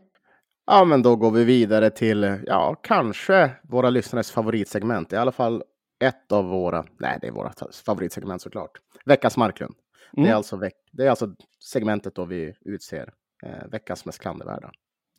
Ja, 0.66 0.84
men 0.84 1.02
då 1.02 1.16
går 1.16 1.30
vi 1.30 1.44
vidare 1.44 1.90
till, 1.90 2.38
ja, 2.46 2.74
kanske 2.82 3.50
våra 3.62 3.90
lyssnares 3.90 4.30
favoritsegment. 4.30 5.12
I 5.12 5.16
alla 5.16 5.32
fall 5.32 5.62
ett 6.04 6.32
av 6.32 6.44
våra, 6.44 6.84
nej, 6.98 7.18
det 7.20 7.26
är 7.26 7.32
våra 7.32 7.52
favoritsegment 7.84 8.42
såklart. 8.42 8.70
Veckans 9.04 9.36
Marklund. 9.36 9.74
Det, 10.12 10.20
är 10.20 10.24
Mm. 10.24 10.36
alltså 10.36 10.56
veck, 10.56 10.74
det 10.92 11.06
är 11.06 11.10
alltså 11.10 11.34
segmentet 11.72 12.14
då 12.14 12.24
vi 12.24 12.54
utser 12.60 13.12
eh, 13.42 13.66
veckans 13.70 14.04
mest 14.04 14.18
klandervärda. 14.18 14.70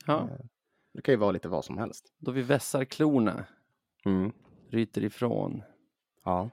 Ja, 0.06 0.30
Det 0.94 1.02
kan 1.02 1.14
ju 1.14 1.18
vara 1.18 1.32
lite 1.32 1.48
vad 1.48 1.66
som 1.66 1.78
helst. 1.78 2.06
då 2.20 2.32
vi 2.32 2.42
vässar 2.42 2.86
klorna, 2.86 3.46
Mm. 4.06 4.32
ryter 4.70 5.04
ifrån. 5.04 5.64
Ja. 6.26 6.50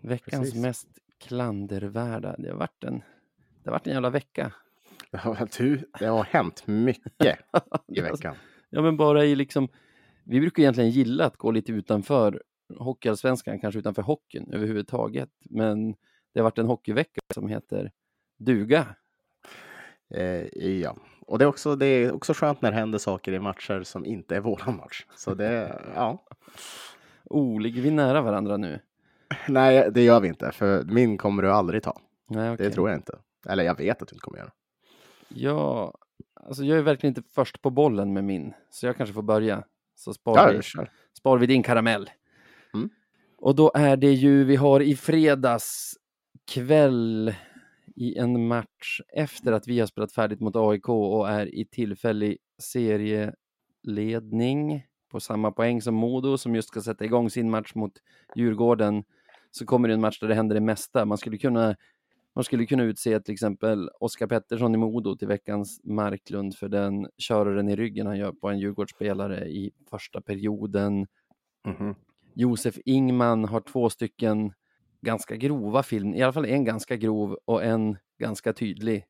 Veckans 0.00 0.42
Precis. 0.42 0.62
mest 0.62 0.88
klandervärda. 1.20 2.34
Det 2.38 2.48
har 2.50 2.56
varit 2.56 2.84
en, 2.84 2.98
det 3.62 3.70
har 3.70 3.72
varit 3.72 3.86
en 3.86 3.92
jävla 3.92 4.10
vecka. 4.10 4.52
Ja, 5.24 5.46
du, 5.58 5.84
det 5.98 6.06
har 6.06 6.24
hänt 6.24 6.66
mycket 6.66 7.38
i 7.88 8.00
veckan. 8.00 8.34
Ja, 8.70 8.82
men 8.82 8.96
bara 8.96 9.24
i 9.24 9.34
liksom, 9.34 9.68
vi 10.24 10.40
brukar 10.40 10.62
egentligen 10.62 10.90
gilla 10.90 11.24
att 11.26 11.36
gå 11.36 11.50
lite 11.50 11.72
utanför 11.72 12.42
hockeyallsvenskan, 12.78 13.58
kanske 13.60 13.78
utanför 13.78 14.02
hockeyn 14.02 14.52
överhuvudtaget. 14.52 15.30
Men 15.50 15.90
det 16.34 16.40
har 16.40 16.42
varit 16.44 16.58
en 16.58 16.66
hockeyvecka 16.66 17.20
som 17.34 17.48
heter 17.48 17.90
duga. 18.38 18.86
Eh, 20.14 20.46
ja, 20.64 20.96
och 21.26 21.38
det 21.38 21.44
är, 21.44 21.48
också, 21.48 21.76
det 21.76 21.86
är 21.86 22.12
också 22.12 22.32
skönt 22.34 22.62
när 22.62 22.70
det 22.70 22.76
händer 22.76 22.98
saker 22.98 23.32
i 23.32 23.38
matcher 23.40 23.82
som 23.82 24.04
inte 24.06 24.36
är 24.36 24.40
våran 24.40 24.76
match. 24.76 25.06
Så 25.16 25.34
det, 25.34 25.80
ja. 25.94 26.24
Oh, 27.24 27.60
ligger 27.60 27.82
vi 27.82 27.90
nära 27.90 28.22
varandra 28.22 28.56
nu? 28.56 28.80
Nej, 29.48 29.90
det 29.94 30.02
gör 30.02 30.20
vi 30.20 30.28
inte, 30.28 30.52
för 30.52 30.84
min 30.84 31.18
kommer 31.18 31.42
du 31.42 31.50
aldrig 31.52 31.82
ta. 31.82 32.00
Nej, 32.28 32.48
Det 32.48 32.54
okej. 32.54 32.70
tror 32.72 32.88
jag 32.90 32.98
inte. 32.98 33.18
Eller 33.48 33.64
jag 33.64 33.76
vet 33.78 34.02
att 34.02 34.08
du 34.08 34.14
inte 34.14 34.22
kommer 34.24 34.38
göra. 34.38 34.50
Ja, 35.34 35.94
alltså 36.34 36.64
jag 36.64 36.78
är 36.78 36.82
verkligen 36.82 37.10
inte 37.16 37.28
först 37.34 37.62
på 37.62 37.70
bollen 37.70 38.12
med 38.12 38.24
min, 38.24 38.54
så 38.70 38.86
jag 38.86 38.96
kanske 38.96 39.12
får 39.14 39.22
börja. 39.22 39.64
Så 39.94 40.14
sparar, 40.14 40.52
Ja, 40.52 40.56
vi, 40.56 40.62
kör. 40.62 40.90
sparar 41.18 41.38
vi 41.38 41.46
din 41.46 41.62
karamell. 41.62 42.10
Mm. 42.74 42.90
Och 43.38 43.54
då 43.54 43.70
är 43.74 43.96
det 43.96 44.12
ju, 44.12 44.44
vi 44.44 44.56
har 44.56 44.80
i 44.80 44.96
fredags 44.96 45.94
kväll 46.54 47.34
i 47.96 48.16
en 48.18 48.46
match 48.46 49.00
efter 49.08 49.52
att 49.52 49.68
vi 49.68 49.80
har 49.80 49.86
spelat 49.86 50.12
färdigt 50.12 50.40
mot 50.40 50.56
AIK 50.56 50.88
och 50.88 51.28
är 51.30 51.54
i 51.54 51.64
tillfällig 51.64 52.38
serieledning 52.62 54.86
på 55.10 55.20
samma 55.20 55.52
poäng 55.52 55.82
som 55.82 55.94
Modo 55.94 56.38
som 56.38 56.54
just 56.54 56.68
ska 56.68 56.80
sätta 56.80 57.04
igång 57.04 57.30
sin 57.30 57.50
match 57.50 57.74
mot 57.74 57.92
Djurgården 58.36 59.04
så 59.50 59.66
kommer 59.66 59.88
det 59.88 59.94
en 59.94 60.00
match 60.00 60.20
där 60.20 60.28
det 60.28 60.34
händer 60.34 60.54
det 60.54 60.60
mesta. 60.60 61.04
Man 61.04 61.18
skulle 61.18 61.38
kunna 61.38 61.76
man 62.34 62.44
skulle 62.44 62.66
kunna 62.66 62.82
utse 62.82 63.20
till 63.20 63.32
exempel 63.32 63.90
Oskar 64.00 64.26
Pettersson 64.26 64.74
i 64.74 64.78
Modo 64.78 65.16
till 65.16 65.28
veckans 65.28 65.80
Marklund 65.84 66.56
för 66.56 66.68
den 66.68 67.08
köraren 67.18 67.68
i 67.68 67.76
ryggen 67.76 68.06
han 68.06 68.18
gör 68.18 68.32
på 68.32 68.48
en 68.48 68.58
Djurgårdsspelare 68.58 69.48
i 69.48 69.70
första 69.90 70.20
perioden. 70.20 71.06
Mhm. 71.64 71.94
Josef 72.34 72.78
Ingman 72.84 73.44
har 73.44 73.60
två 73.60 73.90
stycken 73.90 74.52
ganska 75.00 75.36
grova 75.36 75.82
film, 75.82 76.14
i 76.14 76.22
alla 76.22 76.32
fall 76.32 76.44
en 76.44 76.64
ganska 76.64 76.96
grov 76.96 77.38
och 77.44 77.64
en 77.64 77.98
ganska 78.18 78.52
tydlig 78.52 79.06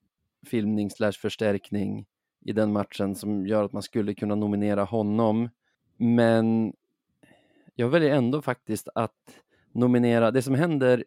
filmning 0.46 0.90
slash 0.90 1.12
förstärkning 1.12 2.06
i 2.44 2.52
den 2.52 2.72
matchen 2.72 3.14
som 3.14 3.46
gör 3.46 3.64
att 3.64 3.72
man 3.72 3.82
skulle 3.82 4.14
kunna 4.14 4.35
nominera 4.35 4.85
honom. 4.85 5.48
Men 5.96 6.72
jag 7.74 7.88
väljer 7.88 8.14
ändå 8.14 8.42
faktiskt 8.42 8.88
att 8.94 9.42
nominera 9.72 10.30
det 10.30 10.42
som 10.42 10.54
händer 10.54 11.04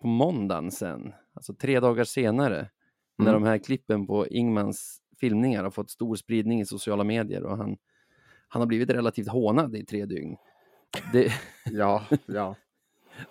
på 0.00 0.06
måndagen 0.06 0.70
sen, 0.70 1.12
alltså 1.38 1.54
tre 1.54 1.80
dagar 1.80 2.04
senare, 2.04 2.70
när 3.18 3.28
Mm. 3.28 3.42
de 3.42 3.48
här 3.48 3.58
klippen 3.58 4.06
på 4.06 4.26
Ingmans 4.26 5.00
filmningar 5.20 5.64
har 5.64 5.70
fått 5.70 5.90
stor 5.90 6.16
spridning 6.16 6.60
i 6.60 6.66
sociala 6.66 7.04
medier 7.04 7.42
och 7.44 7.56
han, 7.56 7.76
han 8.48 8.62
har 8.62 8.66
blivit 8.66 8.90
relativt 8.90 9.28
hånad 9.28 9.76
i 9.76 9.84
tre 9.84 10.06
dygn. 10.06 10.36
Det, 11.12 11.32
Ja, 11.64 12.04
ja. 12.26 12.54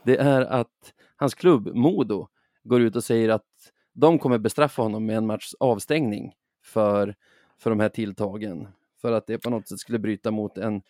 det 0.04 0.17
är 0.17 0.41
att 0.41 0.93
hans 1.15 1.34
klubb, 1.36 1.76
Modo, 1.76 2.28
går 2.63 2.82
ut 2.82 2.96
och 2.96 3.04
säger 3.04 3.30
att 3.30 3.46
de 3.93 4.20
kommer 4.20 4.38
bestraffa 4.38 4.82
honom 4.82 5.06
med 5.06 5.17
en 5.17 5.26
matchs 5.26 5.54
avstängning 5.60 6.34
för, 6.63 7.15
för 7.58 7.70
de 7.70 7.80
här 7.80 7.89
tilltagen. 7.89 8.67
För 9.02 9.12
att 9.12 9.28
det 9.28 9.38
på 9.38 9.50
något 9.50 9.67
sätt 9.67 9.80
skulle 9.80 10.00
bryta 10.00 10.32
mot 10.32 10.58
en 10.58 10.82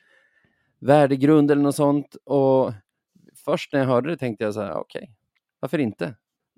värdegrund 0.80 1.52
eller 1.52 1.62
något 1.62 1.76
sånt. 1.76 2.16
Och 2.24 2.74
först 3.46 3.74
när 3.74 3.80
jag 3.80 3.88
hörde 3.88 4.10
det 4.10 4.18
tänkte 4.18 4.44
jag 4.44 4.54
så 4.54 4.62
här, 4.62 4.74
okej, 4.78 5.12
varför 5.60 5.78
inte? 5.80 6.16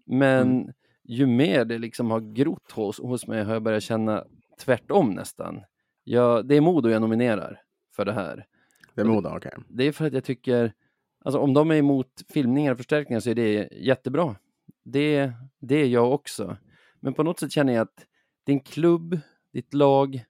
Men 0.10 0.74
ju 1.04 1.26
mer 1.26 1.66
det 1.66 1.78
liksom 1.78 2.12
har 2.12 2.20
grott 2.20 2.72
hos, 2.72 3.00
hos 3.00 3.28
mig 3.28 3.44
har 3.44 3.54
jag 3.54 3.64
börjat 3.64 3.84
känna 3.84 4.26
tvärtom 4.60 5.10
nästan. 5.10 5.62
Jag, 6.04 6.48
det 6.48 6.56
är 6.56 6.62
Modo 6.62 6.90
jag 6.90 7.02
nominerar 7.02 7.62
för 7.96 8.06
det 8.06 8.14
här 8.14 8.46
Det 8.96 9.02
är 9.02 9.06
Modo, 9.06 9.30
okej. 9.30 9.52
det 9.68 9.84
är 9.84 9.92
för 9.92 10.06
att 10.06 10.14
jag 10.14 10.24
tycker, 10.24 10.74
alltså 11.26 11.40
om 11.40 11.54
de 11.54 11.72
är 11.72 11.76
emot 11.76 12.24
filmningar 12.30 12.72
och 12.72 12.78
förstärkningar 12.78 13.20
så 13.20 13.30
är 13.30 13.36
det 13.36 13.70
jättebra. 13.72 14.36
Det, 14.84 15.32
det 15.60 15.76
är 15.76 15.88
jag 15.88 16.14
också. 16.14 16.58
Men 17.00 17.14
på 17.14 17.24
något 17.24 17.40
sätt 17.40 17.52
känner 17.52 17.74
jag 17.74 17.82
att 17.82 18.06
din 18.44 18.60
klubb, 18.60 19.20
ditt 19.54 19.74
lag, 19.74 20.26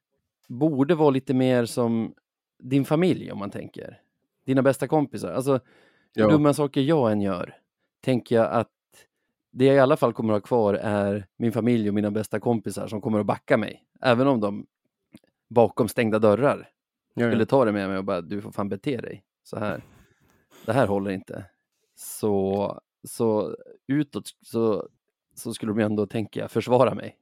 borde 0.48 0.96
vara 0.96 1.10
lite 1.10 1.34
mer 1.34 1.66
som 1.66 2.14
din 2.60 2.86
familj 2.86 3.32
om 3.32 3.40
man 3.40 3.50
tänker. 3.50 4.02
Dina 4.46 4.62
bästa 4.62 4.88
kompisar. 4.88 5.34
Alltså, 5.34 5.60
hur 6.16 6.30
dumma 6.30 6.54
saker 6.54 6.82
jag 6.82 7.12
än 7.12 7.22
gör, 7.22 7.58
tänker 8.02 8.36
jag 8.36 8.52
att 8.52 8.70
det 9.52 9.66
jag 9.66 9.76
i 9.76 9.80
alla 9.80 9.98
fall 9.98 10.14
kommer 10.14 10.34
att 10.34 10.42
ha 10.42 10.48
kvar 10.48 10.74
är 10.74 11.28
min 11.38 11.52
familj 11.52 11.88
och 11.88 11.96
mina 11.96 12.12
bästa 12.12 12.40
kompisar 12.40 12.88
som 12.88 13.02
kommer 13.02 13.20
att 13.20 13.26
backa 13.26 13.58
mig. 13.58 13.84
Även 14.02 14.28
om 14.28 14.40
de 14.40 14.66
bakom 15.50 15.88
stängda 15.88 16.20
dörrar 16.20 16.70
Ja, 17.14 17.26
ja. 17.26 17.32
skulle 17.32 17.46
ta 17.46 17.66
det 17.66 17.72
med 17.72 17.90
mig 17.90 17.98
och 17.98 18.04
bara 18.04 18.22
du 18.22 18.42
får 18.42 18.52
fan 18.52 18.70
bete 18.70 18.98
dig 18.98 19.24
så 19.44 19.60
här. 19.60 19.84
Det 20.66 20.74
här 20.74 20.88
håller 20.88 21.12
inte. 21.12 21.46
Så, 21.96 22.80
så 23.04 23.56
utåt 23.88 24.24
så, 24.42 24.88
så 25.36 25.54
skulle 25.54 25.74
de 25.74 25.80
ändå 25.80 26.06
tänka 26.06 26.48
försvara 26.48 26.96
mig 26.96 27.18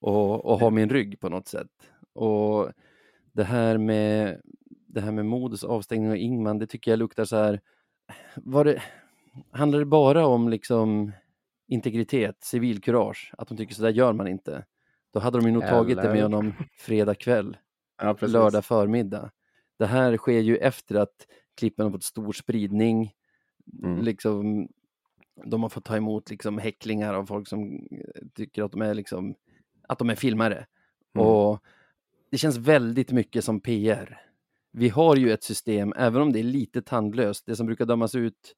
och, 0.00 0.44
och 0.44 0.60
ha 0.60 0.70
min 0.70 0.90
rygg 0.90 1.20
på 1.20 1.28
något 1.28 1.48
sätt. 1.48 1.70
Och 2.12 2.70
det 3.32 3.44
här 3.44 3.78
med 3.78 4.40
det 4.86 5.00
här 5.00 5.12
med 5.12 5.26
modus 5.26 5.64
avstängning 5.64 6.10
och 6.10 6.16
Ingman, 6.16 6.58
det 6.58 6.66
tycker 6.66 6.90
jag 6.90 6.98
luktar 6.98 7.24
så 7.24 7.36
här. 7.36 7.60
Var 8.36 8.64
det, 8.64 8.82
handlar 9.50 9.78
det 9.78 9.84
bara 9.84 10.26
om 10.26 10.48
liksom 10.48 11.12
integritet, 11.72 12.44
civilkurage, 12.44 13.34
att 13.38 13.48
de 13.48 13.56
tycker 13.56 13.74
så 13.74 13.82
där 13.82 13.90
gör 13.90 14.12
man 14.12 14.28
inte? 14.28 14.64
Då 15.12 15.20
hade 15.20 15.38
de 15.38 15.46
ju 15.46 15.52
nog 15.52 15.62
tagit 15.62 15.96
det 15.96 16.02
med 16.02 16.12
Eller- 16.12 16.22
honom 16.22 16.52
fredag 16.78 17.14
kväll 17.14 17.56
ja, 18.02 18.16
lördag 18.20 18.64
förmiddag. 18.64 19.30
Det 19.78 19.86
här 19.86 20.16
sker 20.16 20.40
ju 20.40 20.56
efter 20.56 20.94
att 20.94 21.26
klippen 21.56 21.84
har 21.84 21.92
fått 21.92 22.04
stor 22.04 22.32
spridning. 22.32 23.12
Mm. 23.82 24.02
Liksom, 24.02 24.68
de 25.44 25.62
har 25.62 25.70
fått 25.70 25.84
ta 25.84 25.96
emot 25.96 26.30
liksom 26.30 26.58
häcklingar 26.58 27.14
av 27.14 27.26
folk 27.26 27.48
som 27.48 27.74
eh, 27.74 28.22
tycker 28.34 28.62
att 28.62 28.72
de 28.72 28.82
är, 28.82 28.94
liksom, 28.94 29.34
att 29.88 29.98
de 29.98 30.10
är 30.10 30.14
filmare. 30.14 30.66
Mm. 31.14 31.26
Och 31.26 31.62
det 32.30 32.38
känns 32.38 32.56
väldigt 32.56 33.12
mycket 33.12 33.44
som 33.44 33.60
PR. 33.60 34.20
Vi 34.72 34.88
har 34.88 35.16
ju 35.16 35.32
ett 35.32 35.44
system, 35.44 35.92
även 35.96 36.22
om 36.22 36.32
det 36.32 36.38
är 36.38 36.44
lite 36.44 36.82
tandlöst, 36.82 37.46
det 37.46 37.56
som 37.56 37.66
brukar 37.66 37.86
dömas 37.86 38.14
ut 38.14 38.54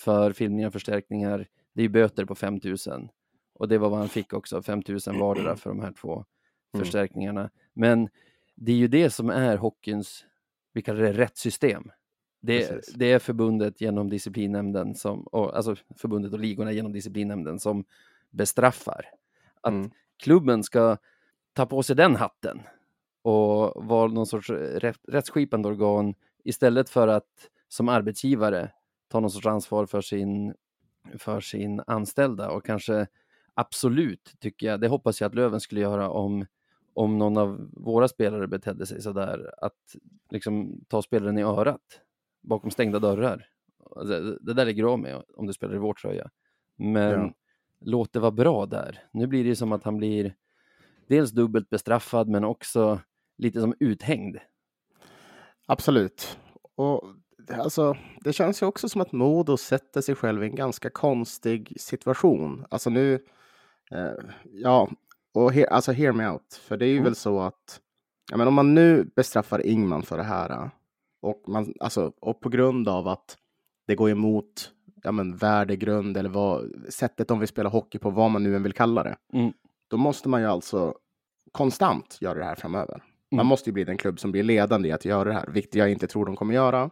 för 0.00 0.32
filmningar 0.32 0.66
och 0.66 0.72
förstärkningar, 0.72 1.46
det 1.78 1.84
är 1.84 1.88
böter 1.88 2.24
på 2.24 2.34
5000. 2.34 3.08
Och 3.54 3.68
det 3.68 3.78
var 3.78 3.88
vad 3.88 3.98
han 3.98 4.08
fick 4.08 4.32
också, 4.32 4.62
5000 4.62 5.18
vardera 5.18 5.56
för 5.56 5.70
de 5.70 5.80
här 5.80 5.92
två 5.92 6.24
Mm. 6.74 6.84
förstärkningarna. 6.84 7.50
Men 7.74 8.08
det 8.54 8.72
är 8.72 8.76
ju 8.76 8.88
det 8.88 9.10
som 9.10 9.30
är 9.30 9.56
hockeyns, 9.56 10.24
vi 10.72 10.82
kallar 10.82 11.00
det 11.00 11.12
rättssystem. 11.12 11.90
Det, 12.40 12.58
det 12.96 13.12
är 13.12 13.18
förbundet 13.18 13.80
genom 13.80 14.10
disciplinnämnden, 14.10 14.94
som, 14.94 15.20
och, 15.22 15.56
alltså 15.56 15.76
förbundet 15.96 16.32
och 16.32 16.38
ligorna 16.38 16.72
genom 16.72 16.92
disciplinnämnden 16.92 17.58
som 17.58 17.84
bestraffar. 18.30 19.04
Att 19.60 19.72
Mm. 19.72 19.90
klubben 20.22 20.62
ska 20.64 20.96
ta 21.52 21.66
på 21.66 21.82
sig 21.82 21.96
den 21.96 22.16
hatten 22.16 22.60
och 23.22 23.84
vara 23.84 24.08
någon 24.08 24.26
sorts 24.26 24.50
rätt, 24.50 25.00
rättsskipande 25.08 25.68
organ 25.68 26.14
istället 26.44 26.90
för 26.90 27.08
att 27.08 27.50
som 27.68 27.88
arbetsgivare 27.88 28.72
ta 29.08 29.20
någon 29.20 29.30
sorts 29.30 29.46
ansvar 29.46 29.86
för 29.86 30.00
sin, 30.00 30.54
för 31.18 31.40
sin 31.40 31.82
anställda 31.86 32.50
och 32.50 32.64
kanske 32.66 33.06
absolut 33.54 34.34
tycker 34.38 34.66
jag, 34.66 34.80
det 34.80 34.88
hoppas 34.88 35.20
jag 35.20 35.28
att 35.28 35.34
Löven 35.34 35.60
skulle 35.60 35.80
göra 35.80 36.10
om, 36.10 36.46
om 36.94 37.18
någon 37.18 37.36
av 37.36 37.70
våra 37.72 38.08
spelare 38.08 38.46
betedde 38.46 38.86
sig 38.86 39.02
sådär, 39.02 39.54
att 39.62 39.96
liksom 40.30 40.80
ta 40.88 41.02
spelaren 41.02 41.38
i 41.38 41.42
örat 41.42 42.00
bakom 42.40 42.70
stängda 42.70 42.98
dörrar. 42.98 43.46
Alltså, 43.96 44.20
Det, 44.20 44.38
det 44.40 44.54
där 44.54 44.64
lägger 44.64 44.82
du 44.82 44.88
av 44.88 44.98
med 44.98 45.22
om 45.36 45.46
du 45.46 45.52
spelar 45.52 45.74
i 45.74 45.78
vår 45.78 45.94
tröja. 45.94 46.30
Men 46.76 47.12
Ja. 47.20 47.32
låt 47.80 48.12
det 48.12 48.20
vara 48.20 48.30
bra 48.30 48.66
där. 48.66 49.02
Nu 49.12 49.26
blir 49.26 49.44
det 49.44 49.56
som 49.56 49.72
att 49.72 49.84
han 49.84 49.96
blir 49.96 50.34
dels 51.06 51.30
dubbelt 51.30 51.70
bestraffad 51.70 52.28
men 52.28 52.44
också 52.44 53.00
lite 53.36 53.60
som 53.60 53.74
uthängd. 53.80 54.36
absolut. 55.66 56.38
Och 56.74 57.04
alltså, 57.54 57.96
det 58.20 58.32
känns 58.32 58.62
ju 58.62 58.66
också 58.66 58.88
som 58.88 59.00
att 59.00 59.12
Modo 59.12 59.56
sätter 59.56 60.00
sig 60.00 60.14
själv 60.14 60.42
i 60.44 60.46
en 60.46 60.54
ganska 60.54 60.90
konstig 60.90 61.76
situation. 61.80 62.64
Alltså 62.70 62.90
nu, 62.90 63.14
eh, 63.90 64.12
ja, 64.44 64.88
och 65.34 65.52
he, 65.52 65.66
alltså 65.68 65.92
hear 65.92 66.12
me 66.12 66.28
out. 66.28 66.54
För 66.68 66.76
det 66.76 66.84
är 66.84 66.88
ju 66.88 66.92
Mm. 66.94 67.04
väl 67.04 67.14
så 67.14 67.40
att, 67.40 67.80
ja 68.30 68.36
men 68.36 68.48
om 68.48 68.54
man 68.54 68.74
nu 68.74 69.10
bestraffar 69.16 69.66
Ingman 69.66 70.02
för 70.02 70.16
det 70.16 70.22
här 70.24 70.70
och, 71.22 71.42
man, 71.48 71.74
alltså, 71.80 72.12
och 72.20 72.40
på 72.40 72.48
grund 72.48 72.88
av 72.88 73.08
att 73.08 73.36
det 73.86 73.94
går 73.94 74.10
emot 74.10 74.72
ja, 75.02 75.12
men, 75.12 75.36
värdegrund 75.36 76.16
eller 76.16 76.30
vad, 76.30 76.70
sättet 76.88 77.28
de 77.28 77.38
vill 77.38 77.48
spela 77.48 77.68
hockey 77.68 77.98
på, 77.98 78.10
vad 78.10 78.30
man 78.30 78.42
nu 78.42 78.56
än 78.56 78.62
vill 78.62 78.72
kalla 78.72 79.02
det. 79.02 79.16
Mm. 79.32 79.52
Då 79.90 79.96
måste 79.96 80.28
man 80.28 80.40
ju 80.40 80.46
alltså 80.46 80.94
konstant 81.52 82.18
göra 82.20 82.38
det 82.38 82.44
här 82.44 82.54
framöver. 82.54 83.02
Man 83.30 83.38
Mm. 83.40 83.46
måste 83.46 83.70
ju 83.70 83.74
bli 83.74 83.84
den 83.84 83.96
klubb 83.96 84.20
som 84.20 84.32
blir 84.32 84.42
ledande 84.42 84.88
i 84.88 84.92
att 84.92 85.04
göra 85.04 85.24
det 85.24 85.32
här, 85.34 85.46
vilket 85.48 85.74
jag 85.74 85.90
inte 85.90 86.06
tror 86.06 86.26
de 86.26 86.36
kommer 86.36 86.54
göra. 86.54 86.90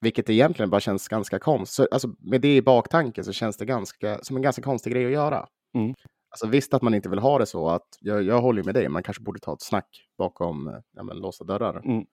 Vilket 0.00 0.30
egentligen 0.30 0.70
bara 0.70 0.80
känns 0.80 1.08
ganska 1.08 1.38
konstigt. 1.38 1.88
Alltså, 1.90 2.14
med 2.18 2.40
det 2.40 2.56
i 2.56 2.62
baktanken 2.62 3.24
så 3.24 3.32
känns 3.32 3.56
det 3.56 3.64
ganska, 3.64 4.18
som 4.22 4.36
en 4.36 4.42
ganska 4.42 4.62
konstig 4.62 4.92
grej 4.92 5.06
att 5.06 5.12
göra. 5.12 5.46
Mm. 5.74 5.94
Alltså, 6.30 6.46
visst 6.46 6.74
att 6.74 6.82
man 6.82 6.94
inte 6.94 7.08
vill 7.08 7.18
ha 7.18 7.38
det 7.38 7.46
så, 7.46 7.68
att 7.68 7.86
jag, 8.00 8.22
jag 8.22 8.40
håller 8.40 8.62
med 8.62 8.74
dig, 8.74 8.88
man 8.88 9.02
kanske 9.02 9.22
borde 9.22 9.40
ta 9.40 9.52
ett 9.52 9.62
snack 9.62 10.08
bakom 10.18 10.80
ja, 10.92 11.02
men, 11.02 11.16
låsta 11.16 11.44
dörrar. 11.44 11.82
Mm. 11.84 12.06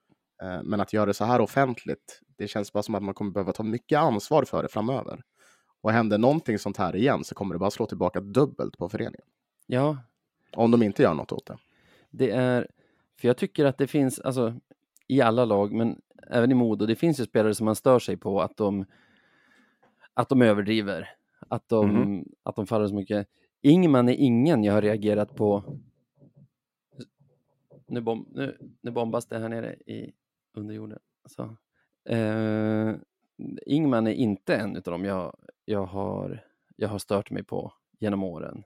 Eh, 0.44 0.64
Men 0.64 0.82
att 0.82 0.94
göra 0.94 1.06
det 1.06 1.14
så 1.14 1.26
här 1.26 1.42
offentligt, 1.42 2.22
det 2.38 2.48
känns 2.48 2.74
bara 2.74 2.84
som 2.84 2.96
att 2.96 3.04
man 3.04 3.14
kommer 3.14 3.32
behöva 3.32 3.52
ta 3.52 3.64
mycket 3.64 4.00
ansvar 4.00 4.44
för 4.44 4.64
det 4.64 4.70
framöver. 4.70 5.22
Och 5.82 5.92
händer 5.92 6.18
någonting 6.18 6.60
sånt 6.60 6.78
här 6.78 6.96
igen 6.96 7.24
så 7.24 7.36
kommer 7.36 7.56
det 7.56 7.60
bara 7.60 7.72
slå 7.72 7.86
tillbaka 7.86 8.20
dubbelt 8.22 8.78
på 8.78 8.90
föreningen. 8.90 9.28
Ja, 9.68 9.98
Om 10.56 10.72
de 10.72 10.84
inte 10.84 11.04
gör 11.04 11.14
något 11.14 11.32
åt 11.32 11.46
det. 11.46 11.58
det 12.10 12.30
är, 12.32 12.68
för 13.20 13.28
jag 13.28 13.38
tycker 13.38 13.66
att 13.66 13.78
det 13.78 13.88
finns, 13.88 14.20
alltså 14.20 14.56
i 15.08 15.22
alla 15.22 15.46
lag, 15.46 15.74
men 15.74 16.02
även 16.30 16.52
i 16.52 16.56
Modo, 16.56 16.86
det 16.86 16.96
finns 16.96 17.20
ju 17.20 17.24
spelare 17.26 17.56
som 17.56 17.66
man 17.66 17.76
stör 17.76 18.00
sig 18.00 18.18
på 18.18 18.42
att 18.42 18.58
de, 18.58 18.86
att 20.14 20.30
de 20.30 20.42
överdriver, 20.42 21.10
att 21.48 21.70
de, 21.70 21.90
Mhm. 21.90 22.26
att 22.44 22.56
de 22.56 22.68
faller 22.68 22.88
så 22.88 22.96
mycket. 22.96 23.28
Ingman 23.62 24.10
är 24.10 24.14
ingen 24.14 24.64
jag 24.64 24.74
har 24.74 24.82
reagerat 24.82 25.36
på. 25.36 25.64
Nu, 27.88 28.02
bom, 28.02 28.28
nu, 28.32 28.58
nu 28.82 28.92
bombas 28.92 29.26
det 29.28 29.40
här 29.40 29.50
nere 29.50 29.74
i 29.74 30.14
underjorden. 30.54 31.00
Så. 31.26 31.58
Eh, 32.14 32.96
Ingman 33.66 34.08
är 34.08 34.14
inte 34.14 34.56
en 34.56 34.76
av 34.76 34.82
dem 34.82 35.06
jag, 35.06 35.36
jag, 35.66 35.86
har, 35.86 36.46
jag 36.76 36.90
har 36.90 37.00
stört 37.00 37.32
mig 37.32 37.44
på 37.44 37.74
genom 38.00 38.24
åren. 38.24 38.64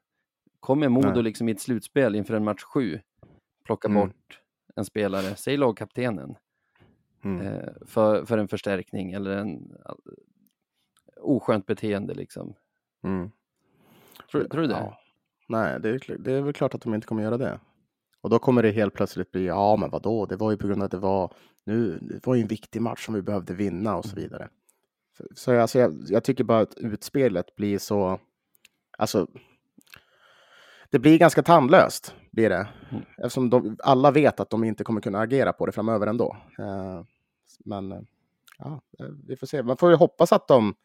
Kommer 0.59 0.89
Modo 0.89 1.09
Nej. 1.13 1.23
liksom 1.23 1.49
i 1.49 1.51
ett 1.51 1.59
slutspel 1.61 2.15
inför 2.15 2.33
en 2.33 2.43
match 2.43 2.63
sju 2.63 2.99
plocka 3.65 3.87
Mm. 3.87 4.01
bort 4.07 4.41
en 4.75 4.85
spelare, 4.85 5.35
säg 5.35 5.57
lagkaptenen, 5.57 6.35
Mm. 7.23 7.47
eh, 7.47 7.69
för, 7.85 8.25
för 8.25 8.37
en 8.37 8.47
förstärkning 8.47 9.11
eller 9.11 9.37
en 9.37 9.77
oskönt 11.21 11.65
beteende 11.65 12.13
liksom. 12.13 12.53
Mm. 13.03 13.31
Tror, 14.31 14.43
tror 14.43 14.61
du 14.61 14.67
det? 14.67 14.73
Ja. 14.73 14.97
Nej, 15.49 15.79
det 15.79 15.89
är, 15.89 16.17
det 16.17 16.31
är 16.33 16.41
väl 16.41 16.53
klart 16.53 16.75
att 16.75 16.81
de 16.81 16.93
inte 16.93 17.07
kommer 17.07 17.23
göra 17.23 17.37
det. 17.37 17.59
Och 18.21 18.29
då 18.29 18.39
kommer 18.39 18.63
det 18.63 18.71
helt 18.71 18.93
plötsligt 18.93 19.31
bli, 19.31 19.45
ja 19.45 19.75
men 19.75 19.89
vadå, 19.89 20.25
det 20.25 20.35
var 20.35 20.51
ju 20.51 20.57
på 20.57 20.67
grund 20.67 20.81
av 20.81 20.85
att 20.85 20.91
det 20.91 20.97
var, 20.97 21.33
nu, 21.65 21.99
det 22.01 22.27
var 22.27 22.35
ju 22.35 22.41
en 22.41 22.47
viktig 22.47 22.81
match 22.81 23.05
som 23.05 23.13
vi 23.13 23.21
behövde 23.21 23.53
vinna 23.53 23.95
och 23.97 24.05
så 24.05 24.11
Mm. 24.17 24.23
vidare. 24.23 24.49
Så, 25.17 25.23
så 25.35 25.59
alltså, 25.59 25.79
jag, 25.79 25.93
jag 26.07 26.23
tycker 26.23 26.43
bara 26.43 26.59
att 26.59 26.73
utspelet 26.77 27.55
blir 27.55 27.77
så, 27.77 28.19
alltså, 28.97 29.27
det 30.89 30.99
blir 30.99 31.17
ganska 31.17 31.43
tandlöst, 31.43 32.15
blir 32.31 32.49
det. 32.49 32.67
Mm. 32.91 33.03
Eftersom 33.17 33.49
de, 33.49 33.77
alla 33.83 34.11
vet 34.11 34.39
att 34.39 34.49
de 34.49 34.63
inte 34.63 34.83
kommer 34.83 35.01
kunna 35.01 35.19
agera 35.19 35.53
på 35.53 35.65
det 35.65 35.71
framöver 35.71 36.07
ändå. 36.07 36.37
Eh, 36.59 37.01
men, 37.65 37.91
eh, 37.91 37.99
ja, 38.57 38.81
eh, 38.99 39.05
vi 39.27 39.35
får 39.35 39.47
se. 39.47 39.63
Man 39.63 39.77
får 39.77 39.89
ju 39.89 39.95
hoppas 39.95 40.33
att 40.33 40.47
de, 40.47 40.75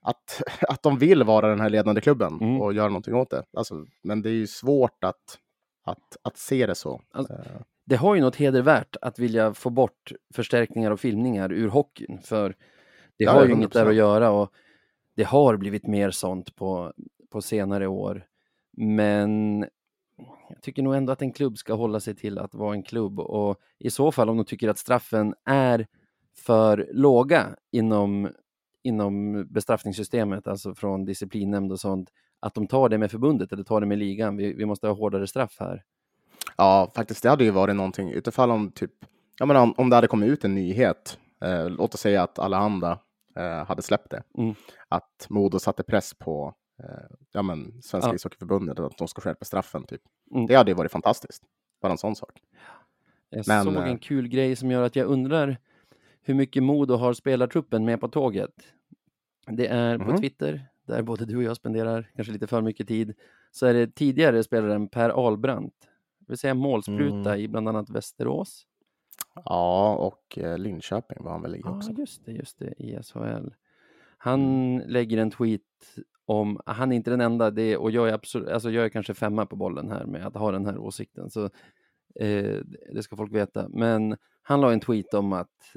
att, 0.00 0.42
att 0.68 0.82
de 0.82 0.98
vill 0.98 1.22
vara 1.22 1.48
den 1.48 1.60
här 1.60 1.70
ledande 1.70 2.00
klubben 2.00 2.38
Mm. 2.40 2.60
och 2.60 2.72
göra 2.74 2.88
någonting 2.88 3.14
åt 3.14 3.30
det. 3.30 3.44
Alltså, 3.56 3.86
men 4.02 4.22
det 4.22 4.28
är 4.30 4.34
ju 4.34 4.46
svårt 4.46 5.04
att, 5.04 5.38
att, 5.84 6.16
att 6.22 6.36
se 6.36 6.66
det 6.66 6.74
så. 6.74 7.00
Alltså, 7.12 7.32
Eh, 7.32 7.60
Det 7.86 7.96
har 7.96 8.14
ju 8.14 8.20
något 8.20 8.36
hedervärt 8.36 8.96
att 9.02 9.18
vilja 9.18 9.54
få 9.54 9.70
bort 9.70 10.12
förstärkningar 10.34 10.90
och 10.90 11.00
filmningar 11.00 11.52
ur 11.52 11.68
hockeyn, 11.68 12.18
för 12.22 12.54
det 13.18 13.24
har 13.24 13.44
ju 13.44 13.48
100%. 13.52 13.56
inget 13.56 13.72
där 13.72 13.86
att 13.86 13.94
göra 13.94 14.30
och 14.30 14.50
det 15.16 15.24
har 15.24 15.56
blivit 15.56 15.86
mer 15.86 16.10
sånt 16.10 16.56
på, 16.56 16.92
på 17.30 17.42
senare 17.42 17.86
år. 17.86 18.26
Men 18.76 19.66
jag 20.48 20.62
tycker 20.62 20.82
nog 20.82 20.94
ändå 20.94 21.12
att 21.12 21.22
en 21.22 21.32
klubb 21.32 21.58
ska 21.58 21.74
hålla 21.74 22.00
sig 22.00 22.14
till 22.14 22.38
att 22.38 22.54
vara 22.54 22.74
en 22.74 22.82
klubb 22.82 23.20
och 23.20 23.56
i 23.78 23.90
så 23.90 24.12
fall 24.12 24.28
om 24.28 24.36
de 24.36 24.44
tycker 24.44 24.68
att 24.68 24.78
straffen 24.78 25.34
är 25.44 25.86
för 26.36 26.88
låga 26.92 27.46
inom, 27.72 28.30
inom 28.82 29.44
bestraffningssystemet, 29.50 30.46
alltså 30.46 30.74
från 30.74 31.04
disciplinnämnd 31.04 31.72
och 31.72 31.80
sånt, 31.80 32.10
att 32.40 32.54
de 32.54 32.66
tar 32.66 32.88
det 32.88 32.98
med 32.98 33.10
förbundet 33.10 33.52
eller 33.52 33.64
tar 33.64 33.80
det 33.80 33.86
med 33.86 33.98
ligan. 33.98 34.36
Vi, 34.36 34.52
vi 34.52 34.66
måste 34.66 34.86
ha 34.86 34.94
hårdare 34.94 35.26
straff 35.26 35.56
här. 35.60 35.82
Ja, 36.56 36.90
faktiskt, 36.94 37.22
det 37.22 37.30
hade 37.30 37.44
ju 37.44 37.50
varit 37.50 37.76
någonting 37.76 38.10
utifall 38.10 38.50
om 38.50 38.70
typ, 38.72 38.90
ja 39.38 39.46
men 39.46 39.56
om, 39.56 39.74
om 39.76 39.90
det 39.90 39.96
hade 39.96 40.06
kommit 40.06 40.28
ut 40.28 40.44
en 40.44 40.54
nyhet, 40.54 41.18
eh, 41.44 41.70
låt 41.70 41.94
oss 41.94 42.00
säga 42.00 42.22
att 42.22 42.38
alla 42.38 42.56
andra 42.56 42.98
eh, 43.36 43.66
hade 43.66 43.82
släppt 43.82 44.10
det, 44.10 44.22
Mm. 44.38 44.54
att 44.88 45.26
Modo 45.28 45.58
satte 45.58 45.82
press 45.82 46.14
på 46.18 46.54
ja, 47.32 47.42
men, 47.42 47.82
Svenska 47.82 48.10
Ja. 48.10 48.14
ishockeyförbundet 48.14 48.78
att 48.80 48.98
de 48.98 49.08
ska 49.08 49.20
skärpa 49.22 49.44
straffen. 49.44 49.84
Typ. 49.86 50.02
Mm. 50.34 50.46
Det 50.46 50.54
hade 50.54 50.70
ju 50.70 50.74
varit 50.74 50.92
fantastiskt. 50.92 51.42
Bara 51.82 51.92
en 51.92 51.98
sån 51.98 52.16
sak. 52.16 52.42
Jag 53.30 53.44
Men, 53.48 53.64
såg 53.64 53.74
eh, 53.74 53.88
en 53.88 53.98
kul 53.98 54.28
grej 54.28 54.56
som 54.56 54.70
gör 54.70 54.82
att 54.82 54.96
jag 54.96 55.06
undrar 55.06 55.56
hur 56.22 56.34
mycket 56.34 56.62
Modo 56.62 56.94
har 56.94 57.12
spelartruppen 57.12 57.84
med 57.84 58.00
på 58.00 58.08
tåget. 58.08 58.54
Det 59.46 59.66
är 59.66 59.98
på 59.98 60.04
Mhm. 60.04 60.16
Twitter, 60.20 60.66
där 60.86 61.02
både 61.02 61.24
du 61.24 61.36
och 61.36 61.42
jag 61.42 61.56
spenderar 61.56 62.10
kanske 62.16 62.32
lite 62.32 62.46
för 62.46 62.62
mycket 62.62 62.88
tid, 62.88 63.14
så 63.50 63.66
är 63.66 63.74
det 63.74 63.94
tidigare 63.94 64.44
spelaren 64.44 64.88
Per 64.88 65.10
Ahlbrandt, 65.10 65.74
det 66.18 66.24
vill 66.28 66.38
säga 66.38 66.54
målspruta 66.54 67.30
Mm. 67.30 67.40
i 67.40 67.48
bland 67.48 67.68
annat 67.68 67.90
Västerås. 67.90 68.66
Ja, 69.44 69.94
och 69.96 70.38
eh, 70.38 70.58
Linköping 70.58 71.24
var 71.24 71.32
han 71.32 71.42
väl 71.42 71.56
i 71.56 71.60
Ja, 71.64 71.76
också. 71.76 71.92
just 71.92 72.24
det, 72.24 72.32
just 72.32 72.58
det, 72.58 72.74
i 72.82 72.98
SHL. 73.02 73.48
Han 74.18 74.78
lägger 74.78 75.18
en 75.18 75.30
tweet 75.30 75.60
om, 76.26 76.60
han 76.66 76.92
är 76.92 76.96
inte 76.96 77.10
den 77.10 77.20
enda, 77.20 77.50
det, 77.50 77.76
och 77.76 77.90
jag 77.90 78.08
är, 78.08 78.12
absolut, 78.12 78.48
alltså 78.48 78.70
jag 78.70 78.84
är 78.84 78.88
kanske 78.88 79.14
femma 79.14 79.46
på 79.46 79.56
bollen 79.56 79.90
här 79.90 80.04
med 80.04 80.26
att 80.26 80.34
ha 80.34 80.52
den 80.52 80.66
här 80.66 80.78
åsikten, 80.78 81.30
så 81.30 81.44
eh, 82.20 82.58
det 82.94 83.02
ska 83.02 83.16
folk 83.16 83.32
veta. 83.32 83.68
Men 83.68 84.16
han 84.42 84.60
la 84.60 84.72
en 84.72 84.80
tweet 84.80 85.14
om 85.14 85.32
att, 85.32 85.76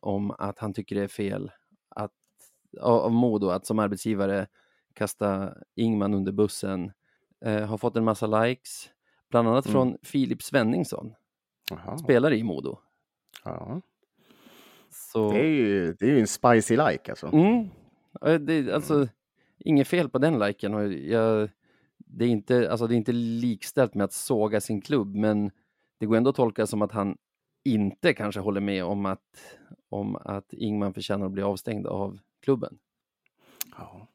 om 0.00 0.30
att 0.30 0.58
han 0.58 0.72
tycker 0.74 0.96
det 0.96 1.02
är 1.02 1.08
fel 1.08 1.50
att, 1.88 2.12
av 2.80 3.12
Modo 3.12 3.48
att 3.48 3.66
som 3.66 3.78
arbetsgivare 3.78 4.46
kasta 4.94 5.54
Ingman 5.74 6.14
under 6.14 6.32
bussen. 6.32 6.92
Eh, 7.44 7.66
har 7.66 7.78
fått 7.78 7.96
en 7.96 8.04
massa 8.04 8.26
likes, 8.26 8.90
bland 9.30 9.48
annat 9.48 9.66
Mm. 9.66 9.72
från 9.72 9.98
Filip 10.02 10.42
Svenningsson, 10.42 11.14
Jaha. 11.70 11.98
spelare 11.98 12.36
i 12.36 12.42
Modo. 12.42 12.78
Ja. 13.44 13.80
Så... 14.90 15.32
Det, 15.32 15.38
är 15.38 15.48
ju, 15.50 15.92
det 15.92 16.06
är 16.06 16.10
ju 16.10 16.20
en 16.20 16.26
spicy 16.26 16.76
like 16.76 17.10
alltså. 17.10 17.26
Mm. 17.32 17.68
Det, 18.46 18.72
alltså, 18.74 19.08
inget 19.64 19.88
fel 19.88 20.08
på 20.08 20.18
den 20.18 20.38
liken. 20.38 20.74
Och 20.74 20.92
jag, 20.92 21.50
det, 21.98 22.24
är 22.24 22.28
inte, 22.28 22.70
alltså, 22.70 22.86
det 22.86 22.94
är 22.94 22.96
inte 22.96 23.12
likställt 23.12 23.94
med 23.94 24.04
att 24.04 24.12
såga 24.12 24.60
sin 24.60 24.80
klubb, 24.80 25.14
men 25.14 25.50
det 25.98 26.06
går 26.06 26.16
ändå 26.16 26.30
att 26.30 26.36
tolka 26.36 26.66
som 26.66 26.82
att 26.82 26.92
han 26.92 27.16
inte 27.64 28.14
kanske 28.14 28.40
håller 28.40 28.60
med 28.60 28.84
om 28.84 29.06
att, 29.06 29.58
om 29.88 30.16
att 30.16 30.52
Ingman 30.52 30.94
förtjänar 30.94 31.26
att 31.26 31.32
bli 31.32 31.42
avstängd 31.42 31.86
av 31.86 32.18
klubben. 32.42 32.78
Ja. 33.76 34.08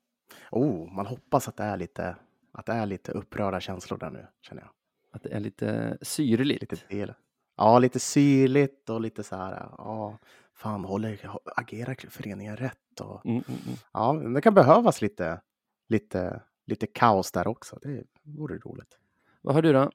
Oh, 0.51 0.93
man 0.93 1.05
hoppas 1.05 1.47
att 1.47 1.57
det 1.57 1.63
är 1.63 1.77
lite, 1.77 2.15
att 2.51 2.65
det 2.65 2.73
är 2.73 2.85
lite 2.85 3.11
upprörda 3.11 3.59
känslor 3.59 3.97
där 3.97 4.09
nu, 4.09 4.27
känner 4.41 4.61
jag. 4.61 4.71
Att 5.11 5.23
det 5.23 5.29
är 5.29 5.39
lite 5.39 5.97
syrligt. 6.01 6.61
Lite 6.61 6.95
del. 6.95 7.13
Ja, 7.57 7.79
lite 7.79 7.99
syrligt 7.99 8.89
och 8.89 9.01
lite 9.01 9.23
så 9.23 9.35
här, 9.35 9.69
ja, 9.77 10.17
fan, 10.57 10.85
håller, 10.85 11.29
agerar 11.55 11.95
föreningen 12.09 12.57
rätt? 12.57 12.99
Och, 13.01 13.25
Mm, 13.25 13.43
mm, 13.47 13.59
mm. 13.65 13.77
ja, 13.93 14.13
det 14.13 14.41
kan 14.41 14.53
behövas 14.53 15.01
lite, 15.01 15.41
lite, 15.89 16.41
lite 16.67 16.87
kaos 16.87 17.31
där 17.31 17.47
också. 17.47 17.79
Det 17.81 18.03
vore 18.23 18.57
roligt. 18.57 18.97
Vad 19.41 19.55
har 19.55 19.61
du 19.61 19.73
då? 19.73 19.91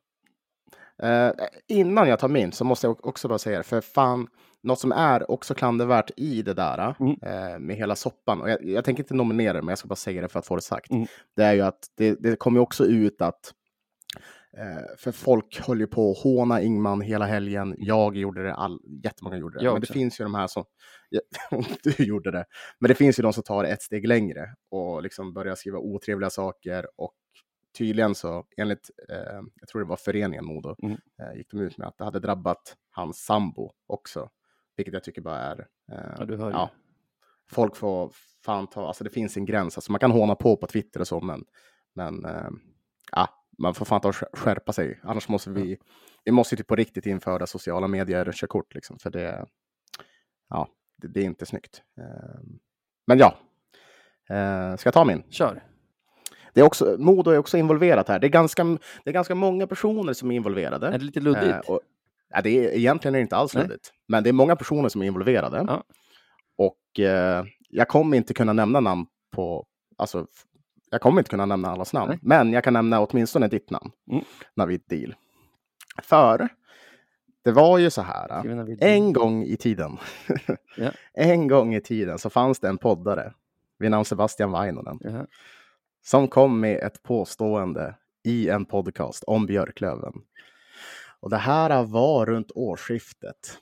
Eh, 1.02 1.32
innan 1.68 2.08
jag 2.08 2.18
tar 2.18 2.28
min 2.28 2.52
så 2.52 2.64
måste 2.64 2.86
jag 2.86 3.06
också 3.06 3.28
bara 3.28 3.38
säga 3.38 3.58
det, 3.58 3.64
för 3.64 3.80
fan, 3.80 4.28
något 4.62 4.78
som 4.78 4.92
är 4.92 5.30
också 5.30 5.54
klandervärt 5.54 6.10
i 6.16 6.42
det 6.42 6.54
där 6.54 6.94
Mm. 7.00 7.16
eh, 7.22 7.58
med 7.58 7.76
hela 7.76 7.96
soppan, 7.96 8.40
och 8.40 8.50
jag, 8.50 8.64
jag 8.64 8.84
tänker 8.84 9.02
inte 9.02 9.14
nominera 9.14 9.52
det, 9.52 9.62
men 9.62 9.68
jag 9.68 9.78
ska 9.78 9.88
bara 9.88 9.96
säga 9.96 10.22
det 10.22 10.28
för 10.28 10.38
att 10.38 10.46
få 10.46 10.56
det 10.56 10.62
sagt. 10.62 10.90
Mm. 10.90 11.06
Det 11.36 11.42
är 11.44 11.52
ju 11.52 11.60
att 11.60 11.86
det, 11.96 12.14
det 12.14 12.36
kommer 12.36 12.60
också 12.60 12.84
ut 12.84 13.22
att 13.22 13.34
eh, 13.34 13.52
för 14.98 15.12
folk 15.12 15.60
höll 15.66 15.80
ju 15.80 15.86
på 15.86 16.10
att 16.10 16.18
håna 16.18 16.60
Ingman 16.62 17.00
hela 17.00 17.24
helgen. 17.26 17.74
Jag 17.78 18.16
gjorde 18.16 18.42
det, 18.42 18.54
all, 18.54 18.80
jättemånga 19.04 19.36
gjorde 19.36 19.58
det. 19.58 19.64
Jag 19.64 19.72
men 19.72 19.80
det 19.80 19.84
också. 19.84 19.92
finns 19.92 20.20
ju 20.20 20.24
de 20.24 20.34
här 20.34 20.46
som, 20.46 20.64
du 21.82 22.04
gjorde 22.04 22.30
det, 22.30 22.44
men 22.78 22.88
det 22.88 22.94
finns 22.94 23.18
ju 23.18 23.22
de 23.22 23.32
som 23.32 23.42
tar 23.42 23.62
det 23.62 23.68
ett 23.68 23.82
steg 23.82 24.06
längre 24.08 24.54
och 24.70 25.02
liksom 25.02 25.32
börjar 25.34 25.54
skriva 25.54 25.78
otrevliga 25.78 26.30
saker 26.30 26.86
och 26.96 27.14
tydligen 27.78 28.14
så, 28.14 28.44
enligt, 28.56 28.90
eh, 29.08 29.40
jag 29.60 29.68
tror 29.68 29.80
det 29.82 29.88
var 29.88 29.96
föreningen 29.96 30.44
Modo, 30.44 30.76
Mm. 30.82 30.96
eh, 31.22 31.36
gick 31.38 31.50
de 31.50 31.60
ut 31.60 31.78
med 31.78 31.88
att 31.88 31.98
det 31.98 32.04
hade 32.04 32.20
drabbat 32.20 32.76
hans 32.90 33.24
sambo 33.24 33.72
också. 33.86 34.28
vilket 34.76 34.94
jag 34.94 35.04
tycker 35.04 35.22
bara 35.22 35.38
är... 35.38 35.66
Eh, 35.92 36.14
Ja, 36.18 36.24
du 36.24 36.36
hör 36.36 36.46
ju. 36.46 36.52
ja, 36.52 36.70
folk 37.50 37.76
får 37.76 38.12
fan 38.44 38.66
ta, 38.66 38.86
alltså 38.86 39.04
det 39.04 39.10
finns 39.10 39.36
en 39.36 39.44
gräns, 39.46 39.76
alltså 39.76 39.92
man 39.92 39.98
kan 39.98 40.10
håna 40.10 40.34
på 40.34 40.56
på 40.56 40.66
Twitter 40.66 41.00
och 41.00 41.08
så, 41.08 41.20
men, 41.20 41.44
men 41.94 42.24
eh, 42.24 42.50
ja, 43.12 43.28
man 43.58 43.74
får 43.74 43.84
fan 43.84 44.00
ta 44.00 44.08
och 44.08 44.14
skär- 44.16 44.36
skärpa 44.36 44.72
sig, 44.72 45.00
annars 45.02 45.28
måste 45.28 45.50
vi, 45.50 45.78
vi 46.24 46.32
måste 46.32 46.56
typ 46.56 46.66
på 46.66 46.76
riktigt 46.76 47.06
införa 47.06 47.46
sociala 47.46 47.88
medier 47.88 48.32
körkort 48.32 48.74
liksom, 48.74 48.98
för 48.98 49.10
det, 49.10 49.46
ja, 50.48 50.68
det, 50.96 51.08
det 51.08 51.20
är 51.20 51.24
inte 51.24 51.46
snyggt. 51.46 51.82
Eh, 51.98 52.40
men 53.06 53.18
ja, 53.18 53.38
eh, 54.30 54.76
ska 54.76 54.86
jag 54.86 54.94
ta 54.94 55.04
min? 55.04 55.22
Kör. 55.30 55.62
Det 56.54 56.60
är 56.60 56.64
också, 56.64 56.96
Modo 56.98 57.30
är 57.30 57.38
också 57.38 57.58
involverat 57.58 58.08
här. 58.08 58.18
Det 58.18 58.26
är 58.26 58.28
ganska, 58.28 58.64
det 59.04 59.10
är 59.10 59.12
ganska 59.12 59.34
många 59.34 59.66
personer 59.66 60.12
som 60.12 60.30
är 60.30 60.36
involverade. 60.36 60.86
Är 60.86 60.98
det 60.98 61.04
lite 61.04 61.20
luddigt? 61.20 61.68
Eh, 61.68 61.74
och, 61.74 61.80
ja, 62.28 62.40
det 62.40 62.50
är, 62.50 62.76
egentligen 62.76 63.14
är 63.14 63.18
det 63.18 63.22
inte 63.22 63.36
alls 63.36 63.54
Nej. 63.54 63.62
luddigt, 63.62 63.92
men 64.08 64.22
det 64.22 64.28
är 64.28 64.32
många 64.32 64.56
personer 64.56 64.88
som 64.88 65.02
är 65.02 65.06
involverade. 65.06 65.64
Ja. 65.68 65.84
Och 66.56 67.00
eh, 67.00 67.44
jag 67.68 67.88
kommer 67.88 68.16
inte 68.16 68.34
kunna 68.34 68.52
nämna 68.52 68.80
namn 68.80 69.06
på, 69.30 69.66
alltså, 69.96 70.26
jag 70.92 71.00
kommer 71.00 71.20
inte 71.20 71.30
kunna 71.30 71.46
nämna 71.46 71.68
allas 71.70 71.92
namn, 71.92 72.08
Nej. 72.10 72.18
men 72.22 72.52
jag 72.52 72.64
kan 72.64 72.72
nämna 72.72 73.00
åtminstone 73.00 73.48
ditt 73.48 73.70
namn, 73.70 73.90
Mm. 74.10 74.24
Navid 74.54 74.82
Deal. 74.88 75.14
För 76.02 76.48
det 77.44 77.52
var 77.52 77.78
ju 77.78 77.90
så 77.90 78.02
här, 78.02 78.46
en 78.80 79.12
gång 79.12 79.42
i 79.44 79.56
tiden, 79.56 79.98
Ja. 80.76 80.90
en 81.14 81.48
gång 81.48 81.74
i 81.74 81.80
tiden 81.80 82.18
så 82.18 82.30
fanns 82.30 82.60
det 82.60 82.68
en 82.68 82.78
poddare 82.78 83.34
vid 83.78 83.90
namn 83.90 84.04
Sebastian 84.04 84.50
Vainonen 84.50 84.98
Jaha. 85.00 85.26
som 86.04 86.28
kom 86.28 86.60
med 86.60 86.76
ett 86.78 87.02
påstående 87.02 87.94
i 88.24 88.48
en 88.48 88.64
podcast 88.64 89.24
om 89.26 89.46
Björklöven. 89.46 90.12
Och 91.20 91.30
det 91.30 91.36
här 91.36 91.84
var 91.84 92.26
runt 92.26 92.50
årsskiftet. 92.54 93.58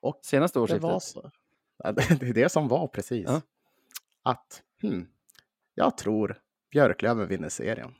Och 0.00 0.20
Senaste 0.22 0.58
det 0.58 0.62
årsskiftet? 0.62 0.82
var 0.82 1.00
så. 1.00 1.30
Ja, 1.84 1.92
Det 2.20 2.22
är 2.22 2.34
det 2.34 2.48
som 2.48 2.68
var 2.68 2.86
precis. 2.86 3.24
Ja. 3.28 3.40
Att 4.22 4.62
hmm, 4.82 5.06
jag 5.74 5.96
tror 5.96 6.38
Björklöven 6.72 7.28
vinner 7.28 7.48
serien. 7.48 7.90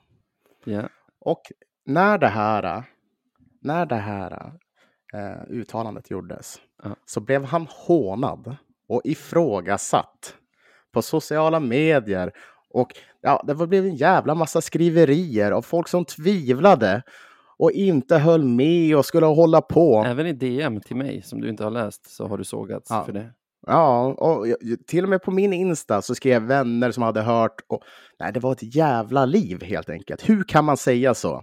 Ja. 0.64 0.82
Och 1.20 1.42
när 1.86 2.18
det 2.18 2.28
här, 2.28 2.84
när 3.60 3.86
det 3.86 3.94
här 3.96 4.52
eh, 5.14 5.42
uttalandet 5.50 6.10
gjordes 6.10 6.60
Ja. 6.82 6.96
så 7.06 7.20
blev 7.20 7.44
han 7.44 7.66
hånad 7.70 8.56
och 8.88 9.00
ifrågasatt 9.04 10.34
på 10.92 11.02
sociala 11.02 11.60
medier. 11.60 12.32
Och 12.70 12.92
ja, 13.20 13.44
det 13.46 13.54
var- 13.54 13.66
blev 13.66 13.84
en 13.84 13.96
jävla 13.96 14.34
massa 14.34 14.60
skriverier 14.60 15.52
av 15.52 15.62
folk 15.62 15.88
som 15.88 16.04
tvivlade 16.04 17.02
och 17.56 17.72
inte 17.72 18.18
höll 18.18 18.44
med 18.44 18.96
och 18.96 19.06
skulle 19.06 19.26
hålla 19.26 19.60
på. 19.60 20.04
Även 20.06 20.26
i 20.26 20.32
DM 20.32 20.80
till 20.80 20.96
mig 20.96 21.22
som 21.22 21.40
du 21.40 21.48
inte 21.48 21.64
har 21.64 21.70
läst 21.70 22.10
så 22.10 22.26
har 22.26 22.38
du 22.38 22.44
sågats 22.44 22.90
Ja. 22.90 23.04
för 23.04 23.12
det. 23.12 23.30
Ja, 23.66 24.04
och 24.06 24.46
till 24.86 25.04
och 25.04 25.10
med 25.10 25.22
på 25.22 25.30
min 25.30 25.52
Insta 25.52 26.02
så 26.02 26.14
skrev 26.14 26.42
vänner 26.42 26.90
som 26.90 27.02
hade 27.02 27.22
hört. 27.22 27.60
Och, 27.68 27.82
nej, 28.18 28.32
det 28.32 28.40
var 28.40 28.52
ett 28.52 28.74
jävla 28.74 29.24
liv 29.24 29.62
helt 29.62 29.90
enkelt. 29.90 30.28
Hur 30.28 30.44
kan 30.44 30.64
man 30.64 30.76
säga 30.76 31.14
så? 31.14 31.42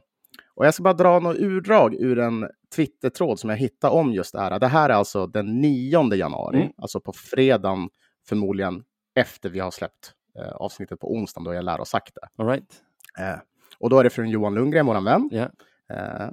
Och 0.55 0.65
jag 0.65 0.74
ska 0.74 0.84
bara 0.84 0.93
dra 0.93 1.20
något 1.20 1.38
urdrag 1.38 1.95
ur 1.95 2.20
en 2.20 2.47
Twitter-tråd 2.76 3.39
som 3.39 3.49
jag 3.49 3.57
hittade 3.57 3.93
om 3.93 4.13
just 4.13 4.34
det 4.34 4.39
här. 4.39 4.59
Det 4.59 4.68
här 4.68 4.89
är 4.89 4.93
alltså 4.93 5.28
den 5.28 5.61
9 5.61 6.13
januari, 6.13 6.57
Mm. 6.61 6.72
alltså 6.78 6.99
på 7.01 7.13
fredagen 7.13 7.89
förmodligen 8.30 8.84
efter 9.15 9.49
vi 9.49 9.59
har 9.59 9.72
släppt 9.72 10.11
eh, 10.39 10.51
avsnittet 10.51 10.99
på 10.99 11.13
onsdagen 11.13 11.43
då 11.43 11.53
jag 11.53 11.65
lär 11.65 11.80
och 11.80 11.88
sagt 11.88 12.15
det. 12.15 12.43
All 12.43 12.49
right. 12.49 12.82
Eh, 13.20 13.39
och 13.80 13.89
då 13.89 13.99
är 13.99 14.03
det 14.03 14.09
från 14.09 14.30
Johan 14.30 14.53
Lundgren, 14.55 14.86
vår 14.86 15.01
vän. 15.01 15.30
Ja. 15.32 15.49
Eh, 15.95 16.30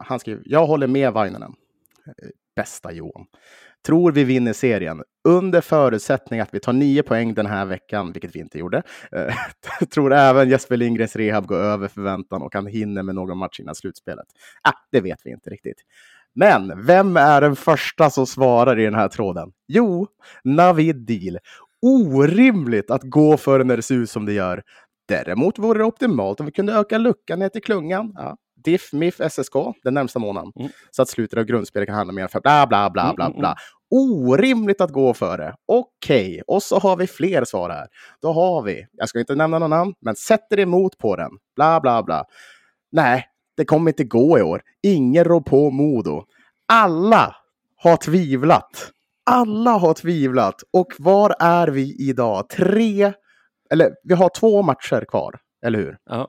han 0.00 0.20
skriver, 0.20 0.42
jag 0.46 0.66
håller 0.66 0.86
med 0.86 1.12
Vainanen. 1.12 1.54
Eh, 2.06 2.28
Bästa 2.56 2.92
Johan. 2.92 3.26
Tror 3.86 4.12
vi 4.12 4.24
vinner 4.24 4.52
serien 4.52 5.02
under 5.28 5.60
förutsättning 5.60 6.40
att 6.40 6.54
vi 6.54 6.60
tar 6.60 6.72
nio 6.72 7.02
poäng 7.02 7.34
den 7.34 7.46
här 7.46 7.64
veckan, 7.64 8.12
vilket 8.12 8.36
vi 8.36 8.40
inte 8.40 8.58
gjorde. 8.58 8.82
Eh, 9.12 9.34
tror 9.94 10.12
även 10.12 10.48
Jesper 10.48 10.76
Lindgrens 10.76 11.16
rehab 11.16 11.46
går 11.46 11.56
över 11.56 11.88
förväntan 11.88 12.42
och 12.42 12.54
han 12.54 12.66
hinner 12.66 13.02
med 13.02 13.14
någon 13.14 13.38
match 13.38 13.60
innan 13.60 13.74
slutspelet. 13.74 14.26
Ah, 14.62 14.72
det 14.92 15.00
vet 15.00 15.18
vi 15.24 15.30
inte 15.30 15.50
riktigt. 15.50 15.78
Men 16.34 16.86
vem 16.86 17.16
är 17.16 17.40
den 17.40 17.56
första 17.56 18.10
som 18.10 18.26
svarar 18.26 18.78
i 18.78 18.84
den 18.84 18.94
här 18.94 19.08
tråden? 19.08 19.52
Jo, 19.68 20.06
Navid 20.44 20.96
Deal. 21.06 21.38
Orimligt 21.82 22.90
att 22.90 23.02
gå 23.02 23.36
för 23.36 23.64
när 23.64 23.76
det 23.76 23.82
ser 23.82 23.94
ut 23.94 24.10
som 24.10 24.26
det 24.26 24.32
gör. 24.32 24.62
Däremot 25.08 25.58
vore 25.58 25.78
det 25.78 25.84
optimalt 25.84 26.40
om 26.40 26.46
vi 26.46 26.52
kunde 26.52 26.72
öka 26.72 26.98
luckan 26.98 27.38
ner 27.38 27.48
till 27.48 27.62
klungan. 27.62 28.12
Ja. 28.14 28.36
Diff, 28.66 28.92
Miff, 28.92 29.20
SSK 29.30 29.52
den 29.84 29.94
närmsta 29.94 30.18
månaden. 30.18 30.52
Mm. 30.56 30.70
Så 30.90 31.02
att 31.02 31.08
slutet 31.08 31.38
av 31.38 31.44
grundspelet 31.44 31.86
kan 31.86 31.96
handla 31.96 32.12
mer 32.12 32.26
för 32.26 32.40
bla 32.40 32.66
bla 32.66 32.90
bla 32.90 33.02
Mm, 33.02 33.16
bla 33.16 33.26
mm, 33.26 33.38
bla. 33.38 33.56
Orimligt 33.90 34.80
att 34.80 34.90
gå 34.90 35.14
för 35.14 35.38
det. 35.38 35.54
Okej, 35.66 36.42
och 36.46 36.62
så 36.62 36.78
har 36.78 36.96
vi 36.96 37.06
fler 37.06 37.44
svar 37.44 37.70
här. 37.70 37.86
Då 38.22 38.32
har 38.32 38.62
vi, 38.62 38.86
jag 38.92 39.08
ska 39.08 39.18
inte 39.20 39.34
nämna 39.34 39.58
någon 39.58 39.70
namn, 39.70 39.94
men 40.00 40.16
sätter 40.16 40.60
emot 40.60 40.98
på 40.98 41.16
den. 41.16 41.30
Bla 41.56 41.80
bla 41.80 42.02
bla. 42.02 42.24
Nej, 42.92 43.26
det 43.56 43.64
kommer 43.64 43.90
inte 43.90 44.04
gå 44.04 44.38
i 44.38 44.42
år. 44.42 44.62
Ingen 44.82 45.24
rår 45.24 45.40
på 45.40 45.70
Modo. 45.70 46.24
Alla 46.68 47.36
har 47.76 47.96
tvivlat. 47.96 48.92
Alla 49.30 49.70
har 49.70 49.94
tvivlat. 49.94 50.62
Och 50.72 50.92
var 50.98 51.34
är 51.40 51.68
vi 51.68 52.08
idag? 52.08 52.48
Tre, 52.48 53.12
eller 53.70 53.94
vi 54.02 54.14
har 54.14 54.28
två 54.28 54.62
matcher 54.62 55.04
kvar, 55.08 55.38
eller 55.66 55.78
hur? 55.78 55.98
Ja. 56.10 56.28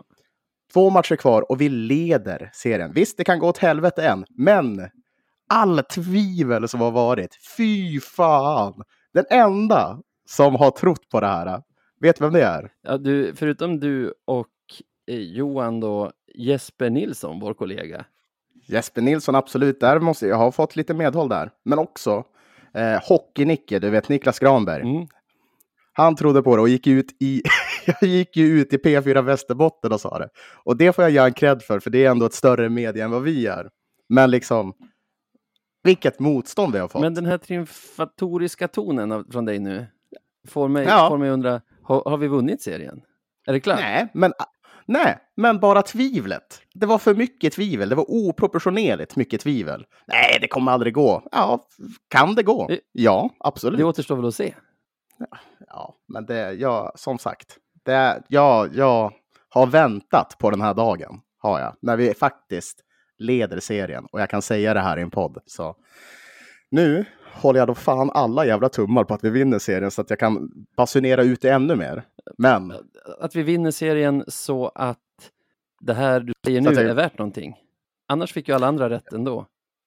Två 0.73 0.89
matcher 0.89 1.15
kvar 1.15 1.51
och 1.51 1.61
vi 1.61 1.69
leder 1.69 2.49
serien. 2.53 2.93
Visst, 2.93 3.17
det 3.17 3.23
kan 3.23 3.39
gå 3.39 3.47
åt 3.47 3.57
helvete 3.57 4.07
än, 4.07 4.25
men 4.29 4.89
all 5.49 5.83
tvivel 5.83 6.67
som 6.67 6.81
har 6.81 6.91
varit, 6.91 7.37
fy 7.57 7.99
fan! 7.99 8.83
Den 9.13 9.25
enda 9.29 9.99
som 10.29 10.55
har 10.55 10.71
trott 10.71 11.09
på 11.09 11.19
det 11.19 11.27
här, 11.27 11.61
vet 11.99 12.21
vem 12.21 12.33
det 12.33 12.43
är? 12.43 12.71
Ja, 12.81 12.97
du, 12.97 13.35
förutom 13.35 13.79
du 13.79 14.13
och 14.25 14.47
eh, 15.07 15.19
Johan 15.19 15.79
då, 15.79 16.11
Jesper 16.35 16.89
Nilsson, 16.89 17.39
vår 17.39 17.53
kollega. 17.53 18.05
Jesper 18.65 19.01
Nilsson, 19.01 19.35
absolut. 19.35 19.79
Där 19.79 19.99
måste 19.99 20.27
jag 20.27 20.37
ha 20.37 20.51
fått 20.51 20.75
lite 20.75 20.93
medhåll 20.93 21.29
där. 21.29 21.51
Men 21.65 21.79
också 21.79 22.23
eh, 22.73 23.01
Hockey-Nicke, 23.09 23.79
du 23.79 23.89
vet 23.89 24.09
Niklas 24.09 24.39
Granberg. 24.39 24.81
Mm. 24.81 25.07
Han 25.93 26.15
trodde 26.15 26.41
på 26.41 26.55
det 26.55 26.61
och 26.61 26.69
gick 26.69 26.87
ut 26.87 27.15
i, 27.19 27.41
jag 28.01 28.09
gick 28.09 28.37
ju 28.37 28.45
ut 28.61 28.73
i 28.73 28.77
P4 28.77 29.21
Västerbotten 29.21 29.91
och 29.91 30.01
sa 30.01 30.19
det. 30.19 30.29
Och 30.63 30.77
det 30.77 30.93
får 30.93 31.03
jag 31.03 31.11
ge 31.11 31.17
en 31.17 31.33
cred 31.33 31.61
för, 31.61 31.79
för 31.79 31.89
det 31.89 32.05
är 32.05 32.11
ändå 32.11 32.25
ett 32.25 32.33
större 32.33 32.69
media 32.69 33.05
än 33.05 33.11
vad 33.11 33.23
vi 33.23 33.47
är. 33.47 33.69
Men 34.09 34.31
liksom, 34.31 34.73
vilket 35.83 36.19
motstånd 36.19 36.73
vi 36.73 36.79
har 36.79 36.87
fått. 36.87 37.01
Men 37.01 37.13
den 37.13 37.25
här 37.25 37.37
triumfatoriska 37.37 38.67
tonen 38.67 39.25
från 39.31 39.45
dig 39.45 39.59
nu 39.59 39.87
får 40.47 40.67
mig, 40.67 40.85
Ja. 40.85 41.09
får 41.09 41.17
mig 41.17 41.29
undra, 41.29 41.61
har, 41.83 42.03
har 42.09 42.17
vi 42.17 42.27
vunnit 42.27 42.61
serien? 42.61 43.01
Är 43.47 43.53
det 43.53 43.59
klart? 43.59 43.79
Nej, 43.79 44.07
men, 44.13 44.33
nej, 44.85 45.17
men 45.35 45.59
bara 45.59 45.81
tvivlet. 45.81 46.61
Det 46.73 46.85
var 46.85 46.97
för 46.97 47.15
mycket 47.15 47.53
tvivel. 47.53 47.89
Det 47.89 47.95
var 47.95 48.05
oproportionerligt 48.11 49.15
mycket 49.15 49.41
tvivel. 49.41 49.85
Nej, 50.07 50.37
det 50.41 50.47
kommer 50.47 50.71
aldrig 50.71 50.93
gå. 50.93 51.23
Ja, 51.31 51.67
kan 52.07 52.35
det 52.35 52.43
gå? 52.43 52.69
Ja, 52.91 53.29
absolut. 53.39 53.77
Det 53.79 53.83
återstår 53.85 54.15
väl 54.15 54.25
att 54.25 54.35
se. 54.35 54.53
Ja, 55.67 55.95
men 56.07 56.25
det, 56.25 56.53
ja, 56.53 56.91
som 56.95 57.17
sagt, 57.17 57.57
det, 57.87 58.23
ja, 58.27 58.67
jag 58.73 59.13
har 59.49 59.67
väntat 59.67 60.35
på 60.39 60.49
den 60.51 60.61
här 60.61 60.73
dagen, 60.73 61.19
har 61.39 61.59
jag, 61.59 61.75
när 61.81 61.97
vi 61.97 62.13
faktiskt 62.13 62.79
leder 63.17 63.59
serien 63.59 64.05
och 64.11 64.21
jag 64.21 64.29
kan 64.29 64.41
säga 64.41 64.73
det 64.73 64.79
här 64.79 64.97
i 64.99 65.01
en 65.01 65.11
podd. 65.11 65.37
Så 65.45 65.75
nu 66.71 67.05
håller 67.33 67.59
jag 67.59 67.67
då 67.67 67.75
fan 67.75 68.09
alla 68.13 68.45
jävla 68.45 68.69
tummar 68.69 69.03
på 69.03 69.13
att 69.13 69.23
vi 69.23 69.29
vinner 69.29 69.59
serien 69.59 69.91
så 69.91 70.01
att 70.01 70.09
jag 70.09 70.19
kan 70.19 70.49
basunera 70.77 71.23
ut 71.23 71.41
det 71.41 71.49
ännu 71.49 71.75
mer. 71.75 72.03
Men 72.37 72.73
Att 73.19 73.35
vi 73.35 73.43
vinner 73.43 73.71
serien 73.71 74.23
så 74.27 74.71
att 74.75 74.97
det 75.79 75.93
här 75.93 76.19
du 76.19 76.33
säger 76.45 76.61
nu 76.61 76.71
jag- 76.73 76.85
är 76.85 76.93
värt 76.93 77.17
någonting. 77.17 77.55
Annars 78.07 78.33
fick 78.33 78.47
ju 78.47 78.55
alla 78.55 78.67
andra 78.67 78.89
rätt 78.89 79.13
ändå. 79.13 79.45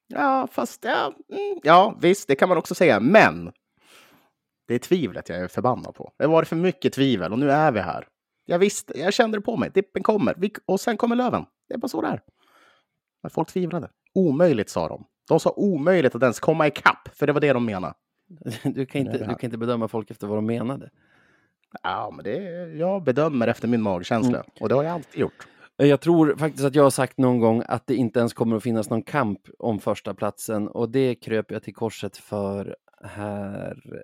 ja, 0.08 0.48
fast 0.52 0.84
ja, 0.84 1.12
mm, 1.32 1.60
ja, 1.62 1.94
visst, 2.00 2.28
det 2.28 2.34
kan 2.34 2.48
man 2.48 2.58
också 2.58 2.74
säga. 2.74 3.00
Men 3.00 3.52
det 4.70 4.74
är 4.74 4.78
tvivlet 4.78 5.28
jag 5.28 5.38
är 5.38 5.48
förbannad 5.48 5.94
på. 5.94 6.12
Det 6.18 6.26
var 6.26 6.44
för 6.44 6.56
mycket 6.56 6.92
tvivel 6.92 7.32
och 7.32 7.38
nu 7.38 7.50
är 7.50 7.72
vi 7.72 7.80
här. 7.80 8.06
Jag 8.44 8.58
visste, 8.58 8.98
jag 9.00 9.12
kände 9.12 9.38
det 9.38 9.42
på 9.42 9.56
mig. 9.56 9.70
Dippen 9.74 10.02
kommer 10.02 10.34
vi, 10.38 10.52
och 10.66 10.80
sen 10.80 10.96
kommer 10.96 11.16
Löven. 11.16 11.44
Det 11.68 11.74
är 11.74 11.78
bara 11.78 11.88
så 11.88 12.00
det 12.02 12.08
är. 12.08 12.20
Men 13.22 13.30
folk 13.30 13.48
tvivlade. 13.52 13.88
Omöjligt 14.14 14.70
sa 14.70 14.88
de. 14.88 15.04
De 15.28 15.40
sa 15.40 15.52
omöjligt 15.56 16.14
att 16.14 16.22
ens 16.22 16.40
komma 16.40 16.66
ikapp, 16.66 17.08
för 17.12 17.26
det 17.26 17.32
var 17.32 17.40
det 17.40 17.52
de 17.52 17.64
menade. 17.64 17.94
Du 18.64 18.86
kan 18.86 19.00
inte, 19.00 19.18
du 19.18 19.24
kan 19.24 19.38
inte 19.40 19.58
bedöma 19.58 19.88
folk 19.88 20.10
efter 20.10 20.26
vad 20.26 20.38
de 20.38 20.46
menade. 20.46 20.90
Ja, 21.82 22.10
men 22.16 22.24
det 22.24 22.38
jag 22.76 23.04
bedömer 23.04 23.48
efter 23.48 23.68
min 23.68 23.82
magkänsla 23.82 24.38
Mm. 24.38 24.50
och 24.60 24.68
det 24.68 24.74
har 24.74 24.84
jag 24.84 24.92
alltid 24.92 25.20
gjort. 25.20 25.46
Jag 25.76 26.00
tror 26.00 26.36
faktiskt 26.36 26.64
att 26.64 26.74
jag 26.74 26.82
har 26.82 26.90
sagt 26.90 27.18
någon 27.18 27.38
gång 27.40 27.62
att 27.66 27.86
det 27.86 27.94
inte 27.94 28.18
ens 28.18 28.32
kommer 28.32 28.56
att 28.56 28.62
finnas 28.62 28.90
någon 28.90 29.02
kamp 29.02 29.40
om 29.58 29.78
första 29.78 30.14
platsen 30.14 30.68
och 30.68 30.90
det 30.90 31.14
kröp 31.14 31.50
jag 31.50 31.62
till 31.62 31.74
korset 31.74 32.16
för 32.16 32.76
här. 33.04 34.02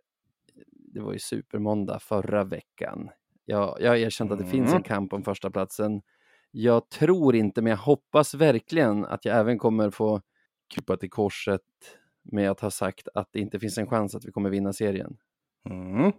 Det 0.97 1.03
var 1.03 1.13
ju 1.13 1.19
supermåndag 1.19 1.99
förra 1.99 2.45
veckan. 2.45 3.09
Jag, 3.45 3.77
jag 3.81 3.91
har 3.91 3.97
erkänt 3.97 4.33
att 4.33 4.39
det 4.39 4.45
finns 4.45 4.69
en 4.69 4.77
Mm. 4.77 4.83
kamp 4.83 5.13
om 5.13 5.23
första 5.25 5.51
platsen. 5.51 6.03
Jag 6.51 6.89
tror 6.91 7.37
inte, 7.37 7.63
men 7.63 7.71
jag 7.71 7.77
hoppas 7.77 8.35
verkligen 8.35 9.05
att 9.05 9.25
jag 9.25 9.37
även 9.37 9.59
kommer 9.59 9.91
få 9.91 10.21
krypa 10.75 10.97
till 10.97 11.11
korset 11.11 11.61
med 12.33 12.51
att 12.51 12.61
ha 12.61 12.71
sagt 12.71 13.09
att 13.15 13.29
det 13.33 13.41
inte 13.41 13.59
finns 13.59 13.79
en 13.79 13.87
chans 13.87 14.15
att 14.15 14.25
vi 14.25 14.33
kommer 14.33 14.51
vinna 14.51 14.73
serien. 14.73 15.17
Mm. 15.71 16.13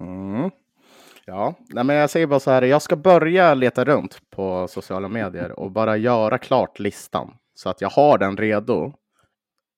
Mm. 0.00 0.50
Ja, 1.24 1.54
nej, 1.68 1.84
men 1.84 1.96
jag 1.96 2.10
säger 2.10 2.26
bara 2.26 2.40
så 2.40 2.50
här. 2.50 2.62
Jag 2.62 2.82
ska 2.82 2.96
börja 2.96 3.54
leta 3.54 3.84
runt 3.84 4.30
på 4.30 4.68
sociala 4.68 5.08
medier 5.08 5.60
och 5.60 5.70
bara 5.70 5.96
göra 5.96 6.38
klart 6.38 6.78
listan 6.78 7.34
så 7.54 7.68
att 7.68 7.80
jag 7.80 7.90
har 7.90 8.18
den 8.18 8.36
redo 8.36 8.92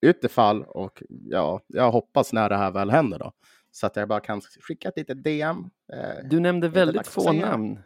utifall 0.07 0.63
och 0.65 1.03
ja, 1.09 1.61
jag 1.67 1.91
hoppas 1.93 2.33
när 2.33 2.49
det 2.49 2.57
här 2.57 2.71
väl 2.71 2.91
händer 2.91 3.19
då. 3.19 3.33
Så 3.71 3.87
att 3.87 3.97
jag 3.97 4.09
bara 4.09 4.21
kan 4.21 4.41
skicka 4.41 4.89
ett 4.89 4.97
litet 4.97 5.25
DM. 5.25 5.71
Eh, 5.93 6.29
du 6.31 6.41
nämnde 6.41 6.69
väldigt 6.69 7.07
få 7.07 7.33
namn 7.33 7.79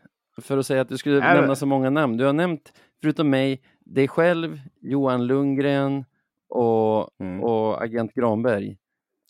för 0.43 0.59
att 0.59 0.67
säga 0.67 0.81
att 0.81 0.89
du 0.89 0.99
skulle 0.99 1.21
Nej, 1.21 1.35
nämna 1.37 1.55
så 1.57 1.67
många 1.67 1.91
namn. 1.91 2.17
Du 2.17 2.25
har 2.25 2.33
nämnt, 2.33 2.73
förutom 3.03 3.31
mig, 3.31 3.63
dig 3.81 4.09
själv, 4.09 4.61
Johan 4.81 5.27
Lundgren 5.27 6.05
och, 6.49 7.11
Mm. 7.21 7.41
och 7.45 7.83
agent 7.85 8.15
Granberg. 8.15 8.77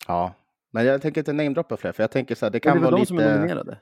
Ja, 0.07 0.33
men 0.73 0.85
jag 0.85 1.01
tänker 1.01 1.21
inte 1.21 1.33
namedroppa 1.33 1.77
fler, 1.77 1.91
för 1.91 2.03
jag 2.03 2.11
tänker 2.11 2.35
så 2.35 2.45
här, 2.45 2.51
det 2.51 2.55
Men 2.55 2.61
kan 2.61 2.71
det 2.73 2.79
är 2.79 2.81
väl 2.81 2.91
vara 2.91 2.95
de 2.95 2.99
lite... 2.99 3.07
som 3.07 3.19
är 3.19 3.35
nominerade? 3.37 3.77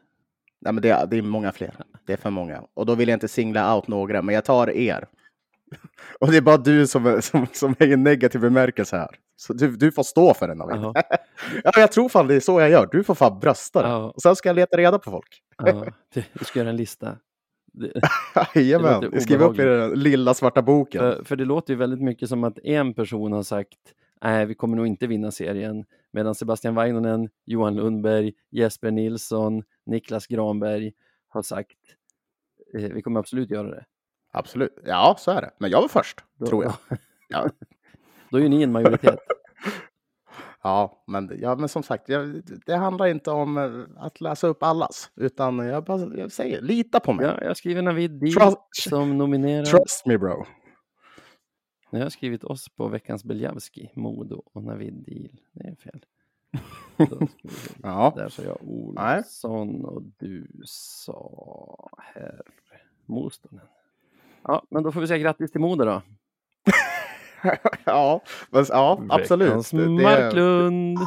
Nej, 0.62 0.74
men 0.74 0.82
det, 0.82 0.90
är- 0.90 1.08
det 1.08 1.18
är 1.18 1.22
många 1.22 1.52
fler. 1.52 1.76
Det 2.06 2.14
är 2.14 2.18
för 2.18 2.30
många. 2.30 2.64
Och 2.74 2.86
då 2.86 2.96
vill 2.96 3.08
jag 3.10 3.16
inte 3.16 3.28
singla 3.28 3.76
out 3.76 3.88
några, 3.88 4.22
men 4.22 4.36
jag 4.36 4.46
tar 4.46 4.70
er. 4.70 5.08
Och 6.20 6.32
det 6.32 6.38
är 6.38 6.42
bara 6.42 6.58
du 6.58 6.88
som, 6.88 7.22
som, 7.22 7.48
som 7.54 7.76
är 7.80 7.88
i 7.88 7.96
negativ 7.96 8.42
bemärkelse 8.42 8.98
här. 8.98 9.10
Så 9.44 9.54
du, 9.54 9.76
du 9.76 9.92
får 9.92 10.04
stå 10.04 10.34
för 10.34 10.48
den. 10.48 10.58
David. 10.58 10.76
Jaha. 10.76 10.94
ja, 11.64 11.72
jag 11.76 11.92
tror 11.92 12.10
fan 12.10 12.28
det 12.28 12.36
är 12.36 12.40
så 12.40 12.62
jag 12.62 12.70
gör. 12.70 12.90
Du 12.92 13.04
får 13.04 13.16
fan 13.16 13.40
brösta 13.40 13.82
det. 13.82 13.88
Ja. 13.88 14.12
Och 14.16 14.22
sen 14.22 14.36
ska 14.36 14.50
jag 14.50 14.56
leta 14.56 14.78
reda 14.78 15.00
på 15.00 15.12
folk. 15.12 15.42
Du, 16.14 16.24
du 16.34 16.46
ska 16.46 16.60
göra 16.60 16.70
en 16.70 16.76
lista. 16.76 17.18
Jajamän, 18.56 19.22
skriv 19.22 19.42
upp 19.42 19.60
i 19.60 19.64
den 19.64 19.92
lilla 19.92 20.34
svarta 20.34 20.62
boken. 20.62 21.02
för, 21.02 21.24
för 21.24 21.36
det 21.36 21.46
låter 21.46 21.74
ju 21.74 21.78
väldigt 21.78 22.02
mycket 22.02 22.30
som 22.30 22.44
att 22.44 22.60
en 22.60 22.94
person 22.94 23.32
har 23.32 23.44
sagt 23.44 23.78
nej, 24.24 24.46
vi 24.46 24.56
kommer 24.56 24.78
nog 24.78 24.88
inte 24.88 25.08
vinna 25.08 25.32
serien. 25.32 25.86
Medan 26.12 26.36
Sebastian 26.36 26.76
Vainonen, 26.76 27.30
Johan 27.46 27.76
Lundberg, 27.76 28.34
Jesper 28.50 28.92
Nilsson, 28.92 29.64
Niklas 29.86 30.28
Granberg 30.28 30.94
har 31.28 31.42
sagt 31.42 31.78
eh, 32.78 32.92
vi 32.92 33.02
kommer 33.02 33.20
absolut 33.20 33.52
göra 33.52 33.70
det. 33.70 33.86
Absolut. 34.32 34.78
Ja, 34.86 35.16
så 35.20 35.32
är 35.32 35.42
det. 35.42 35.52
Men 35.58 35.72
jag 35.72 35.82
var 35.82 35.88
först, 35.88 36.24
Då, 36.38 36.46
tror 36.46 36.64
jag. 36.64 36.74
Ja. 37.30 37.50
Då 38.34 38.38
är 38.40 38.42
ju 38.42 38.50
ni 38.50 38.64
en 38.64 38.72
majoritet. 38.72 39.20
Ja, 40.66 41.04
men, 41.08 41.32
ja, 41.42 41.56
men 41.56 41.70
som 41.70 41.84
sagt, 41.84 42.10
jag, 42.10 42.42
det 42.66 42.76
handlar 42.76 43.08
inte 43.08 43.32
om 43.32 43.58
eh, 43.58 44.04
att 44.06 44.22
läsa 44.22 44.48
upp 44.48 44.64
allas, 44.64 45.12
utan 45.16 45.58
jag, 45.58 45.84
bara, 45.84 46.16
jag 46.18 46.32
säger 46.32 46.62
lita 46.62 47.00
på 47.00 47.14
mig. 47.14 47.26
Ja, 47.26 47.44
jag 47.44 47.58
skriver 47.58 47.82
Navid 47.82 48.22
Trust- 48.22 48.90
som 48.90 49.18
nominerad. 49.18 49.66
Trust 49.66 50.06
me 50.06 50.18
bro. 50.18 50.46
Jag 51.90 52.00
har 52.00 52.10
skrivit 52.10 52.44
oss 52.44 52.70
på 52.70 52.88
veckans 52.88 53.24
Beljavski, 53.24 53.92
Modo 53.96 54.44
och 54.54 54.64
Navid 54.64 54.94
Deal. 54.94 55.40
Det 55.54 55.68
är 55.68 55.76
fel. 55.76 56.06
Ja. 57.84 58.14
Där 58.16 58.30
sa 58.30 58.44
jag. 58.44 58.58
Olsson 58.62 59.86
och 59.86 60.04
du 60.18 60.48
sa 60.66 61.90
herr 61.98 62.42
Mostonen. 63.06 63.66
Ja, 64.44 64.64
men 64.70 64.84
då 64.84 64.92
får 64.92 65.02
vi 65.02 65.08
säga 65.08 65.18
grattis 65.18 65.52
till 65.52 65.62
Modo 65.62 65.86
då. 65.86 66.02
ja, 67.86 68.22
men, 68.50 68.66
ja 68.70 69.00
absolut. 69.10 69.72
Det- 69.72 69.88
Marklund. 70.04 70.98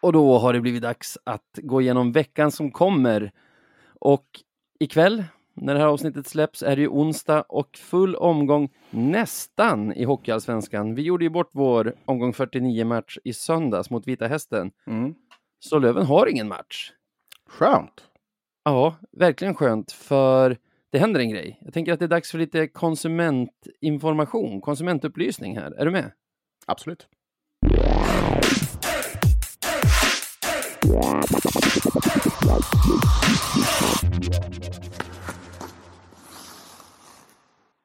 Och 0.00 0.12
då 0.12 0.38
har 0.38 0.52
det 0.52 0.60
blivit 0.60 0.82
dags 0.82 1.18
att 1.24 1.58
gå 1.62 1.80
igenom 1.80 2.12
veckan 2.12 2.50
som 2.52 2.70
kommer. 2.70 3.32
Och 4.00 4.24
ikväll, 4.80 5.24
när 5.54 5.74
det 5.74 5.80
här 5.80 5.86
avsnittet 5.86 6.26
släpps, 6.26 6.62
är 6.62 6.76
det 6.76 6.82
ju 6.82 6.88
onsdag 6.88 7.42
och 7.48 7.76
full 7.76 8.16
omgång 8.16 8.68
nästan 8.90 9.92
i 9.92 10.04
Hockeyallsvenskan. 10.04 10.94
Vi 10.94 11.02
gjorde 11.02 11.24
ju 11.24 11.30
bort 11.30 11.50
vår 11.52 11.94
omgång 12.04 12.32
49-match 12.32 13.18
i 13.24 13.32
söndags 13.32 13.90
mot 13.90 14.08
Vita 14.08 14.26
Hästen. 14.26 14.70
Mm. 14.86 15.14
Så 15.58 15.78
Löven 15.78 16.06
har 16.06 16.26
ingen 16.26 16.48
match. 16.48 16.92
Skönt. 17.46 18.04
Ja, 18.64 18.96
verkligen 19.12 19.54
skönt, 19.54 19.92
för 19.92 20.56
det 20.90 20.98
händer 20.98 21.20
en 21.20 21.30
grej. 21.30 21.58
Jag 21.60 21.74
tänker 21.74 21.92
att 21.92 21.98
det 21.98 22.04
är 22.04 22.08
dags 22.08 22.30
för 22.30 22.38
lite 22.38 22.68
konsumentinformation, 22.68 24.60
konsumentupplysning 24.60 25.58
här. 25.58 25.70
Är 25.70 25.84
du 25.84 25.90
med? 25.90 26.10
Absolut. 26.66 27.08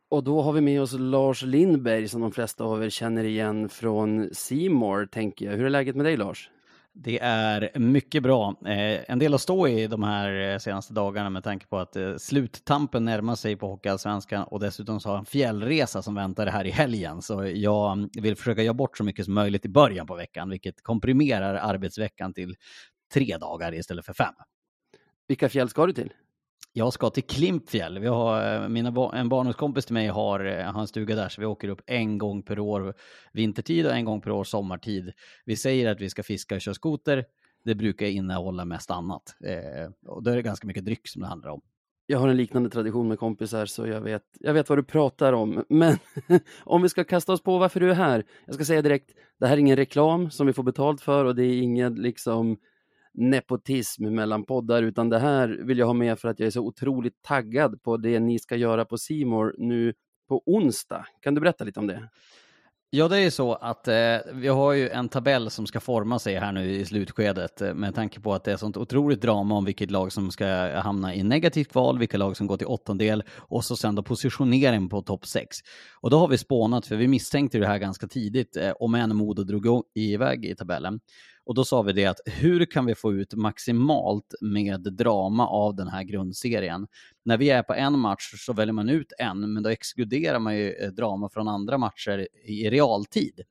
Och 0.10 0.24
då 0.24 0.42
har 0.42 0.54
vi 0.54 0.62
med 0.62 0.82
oss 0.82 0.94
Lars 0.94 1.44
Lindberg 1.44 2.08
som 2.08 2.22
de 2.22 2.32
flesta 2.32 2.64
av 2.64 2.84
er 2.84 2.90
känner 2.90 3.24
igen 3.24 3.70
från 3.70 4.30
Simor, 4.34 5.06
tänker 5.06 5.46
jag. 5.46 5.58
Hur 5.58 5.66
är 5.66 5.70
läget 5.70 5.96
med 5.96 6.06
dig 6.06 6.18
Lars? 6.18 6.50
Det 6.94 7.20
är 7.22 7.80
mycket 7.80 8.24
bra. 8.24 8.56
Eh, 8.66 9.12
en 9.12 9.20
del 9.20 9.34
att 9.34 9.42
stå 9.42 9.68
i 9.68 9.88
de 9.88 10.04
här 10.04 10.54
eh, 10.54 10.58
senaste 10.58 10.94
dagarna 10.94 11.30
med 11.30 11.44
tanke 11.44 11.68
på 11.68 11.78
att 11.78 11.96
eh, 11.96 12.16
sluttampen 12.16 13.06
närmar 13.06 13.36
sig 13.36 13.56
på 13.56 13.68
Hockeyallsvenskan 13.68 14.44
och 14.44 14.60
dessutom 14.60 15.00
så 15.00 15.10
har 15.10 15.16
jag 15.16 15.20
en 15.20 15.26
fjällresa 15.26 16.02
som 16.02 16.16
väntar 16.16 16.48
här 16.48 16.66
i 16.66 16.72
helgen. 16.72 17.22
Så 17.22 17.46
jag 17.46 18.10
vill 18.22 18.36
försöka 18.36 18.64
göra 18.64 18.74
bort 18.74 18.98
så 18.98 19.04
mycket 19.04 19.26
som 19.26 19.34
möjligt 19.34 19.66
i 19.66 19.70
början 19.70 20.08
på 20.08 20.16
veckan, 20.16 20.50
vilket 20.50 20.84
komprimerar 20.84 21.56
arbetsveckan 21.56 22.34
till 22.34 22.56
tre 23.14 23.38
dagar 23.38 23.74
istället 23.74 24.06
för 24.06 24.14
fem. 24.14 24.34
Vilka 25.28 25.50
fjäll 25.50 25.70
ska 25.70 25.86
du 25.86 25.94
till? 25.94 26.14
Jag 26.80 26.94
ska 26.94 27.10
till 27.10 27.24
Klimpfjäll. 27.24 28.00
Vi 28.00 28.08
har, 28.08 28.56
eh, 28.64 28.70
mina, 28.70 28.92
ba- 28.92 29.12
en 29.16 29.30
barndomskompis 29.30 29.86
till 29.86 29.94
mig 29.94 30.08
har, 30.08 30.46
eh, 30.46 30.78
en 30.78 30.88
stuga 30.88 31.16
där, 31.16 31.30
så 31.30 31.42
vi 31.42 31.48
åker 31.48 31.68
upp 31.70 31.82
en 31.86 32.18
gång 32.18 32.44
per 32.44 32.60
år 32.60 32.94
vintertid 33.34 33.86
och 33.86 33.92
en 33.94 34.06
gång 34.06 34.22
per 34.22 34.32
år 34.32 34.44
sommartid. 34.44 35.12
Vi 35.46 35.56
säger 35.56 35.92
att 35.92 36.02
vi 36.02 36.10
ska 36.10 36.24
fiska 36.24 36.56
och 36.56 36.62
köra 36.62 36.74
skoter. 36.76 37.26
Det 37.66 37.76
brukar 37.76 38.06
innehålla 38.06 38.66
mest 38.66 38.92
annat. 38.92 39.36
Eh, 39.44 39.92
och 40.12 40.24
då 40.24 40.32
är 40.32 40.36
det 40.36 40.42
ganska 40.42 40.68
mycket 40.68 40.86
dryck 40.86 41.08
som 41.08 41.22
det 41.22 41.28
handlar 41.28 41.50
om. 41.50 41.62
Jag 42.06 42.20
har 42.20 42.28
en 42.28 42.38
liknande 42.38 42.70
tradition 42.70 43.08
med 43.08 43.20
kompisar 43.20 43.66
så 43.66 43.88
jag 43.88 44.02
vet, 44.02 44.24
jag 44.40 44.54
vet 44.54 44.70
vad 44.70 44.78
du 44.78 44.84
pratar 44.84 45.34
om. 45.34 45.64
Men 45.70 45.98
om 46.64 46.82
vi 46.82 46.90
ska 46.90 47.04
kasta 47.04 47.34
oss 47.34 47.44
på 47.44 47.58
varför 47.58 47.80
du 47.80 47.90
är 47.90 47.96
här. 47.96 48.24
Jag 48.46 48.56
ska 48.56 48.66
säga 48.66 48.82
direkt, 48.82 49.10
det 49.40 49.48
här 49.48 49.54
är 49.54 49.58
ingen 49.60 49.76
reklam 49.78 50.30
som 50.32 50.48
vi 50.48 50.54
får 50.54 50.64
betalt 50.64 51.02
för 51.02 51.26
och 51.26 51.36
det 51.36 51.44
är 51.46 51.62
ingen 51.62 51.96
liksom 51.96 52.58
nepotism 53.20 54.04
mellan 54.04 54.46
poddar 54.46 54.84
utan 54.84 55.10
det 55.10 55.20
här 55.20 55.48
vill 55.48 55.78
jag 55.78 55.86
ha 55.86 55.94
med 55.94 56.20
för 56.20 56.28
att 56.30 56.40
jag 56.40 56.48
är 56.48 56.52
så 56.52 56.62
otroligt 56.62 57.22
taggad 57.22 57.84
på 57.84 57.98
det 57.98 58.20
ni 58.20 58.40
ska 58.40 58.56
göra 58.56 58.86
på 58.86 58.98
Simor 58.98 59.56
nu 59.58 59.94
på 60.28 60.44
onsdag. 60.46 61.06
Kan 61.22 61.36
du 61.36 61.42
berätta 61.42 61.64
lite 61.64 61.80
om 61.80 61.88
det? 61.88 62.10
Ja, 62.92 63.08
det 63.08 63.18
är 63.18 63.22
ju 63.22 63.32
så 63.32 63.54
att 63.54 63.88
eh, 63.88 64.18
vi 64.34 64.48
har 64.48 64.74
ju 64.74 64.90
en 64.90 65.10
tabell 65.10 65.50
som 65.50 65.68
ska 65.68 65.80
forma 65.80 66.20
sig 66.20 66.36
här 66.36 66.52
nu 66.52 66.72
i 66.72 66.86
slutskedet 66.86 67.62
eh, 67.62 67.74
med 67.74 67.96
tanke 67.96 68.20
på 68.20 68.34
att 68.34 68.44
det 68.44 68.52
är 68.52 68.58
sånt 68.58 68.78
otroligt 68.78 69.22
drama 69.22 69.56
om 69.56 69.66
vilket 69.66 69.92
lag 69.92 70.12
som 70.12 70.32
ska 70.32 70.46
hamna 70.80 71.16
i 71.16 71.24
negativt 71.24 71.76
val, 71.76 72.00
vilka 72.00 72.18
lag 72.18 72.38
som 72.38 72.48
går 72.48 72.58
till 72.58 72.68
åttondel 72.68 73.24
och 73.38 73.66
så 73.66 73.76
sen 73.76 73.96
då 73.96 74.04
positionering 74.04 74.90
på 74.90 75.02
topp 75.02 75.26
6. 75.26 75.58
Och 76.02 76.10
då 76.10 76.18
har 76.20 76.28
vi 76.28 76.38
spånat, 76.38 76.88
för 76.88 76.96
vi 76.96 77.08
misstänkte 77.08 77.60
det 77.60 77.68
här 77.68 77.78
ganska 77.78 78.08
tidigt, 78.08 78.58
eh, 78.58 78.72
om 78.80 78.96
en 78.96 79.16
Modo 79.16 79.44
drog 79.44 79.84
iväg 79.96 80.46
i 80.46 80.56
tabellen. 80.56 81.00
Och 81.50 81.56
då 81.56 81.66
sa 81.66 81.82
vi 81.82 81.94
det 81.94 82.06
att 82.06 82.20
hur 82.26 82.66
kan 82.66 82.86
vi 82.86 82.96
få 82.96 83.14
ut 83.14 83.34
maximalt 83.34 84.36
med 84.42 84.82
drama 84.82 85.48
av 85.48 85.76
den 85.76 85.88
här 85.88 86.04
grundserien? 86.04 86.88
När 87.26 87.38
vi 87.38 87.50
är 87.50 87.64
på 87.64 87.74
en 87.74 88.00
match 88.00 88.34
så 88.38 88.54
väljer 88.54 88.74
man 88.74 88.90
ut 88.90 89.14
en, 89.20 89.54
men 89.54 89.64
då 89.64 89.70
exkluderar 89.70 90.40
man 90.40 90.58
ju 90.58 90.74
eh, 90.74 90.90
drama 90.90 91.30
från 91.30 91.48
andra 91.48 91.78
matcher 91.78 92.28
i 92.46 92.70
realtid. 92.70 93.42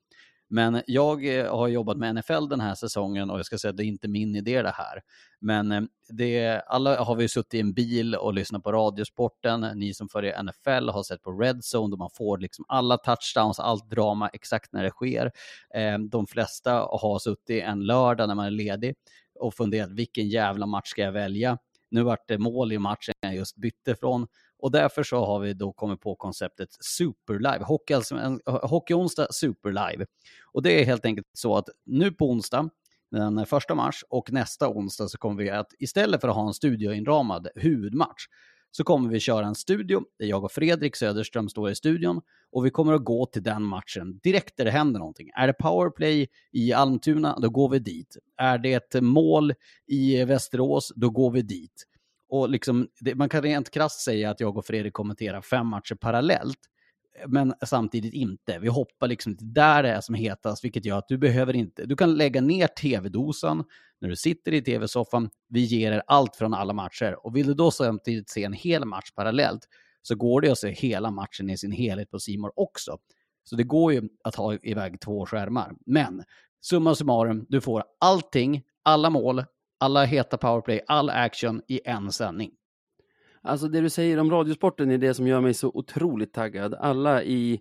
Men 0.50 0.82
jag 0.86 1.38
eh, 1.38 1.56
har 1.56 1.68
jobbat 1.68 1.96
med 1.96 2.14
NFL 2.14 2.48
den 2.50 2.60
här 2.60 2.74
säsongen 2.74 3.30
och 3.30 3.38
jag 3.38 3.46
ska 3.46 3.58
säga 3.58 3.70
att 3.70 3.76
det 3.76 3.84
är 3.84 3.86
inte 3.86 4.08
min 4.08 4.36
idé 4.36 4.62
det 4.62 4.74
här. 4.74 5.00
Men 5.40 5.72
eh, 5.72 5.82
det, 6.08 6.62
alla 6.66 7.04
har 7.04 7.16
vi 7.16 7.28
suttit 7.28 7.54
i 7.54 7.60
en 7.60 7.72
bil 7.72 8.14
och 8.14 8.34
lyssnat 8.34 8.62
på 8.62 8.72
Radiosporten. 8.72 9.60
Ni 9.60 9.94
som 9.94 10.08
följer 10.08 10.42
NFL 10.42 10.88
har 10.88 11.02
sett 11.02 11.22
på 11.22 11.32
Red 11.32 11.60
Zone 11.74 11.90
där 11.90 11.98
man 11.98 12.10
får 12.14 12.38
liksom 12.38 12.64
alla 12.68 12.96
touchdowns, 12.96 13.60
allt 13.60 13.90
drama 13.90 14.28
exakt 14.28 14.72
när 14.72 14.82
det 14.82 14.90
sker. 14.90 15.32
Ehm, 15.74 16.08
de 16.08 16.26
flesta 16.26 16.72
har 16.72 17.18
suttit 17.18 17.62
en 17.62 17.86
lördag 17.86 18.28
när 18.28 18.34
man 18.34 18.46
är 18.46 18.50
ledig 18.50 18.94
och 19.40 19.54
funderat 19.54 19.90
vilken 19.90 20.28
jävla 20.28 20.66
match 20.66 20.88
ska 20.88 21.02
jag 21.02 21.12
välja? 21.12 21.58
Nu 21.90 22.02
vart 22.02 22.28
det 22.28 22.38
mål 22.38 22.72
i 22.72 22.78
matchen 22.78 23.14
jag 23.20 23.34
just 23.34 23.56
bytte 23.56 23.94
från 23.94 24.26
och 24.58 24.70
därför 24.70 25.02
så 25.02 25.24
har 25.24 25.40
vi 25.40 25.54
då 25.54 25.72
kommit 25.72 26.00
på 26.00 26.14
konceptet 26.16 26.68
Superlive, 26.80 27.64
Hockey, 27.64 27.94
alltså, 27.94 28.38
Hockey 28.46 28.94
onsdag 28.94 29.26
Superlive. 29.30 30.06
Och 30.52 30.62
det 30.62 30.80
är 30.80 30.84
helt 30.84 31.04
enkelt 31.04 31.26
så 31.32 31.56
att 31.56 31.68
nu 31.86 32.12
på 32.12 32.30
onsdag, 32.30 32.68
den 33.10 33.46
första 33.46 33.74
mars 33.74 34.04
och 34.08 34.32
nästa 34.32 34.68
onsdag 34.68 35.08
så 35.08 35.18
kommer 35.18 35.42
vi 35.42 35.50
att 35.50 35.72
istället 35.78 36.20
för 36.20 36.28
att 36.28 36.34
ha 36.34 36.46
en 36.46 36.54
studioinramad 36.54 37.48
huvudmatch 37.54 38.26
så 38.70 38.84
kommer 38.84 39.10
vi 39.10 39.20
köra 39.20 39.46
en 39.46 39.54
studio 39.54 40.02
där 40.18 40.26
jag 40.26 40.44
och 40.44 40.52
Fredrik 40.52 40.96
Söderström 40.96 41.48
står 41.48 41.70
i 41.70 41.74
studion 41.74 42.20
och 42.52 42.66
vi 42.66 42.70
kommer 42.70 42.92
att 42.92 43.04
gå 43.04 43.26
till 43.26 43.42
den 43.42 43.62
matchen 43.62 44.18
direkt 44.22 44.56
där 44.56 44.64
det 44.64 44.70
händer 44.70 44.98
någonting. 44.98 45.30
Är 45.34 45.46
det 45.46 45.52
powerplay 45.52 46.28
i 46.52 46.72
Almtuna, 46.72 47.38
då 47.38 47.50
går 47.50 47.68
vi 47.68 47.78
dit. 47.78 48.16
Är 48.36 48.58
det 48.58 48.72
ett 48.72 49.02
mål 49.02 49.54
i 49.86 50.24
Västerås, 50.24 50.92
då 50.96 51.10
går 51.10 51.30
vi 51.30 51.42
dit. 51.42 51.84
Och 52.28 52.48
liksom, 52.48 52.88
det, 53.00 53.14
man 53.14 53.28
kan 53.28 53.42
rent 53.42 53.70
krasst 53.70 54.00
säga 54.00 54.30
att 54.30 54.40
jag 54.40 54.56
och 54.56 54.66
Fredrik 54.66 54.92
kommenterar 54.92 55.40
fem 55.40 55.66
matcher 55.66 55.94
parallellt, 55.94 56.58
men 57.26 57.54
samtidigt 57.66 58.14
inte. 58.14 58.58
Vi 58.58 58.68
hoppar 58.68 59.08
liksom 59.08 59.36
till 59.36 59.54
där 59.54 59.82
det 59.82 59.88
är 59.88 60.00
som 60.00 60.14
hetast, 60.14 60.64
vilket 60.64 60.84
gör 60.84 60.98
att 60.98 61.08
du 61.08 61.18
behöver 61.18 61.56
inte, 61.56 61.86
du 61.86 61.96
kan 61.96 62.14
lägga 62.14 62.40
ner 62.40 62.66
tv-dosan 62.66 63.64
när 64.00 64.08
du 64.08 64.16
sitter 64.16 64.54
i 64.54 64.62
tv-soffan. 64.62 65.30
Vi 65.48 65.60
ger 65.60 65.92
er 65.92 66.02
allt 66.06 66.36
från 66.36 66.54
alla 66.54 66.72
matcher 66.72 67.26
och 67.26 67.36
vill 67.36 67.46
du 67.46 67.54
då 67.54 67.70
samtidigt 67.70 68.30
se 68.30 68.44
en 68.44 68.52
hel 68.52 68.84
match 68.84 69.10
parallellt 69.14 69.68
så 70.02 70.14
går 70.14 70.40
det 70.40 70.50
att 70.50 70.58
se 70.58 70.70
hela 70.70 71.10
matchen 71.10 71.50
i 71.50 71.58
sin 71.58 71.72
helhet 71.72 72.10
på 72.10 72.18
Simor 72.18 72.52
också. 72.56 72.98
Så 73.44 73.56
det 73.56 73.64
går 73.64 73.92
ju 73.92 74.08
att 74.24 74.34
ha 74.34 74.54
iväg 74.62 75.00
två 75.00 75.26
skärmar. 75.26 75.74
Men 75.86 76.24
summa 76.60 76.94
summarum, 76.94 77.46
du 77.48 77.60
får 77.60 77.84
allting, 78.00 78.62
alla 78.82 79.10
mål, 79.10 79.44
alla 79.78 80.04
heta 80.04 80.36
powerplay, 80.36 80.80
all 80.86 81.10
action 81.10 81.62
i 81.68 81.80
en 81.84 82.12
sändning. 82.12 82.50
Alltså 83.42 83.68
det 83.68 83.80
du 83.80 83.90
säger 83.90 84.18
om 84.18 84.30
radiosporten 84.30 84.90
är 84.90 84.98
det 84.98 85.14
som 85.14 85.26
gör 85.26 85.40
mig 85.40 85.54
så 85.54 85.68
otroligt 85.74 86.32
taggad. 86.32 86.74
Alla 86.74 87.22
i 87.22 87.60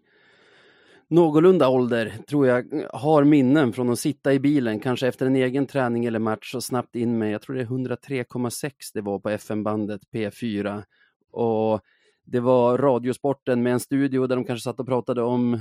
någorlunda 1.07 1.69
ålder 1.69 2.13
tror 2.29 2.47
jag 2.47 2.87
har 2.93 3.23
minnen 3.23 3.73
från 3.73 3.89
att 3.89 3.99
sitta 3.99 4.33
i 4.33 4.39
bilen, 4.39 4.79
kanske 4.79 5.07
efter 5.07 5.25
en 5.25 5.35
egen 5.35 5.67
träning 5.67 6.05
eller 6.05 6.19
match 6.19 6.55
och 6.55 6.63
snabbt 6.63 6.95
in 6.95 7.17
med, 7.17 7.31
jag 7.31 7.41
tror 7.41 7.55
det 7.55 7.61
är 7.61 7.65
103,6 7.65 8.71
det 8.93 9.01
var 9.01 9.19
på 9.19 9.29
FM-bandet 9.29 10.01
P4. 10.13 10.83
Och 11.31 11.81
det 12.25 12.39
var 12.39 12.77
radiosporten 12.77 13.63
med 13.63 13.73
en 13.73 13.79
studio 13.79 14.27
där 14.27 14.35
de 14.35 14.45
kanske 14.45 14.63
satt 14.63 14.79
och 14.79 14.87
pratade 14.87 15.21
om 15.21 15.59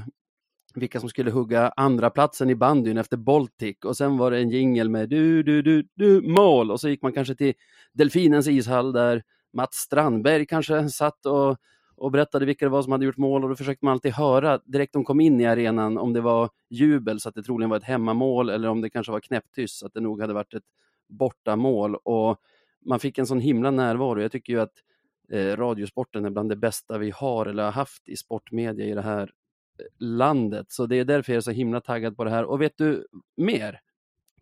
vilka 0.76 1.00
som 1.00 1.08
skulle 1.08 1.30
hugga 1.30 1.72
andra 1.76 2.10
platsen 2.10 2.50
i 2.50 2.54
bandyn 2.54 2.98
efter 2.98 3.16
Baltic. 3.16 3.76
Och 3.84 3.96
sen 3.96 4.16
var 4.16 4.30
det 4.30 4.38
en 4.38 4.50
jingel 4.50 4.90
med 4.90 5.08
du, 5.08 5.42
du, 5.42 5.62
du, 5.62 5.88
du, 5.94 6.20
mål. 6.20 6.70
Och 6.70 6.80
så 6.80 6.88
gick 6.88 7.02
man 7.02 7.12
kanske 7.12 7.34
till 7.34 7.54
Delfinens 7.92 8.48
ishall 8.48 8.92
där 8.92 9.22
Mats 9.52 9.74
Strandberg 9.74 10.46
kanske 10.46 10.88
satt 10.88 11.26
och, 11.26 11.56
och 11.96 12.10
berättade 12.10 12.46
vilka 12.46 12.64
det 12.64 12.70
var 12.70 12.82
som 12.82 12.92
hade 12.92 13.04
gjort 13.04 13.16
mål. 13.16 13.42
Och 13.42 13.48
då 13.48 13.56
försökte 13.56 13.84
man 13.84 13.92
alltid 13.92 14.12
höra 14.12 14.60
direkt 14.64 14.92
de 14.92 15.04
kom 15.04 15.20
in 15.20 15.40
i 15.40 15.46
arenan 15.46 15.98
om 15.98 16.12
det 16.12 16.20
var 16.20 16.50
jubel 16.70 17.20
så 17.20 17.28
att 17.28 17.34
det 17.34 17.42
troligen 17.42 17.70
var 17.70 17.76
ett 17.76 17.84
hemmamål 17.84 18.50
eller 18.50 18.68
om 18.68 18.80
det 18.80 18.90
kanske 18.90 19.12
var 19.12 19.20
knäpptyst 19.20 19.78
så 19.78 19.86
att 19.86 19.94
det 19.94 20.00
nog 20.00 20.20
hade 20.20 20.34
varit 20.34 20.54
ett 20.54 20.64
bortamål. 21.08 21.94
Och 21.94 22.36
man 22.86 23.00
fick 23.00 23.18
en 23.18 23.26
sån 23.26 23.40
himla 23.40 23.70
närvaro. 23.70 24.20
Jag 24.20 24.32
tycker 24.32 24.52
ju 24.52 24.60
att 24.60 24.74
eh, 25.32 25.56
radiosporten 25.56 26.24
är 26.24 26.30
bland 26.30 26.48
det 26.48 26.56
bästa 26.56 26.98
vi 26.98 27.10
har 27.10 27.46
eller 27.46 27.64
har 27.64 27.72
haft 27.72 28.08
i 28.08 28.16
sportmedia 28.16 28.86
i 28.86 28.94
det 28.94 29.02
här 29.02 29.30
landet. 29.98 30.66
Så 30.72 30.86
det 30.86 30.96
är 30.96 31.04
därför 31.04 31.32
jag 31.32 31.36
är 31.36 31.40
så 31.40 31.50
himla 31.50 31.80
taggad 31.80 32.16
på 32.16 32.24
det 32.24 32.30
här. 32.30 32.44
Och 32.44 32.62
vet 32.62 32.78
du 32.78 33.06
mer? 33.36 33.80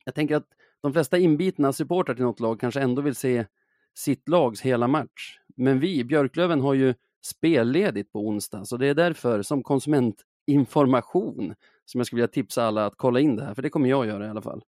Jag 0.05 0.15
tänker 0.15 0.37
att 0.37 0.49
de 0.81 0.93
flesta 0.93 1.19
inbitna 1.19 1.73
supportrar 1.73 2.15
till 2.15 2.25
något 2.25 2.41
lag 2.41 2.61
kanske 2.61 2.81
ändå 2.81 3.03
vill 3.03 3.15
se 3.15 3.47
sitt 3.95 4.29
lags 4.29 4.61
hela 4.61 4.89
match. 4.89 5.39
Men 5.57 5.81
vi, 5.81 6.05
Björklöven, 6.05 6.61
har 6.61 6.75
ju 6.75 6.95
spelledigt 7.25 8.13
på 8.13 8.29
onsdag, 8.29 8.65
så 8.65 8.77
det 8.77 8.87
är 8.87 8.95
därför 8.95 9.43
som 9.43 9.63
konsumentinformation 9.63 11.55
som 11.85 11.99
jag 11.99 12.07
skulle 12.07 12.19
vilja 12.21 12.33
tipsa 12.33 12.65
alla 12.65 12.87
att 12.87 12.97
kolla 12.97 13.21
in 13.21 13.37
det 13.37 13.45
här, 13.45 13.55
för 13.55 13.63
det 13.63 13.71
kommer 13.71 13.89
jag 13.89 14.07
göra 14.07 14.27
i 14.27 14.31
alla 14.31 14.43
fall. 14.43 14.65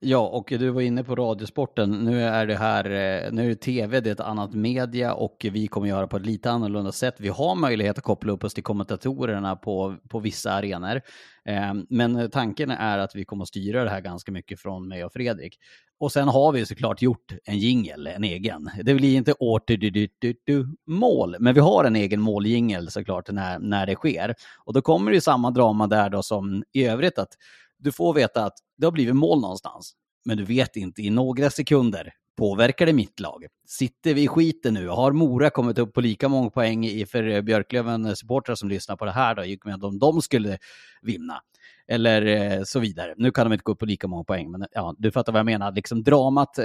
Ja, 0.00 0.18
och 0.18 0.46
du 0.48 0.70
var 0.70 0.80
inne 0.80 1.04
på 1.04 1.14
radiosporten. 1.14 1.90
Nu 1.90 2.22
är 2.22 2.46
det 2.46 2.56
här, 2.56 2.84
eh, 2.84 3.32
nu 3.32 3.50
är 3.50 3.54
tv 3.54 4.00
det 4.00 4.10
är 4.10 4.12
ett 4.12 4.20
annat 4.20 4.54
media 4.54 5.14
och 5.14 5.46
vi 5.52 5.66
kommer 5.66 5.88
göra 5.88 6.06
på 6.06 6.16
ett 6.16 6.26
lite 6.26 6.50
annorlunda 6.50 6.92
sätt. 6.92 7.14
Vi 7.18 7.28
har 7.28 7.54
möjlighet 7.54 7.98
att 7.98 8.04
koppla 8.04 8.32
upp 8.32 8.44
oss 8.44 8.54
till 8.54 8.62
kommentatorerna 8.62 9.56
på, 9.56 9.96
på 10.08 10.20
vissa 10.20 10.52
arenor. 10.52 11.00
Eh, 11.44 11.74
men 11.88 12.30
tanken 12.30 12.70
är 12.70 12.98
att 12.98 13.14
vi 13.16 13.24
kommer 13.24 13.42
att 13.42 13.48
styra 13.48 13.84
det 13.84 13.90
här 13.90 14.00
ganska 14.00 14.32
mycket 14.32 14.60
från 14.60 14.88
mig 14.88 15.04
och 15.04 15.12
Fredrik. 15.12 15.58
Och 16.00 16.12
sen 16.12 16.28
har 16.28 16.52
vi 16.52 16.66
såklart 16.66 17.02
gjort 17.02 17.32
en 17.44 17.58
jingel, 17.58 18.06
en 18.06 18.24
egen. 18.24 18.70
Det 18.82 18.94
blir 18.94 19.16
inte 19.16 19.32
åter 19.32 20.66
mål, 20.90 21.36
men 21.40 21.54
vi 21.54 21.60
har 21.60 21.84
en 21.84 21.96
egen 21.96 22.20
måljingel 22.20 22.90
såklart 22.90 23.30
när, 23.30 23.58
när 23.58 23.86
det 23.86 23.94
sker. 23.94 24.34
Och 24.64 24.72
då 24.72 24.80
kommer 24.82 25.12
det 25.12 25.20
samma 25.20 25.50
drama 25.50 25.86
där 25.86 26.10
då 26.10 26.22
som 26.22 26.64
i 26.72 26.84
övrigt 26.84 27.18
att 27.18 27.32
du 27.78 27.92
får 27.92 28.14
veta 28.14 28.44
att 28.44 28.58
det 28.76 28.86
har 28.86 28.92
blivit 28.92 29.16
mål 29.16 29.40
någonstans, 29.40 29.92
men 30.24 30.36
du 30.36 30.44
vet 30.44 30.76
inte 30.76 31.02
i 31.02 31.10
några 31.10 31.50
sekunder 31.50 32.12
Påverkar 32.38 32.86
det 32.86 32.92
mitt 32.92 33.20
lag? 33.20 33.46
Sitter 33.66 34.14
vi 34.14 34.22
i 34.22 34.28
skiten 34.28 34.74
nu? 34.74 34.88
Har 34.88 35.12
Mora 35.12 35.50
kommit 35.50 35.78
upp 35.78 35.94
på 35.94 36.00
lika 36.00 36.28
många 36.28 36.50
poäng 36.50 37.06
för 37.06 37.28
eh, 37.28 37.42
Björklöven-supportrar 37.42 38.52
eh, 38.52 38.54
som 38.54 38.68
lyssnar 38.68 38.96
på 38.96 39.04
det 39.04 39.10
här 39.10 39.34
då, 39.34 39.42
med 39.64 39.84
om 39.84 39.98
de 39.98 40.22
skulle 40.22 40.58
vinna? 41.02 41.40
Eller 41.88 42.26
eh, 42.26 42.62
så 42.64 42.80
vidare. 42.80 43.14
Nu 43.16 43.30
kan 43.30 43.46
de 43.46 43.52
inte 43.52 43.62
gå 43.62 43.72
upp 43.72 43.78
på 43.78 43.86
lika 43.86 44.08
många 44.08 44.24
poäng, 44.24 44.50
men 44.50 44.66
ja, 44.72 44.94
du 44.98 45.10
fattar 45.10 45.32
vad 45.32 45.38
jag 45.38 45.46
menar. 45.46 45.72
Liksom 45.72 46.02
dramat, 46.02 46.58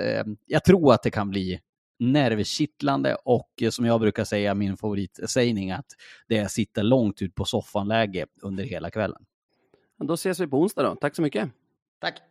jag 0.46 0.64
tror 0.64 0.94
att 0.94 1.04
det 1.04 1.12
kan 1.12 1.30
bli 1.30 1.60
nervkittlande 2.00 3.16
och 3.26 3.50
som 3.72 3.86
jag 3.86 4.00
brukar 4.00 4.24
säga, 4.24 4.54
min 4.54 4.78
favoritsägning, 4.78 5.72
att 5.72 5.88
det 6.28 6.38
är 6.38 6.48
sitta 6.48 6.82
långt 6.82 7.22
ut 7.22 7.36
på 7.36 7.46
soffan-läge 7.46 8.26
under 8.42 8.64
hela 8.64 8.92
kvällen. 8.92 9.26
Då 10.08 10.14
ses 10.14 10.40
vi 10.40 10.48
på 10.48 10.62
onsdag 10.62 10.84
då. 10.84 10.96
Tack 10.96 11.16
så 11.16 11.22
mycket. 11.22 11.50
Tack. 12.02 12.22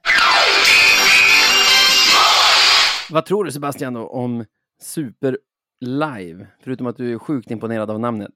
Vad 3.10 3.26
tror 3.26 3.44
du 3.44 3.52
Sebastian 3.52 3.94
då, 3.94 4.06
om 4.06 4.44
Super 4.80 5.38
Live? 5.80 6.46
Förutom 6.60 6.86
att 6.86 6.96
du 6.96 7.14
är 7.14 7.18
sjukt 7.18 7.50
imponerad 7.50 7.90
av 7.90 8.00
namnet. 8.00 8.34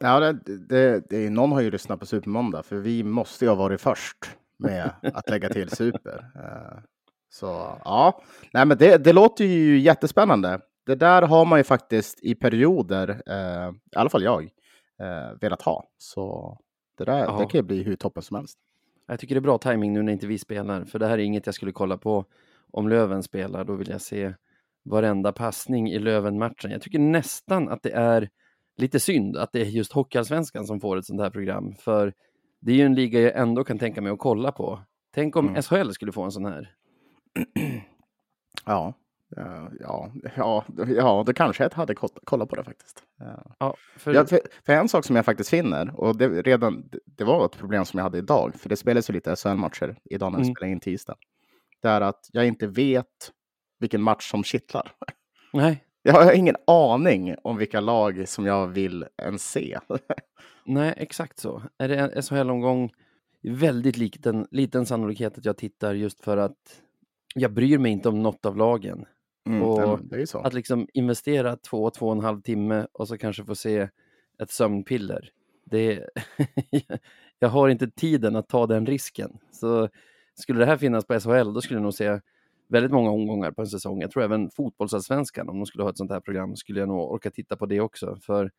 Ja, 0.00 0.20
det, 0.20 0.32
det, 0.68 1.10
det, 1.10 1.30
någon 1.30 1.52
har 1.52 1.60
ju 1.60 1.70
lyssnat 1.70 2.00
på 2.00 2.06
Supermåndag, 2.06 2.62
för 2.62 2.76
vi 2.76 3.02
måste 3.02 3.44
ju 3.44 3.48
ha 3.48 3.56
varit 3.56 3.80
först 3.80 4.16
med 4.58 4.90
att 5.14 5.30
lägga 5.30 5.48
till 5.48 5.70
Super. 5.70 6.30
Eh, 6.36 6.78
så 7.30 7.78
ja, 7.84 8.22
nej, 8.52 8.66
men 8.66 8.78
det, 8.78 9.04
det 9.04 9.12
låter 9.12 9.44
ju 9.44 9.78
jättespännande. 9.78 10.60
Det 10.86 10.94
där 10.94 11.22
har 11.22 11.44
man 11.44 11.58
ju 11.58 11.64
faktiskt 11.64 12.24
i 12.24 12.34
perioder, 12.34 13.22
eh, 13.26 13.70
i 13.70 13.96
alla 13.96 14.10
fall 14.10 14.22
jag, 14.22 14.42
eh, 15.00 15.38
velat 15.40 15.62
ha. 15.62 15.84
Så 15.98 16.58
det 17.04 17.12
där 17.12 17.38
det 17.38 17.46
kan 17.46 17.58
ju 17.58 17.62
bli 17.62 17.82
hur 17.82 17.96
toppen 17.96 18.22
som 18.22 18.36
helst. 18.36 18.58
Jag 19.06 19.20
tycker 19.20 19.34
det 19.34 19.38
är 19.38 19.40
bra 19.40 19.58
timing 19.58 19.92
nu 19.92 20.02
när 20.02 20.12
inte 20.12 20.26
vi 20.26 20.38
spelar, 20.38 20.84
för 20.84 20.98
det 20.98 21.06
här 21.06 21.18
är 21.18 21.22
inget 21.22 21.46
jag 21.46 21.54
skulle 21.54 21.72
kolla 21.72 21.96
på 21.96 22.24
om 22.70 22.88
Löven 22.88 23.22
spelar. 23.22 23.64
Då 23.64 23.74
vill 23.74 23.88
jag 23.88 24.00
se 24.00 24.34
varenda 24.84 25.32
passning 25.32 25.90
i 25.90 25.98
Löven-matchen. 25.98 26.70
Jag 26.70 26.82
tycker 26.82 26.98
nästan 26.98 27.68
att 27.68 27.82
det 27.82 27.92
är 27.92 28.28
lite 28.76 29.00
synd 29.00 29.36
att 29.36 29.52
det 29.52 29.60
är 29.60 29.64
just 29.64 29.92
Hockeyallsvenskan 29.92 30.66
som 30.66 30.80
får 30.80 30.96
ett 30.96 31.06
sånt 31.06 31.20
här 31.20 31.30
program, 31.30 31.74
för 31.74 32.12
det 32.60 32.72
är 32.72 32.76
ju 32.76 32.86
en 32.86 32.94
liga 32.94 33.20
jag 33.20 33.36
ändå 33.36 33.64
kan 33.64 33.78
tänka 33.78 34.00
mig 34.00 34.12
att 34.12 34.18
kolla 34.18 34.52
på. 34.52 34.80
Tänk 35.14 35.36
om 35.36 35.48
mm. 35.48 35.62
SHL 35.62 35.90
skulle 35.90 36.12
få 36.12 36.22
en 36.22 36.32
sån 36.32 36.44
här. 36.44 36.74
Ja, 38.66 38.94
ja, 39.80 40.12
ja, 40.36 40.64
ja, 40.86 41.22
det 41.26 41.34
kanske 41.34 41.62
jag 41.62 41.74
hade 41.74 41.94
kollat 42.24 42.48
på 42.48 42.56
det 42.56 42.64
faktiskt. 42.64 43.02
Ja, 43.58 43.76
för... 43.96 44.14
Ja, 44.14 44.26
för, 44.26 44.40
för... 44.66 44.72
en 44.72 44.88
sak 44.88 45.04
som 45.04 45.16
jag 45.16 45.24
faktiskt 45.24 45.50
finner, 45.50 46.00
och 46.00 46.16
det, 46.16 46.28
redan, 46.28 46.90
det 47.04 47.24
var 47.24 47.46
ett 47.46 47.58
problem 47.58 47.84
som 47.84 47.98
jag 47.98 48.04
hade 48.04 48.18
idag, 48.18 48.54
för 48.54 48.68
det 48.68 48.76
spelas 48.76 49.10
ju 49.10 49.14
lite 49.14 49.36
SHL-matcher 49.36 49.98
idag 50.04 50.32
när 50.32 50.38
vi 50.38 50.44
mm. 50.44 50.54
spelar 50.54 50.72
in 50.72 50.80
tisdag. 50.80 51.14
Det 51.82 51.88
är 51.88 52.00
att 52.00 52.28
jag 52.32 52.46
inte 52.46 52.66
vet 52.66 53.32
vilken 53.78 54.02
match 54.02 54.30
som 54.30 54.44
kittlar. 54.44 54.92
Nej. 55.52 55.84
Jag 56.04 56.12
har 56.12 56.32
ingen 56.32 56.56
aning 56.66 57.34
om 57.42 57.56
vilka 57.56 57.80
lag 57.80 58.28
som 58.28 58.46
jag 58.46 58.66
vill 58.66 59.06
ens 59.22 59.50
se. 59.50 59.78
Nej, 60.66 60.94
exakt 60.96 61.38
så. 61.38 61.62
Är 61.78 61.88
det 61.88 61.96
en 61.96 62.22
SHL-omgång, 62.22 62.92
väldigt 63.42 63.96
liten, 63.96 64.46
liten 64.50 64.86
sannolikhet 64.86 65.38
att 65.38 65.44
jag 65.44 65.56
tittar 65.56 65.94
just 65.94 66.24
för 66.24 66.36
att 66.36 66.82
jag 67.34 67.52
bryr 67.52 67.78
mig 67.78 67.92
inte 67.92 68.08
om 68.08 68.22
något 68.22 68.46
av 68.46 68.56
lagen. 68.56 69.04
Mm, 69.46 69.62
och 69.62 70.00
att 70.46 70.54
liksom 70.54 70.88
investera 70.94 71.56
två, 71.56 71.90
två 71.90 72.06
och 72.06 72.12
en 72.12 72.20
halv 72.20 72.40
timme 72.40 72.86
och 72.92 73.08
så 73.08 73.18
kanske 73.18 73.44
få 73.44 73.54
se 73.54 73.88
ett 74.42 74.50
sömnpiller. 74.50 75.30
Det 75.64 76.08
jag 77.38 77.48
har 77.48 77.68
inte 77.68 77.90
tiden 77.90 78.36
att 78.36 78.48
ta 78.48 78.66
den 78.66 78.86
risken. 78.86 79.38
Så 79.50 79.88
skulle 80.34 80.58
det 80.58 80.66
här 80.66 80.76
finnas 80.76 81.04
på 81.04 81.20
SHL, 81.20 81.52
då 81.52 81.60
skulle 81.60 81.76
jag 81.76 81.82
nog 81.82 81.94
se 81.94 82.20
väldigt 82.68 82.92
många 82.92 83.10
omgångar 83.10 83.50
på 83.50 83.62
en 83.62 83.66
säsong. 83.66 84.00
Jag 84.00 84.10
tror 84.10 84.22
även 84.22 84.50
fotbollsallsvenskan, 84.50 85.48
om 85.48 85.56
de 85.56 85.66
skulle 85.66 85.84
ha 85.84 85.90
ett 85.90 85.96
sånt 85.96 86.10
här 86.10 86.20
program, 86.20 86.56
skulle 86.56 86.80
jag 86.80 86.88
nog 86.88 87.12
orka 87.12 87.30
titta 87.30 87.56
på 87.56 87.66
det 87.66 87.80
också. 87.80 88.16
För 88.16 88.50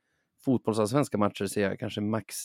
fotbollsallsvenska 0.46 1.18
matcher 1.18 1.46
ser 1.46 1.62
jag 1.62 1.80
kanske 1.80 2.02
max 2.02 2.36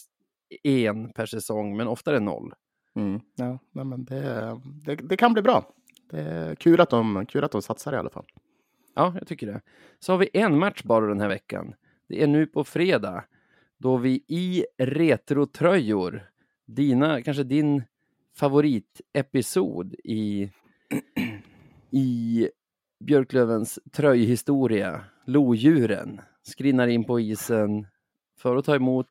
en 0.62 1.12
per 1.12 1.26
säsong, 1.26 1.76
men 1.76 1.88
oftare 1.88 2.20
noll. 2.20 2.54
Mm. 2.96 3.20
Ja, 3.36 3.58
men 3.72 4.04
det, 4.04 4.60
det, 4.84 4.96
det, 4.96 5.16
kan 5.16 5.32
bli 5.32 5.42
bra. 5.42 5.74
Det 6.10 6.20
är 6.20 6.54
kul 6.54 6.80
att, 6.80 6.90
de, 6.90 7.26
kul 7.26 7.44
att 7.44 7.52
de 7.52 7.62
satsar 7.62 7.92
i 7.92 7.96
alla 7.96 8.10
fall. 8.10 8.26
Ja, 8.94 9.14
jag 9.18 9.28
tycker 9.28 9.46
det. 9.46 9.60
Så 9.98 10.12
har 10.12 10.18
vi 10.18 10.30
en 10.32 10.58
match 10.58 10.82
bara 10.82 11.06
den 11.06 11.20
här 11.20 11.28
veckan. 11.28 11.74
Det 12.08 12.22
är 12.22 12.26
nu 12.26 12.46
på 12.46 12.64
fredag 12.64 13.24
då 13.78 13.96
vi 13.96 14.24
i 14.28 14.64
retrotröjor, 14.78 16.30
dina, 16.66 17.22
kanske 17.22 17.42
din 17.42 17.82
favoritepisod 18.36 19.94
i, 20.04 20.50
i 21.90 22.48
Björklövens 23.00 23.78
tröjhistoria, 23.92 25.04
Lodjuren, 25.26 26.20
skrinnar 26.42 26.88
in 26.88 27.04
på 27.04 27.20
isen 27.20 27.86
för 28.38 28.56
att 28.56 28.64
ta 28.64 28.74
emot 28.74 29.06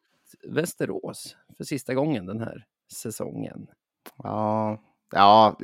Västerås 0.48 1.38
för 1.58 1.64
sista 1.64 1.93
gången 1.93 2.26
den 2.26 2.39
här 2.39 2.66
säsongen. 2.93 3.68
Ja, 4.18 4.82
ja, 5.12 5.58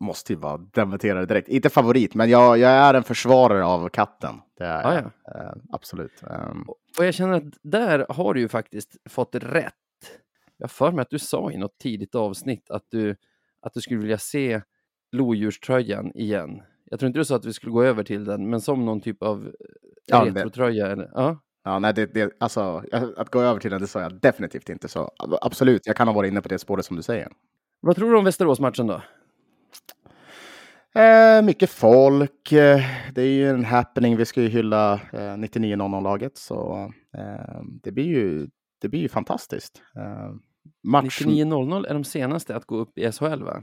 måste 0.00 0.32
ju 0.32 0.38
bara 0.38 0.56
dementera 0.56 1.20
det 1.20 1.26
direkt. 1.26 1.48
Inte 1.48 1.70
favorit, 1.70 2.14
men 2.14 2.30
jag, 2.30 2.58
jag 2.58 2.70
är 2.70 2.94
en 2.94 3.02
försvarare 3.02 3.64
av 3.64 3.88
katten. 3.88 4.34
Det 4.58 4.64
är 4.64 4.82
Ja, 4.82 4.94
jag. 4.94 5.10
ja. 5.24 5.40
Eh, 5.44 5.52
absolut. 5.72 6.22
Ehm, 6.22 6.64
Och 6.98 7.04
jag 7.04 7.14
känner 7.14 7.32
att 7.34 7.44
där 7.62 8.06
har 8.08 8.34
du 8.34 8.40
ju 8.40 8.48
faktiskt 8.48 8.96
fått 9.08 9.34
rätt. 9.34 9.74
Jag 10.56 10.70
för 10.70 10.92
mig 10.92 11.02
att 11.02 11.10
du 11.10 11.18
sa 11.18 11.50
i 11.52 11.56
något 11.56 11.78
tidigt 11.78 12.14
avsnitt 12.14 12.70
att 12.70 12.84
du, 12.90 13.16
att 13.62 13.74
du 13.74 13.80
skulle 13.80 14.00
vilja 14.00 14.18
se 14.18 14.60
lodjurströjan 15.12 16.12
igen. 16.14 16.62
Jag 16.84 17.00
tror 17.00 17.06
inte 17.06 17.18
du 17.18 17.24
sa 17.24 17.36
att 17.36 17.44
vi 17.44 17.52
skulle 17.52 17.72
gå 17.72 17.82
över 17.82 18.04
till 18.04 18.24
den, 18.24 18.50
men 18.50 18.60
som 18.60 18.84
någon 18.84 19.00
typ 19.00 19.22
av 19.22 19.52
Ja, 20.06 20.24
det- 20.24 20.30
retrotröja. 20.30 20.86
Eller? 20.86 21.10
Ja, 21.14 21.38
Ja, 21.64 21.78
nej, 21.78 21.94
det, 21.94 22.06
det, 22.06 22.32
alltså, 22.40 22.82
att 23.16 23.30
gå 23.30 23.40
över 23.40 23.60
till 23.60 23.70
den, 23.70 23.80
det 23.80 23.86
sa 23.86 24.00
jag 24.00 24.20
definitivt 24.20 24.68
inte. 24.68 24.88
Så 24.88 25.10
absolut, 25.40 25.86
jag 25.86 25.96
kan 25.96 26.08
ha 26.08 26.14
varit 26.14 26.28
inne 26.30 26.40
på 26.40 26.48
det 26.48 26.58
spåret 26.58 26.84
som 26.84 26.96
du 26.96 27.02
säger. 27.02 27.28
Vad 27.80 27.96
tror 27.96 28.10
du 28.12 28.18
om 28.18 28.24
Västerås-matchen 28.24 28.86
då? 28.86 29.02
Eh, 30.94 31.42
mycket 31.42 31.70
folk. 31.70 32.52
Eh, 32.52 32.80
det 33.14 33.22
är 33.22 33.26
ju 33.26 33.50
en 33.50 33.64
happening. 33.64 34.16
Vi 34.16 34.24
ska 34.24 34.42
ju 34.42 34.48
hylla 34.48 34.94
eh, 34.94 35.18
99-00-laget, 35.18 36.36
så 36.36 36.92
eh, 37.14 37.62
det, 37.82 37.92
blir 37.92 38.04
ju, 38.04 38.48
det 38.80 38.88
blir 38.88 39.00
ju 39.00 39.08
fantastiskt. 39.08 39.82
Eh, 39.96 40.34
matchen, 40.82 41.30
99.00 41.30 41.86
är 41.86 41.94
de 41.94 42.04
senaste 42.04 42.56
att 42.56 42.64
gå 42.64 42.76
upp 42.76 42.98
i 42.98 43.12
SHL, 43.12 43.42
va? 43.42 43.62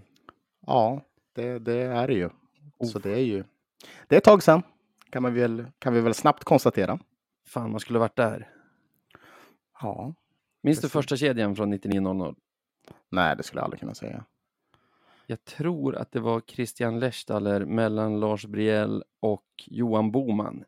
Ja, 0.67 1.01
det, 1.35 1.59
det 1.59 1.81
är 1.81 2.07
det 2.07 2.13
ju. 2.13 2.29
Så 2.91 2.99
det 2.99 3.11
är 3.11 3.23
ju. 3.23 3.43
Det 4.07 4.15
är 4.15 4.17
ett 4.17 4.23
tag 4.23 4.43
sedan, 4.43 4.63
kan, 5.09 5.23
man 5.23 5.33
väl, 5.33 5.65
kan 5.79 5.93
vi 5.93 6.01
väl 6.01 6.13
snabbt 6.13 6.43
konstatera. 6.43 6.99
Fan, 7.47 7.71
man 7.71 7.79
skulle 7.79 7.99
varit 7.99 8.15
där. 8.15 8.49
Ja. 9.81 10.13
Minns 10.63 10.81
du 10.81 10.89
första 10.89 11.17
kedjan 11.17 11.55
från 11.55 11.73
99.00? 11.73 12.35
Nej, 13.11 13.35
det 13.35 13.43
skulle 13.43 13.59
jag 13.59 13.63
aldrig 13.63 13.79
kunna 13.79 13.93
säga. 13.93 14.25
Jag 15.27 15.45
tror 15.45 15.95
att 15.95 16.11
det 16.11 16.19
var 16.19 16.41
Christian 16.41 16.99
Lechtaler 16.99 17.65
mellan 17.65 18.19
Lars 18.19 18.45
Briell 18.45 19.03
och 19.19 19.45
Johan 19.67 20.11
Boman. 20.11 20.63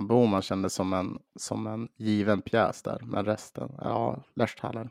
Boman 0.00 0.42
kändes 0.42 0.74
som 0.74 0.92
en, 0.92 1.18
som 1.36 1.66
en 1.66 1.88
given 1.96 2.42
pjäs 2.42 2.82
där, 2.82 3.00
men 3.04 3.24
resten, 3.24 3.72
ja, 3.78 4.22
Lechtaler. 4.34 4.90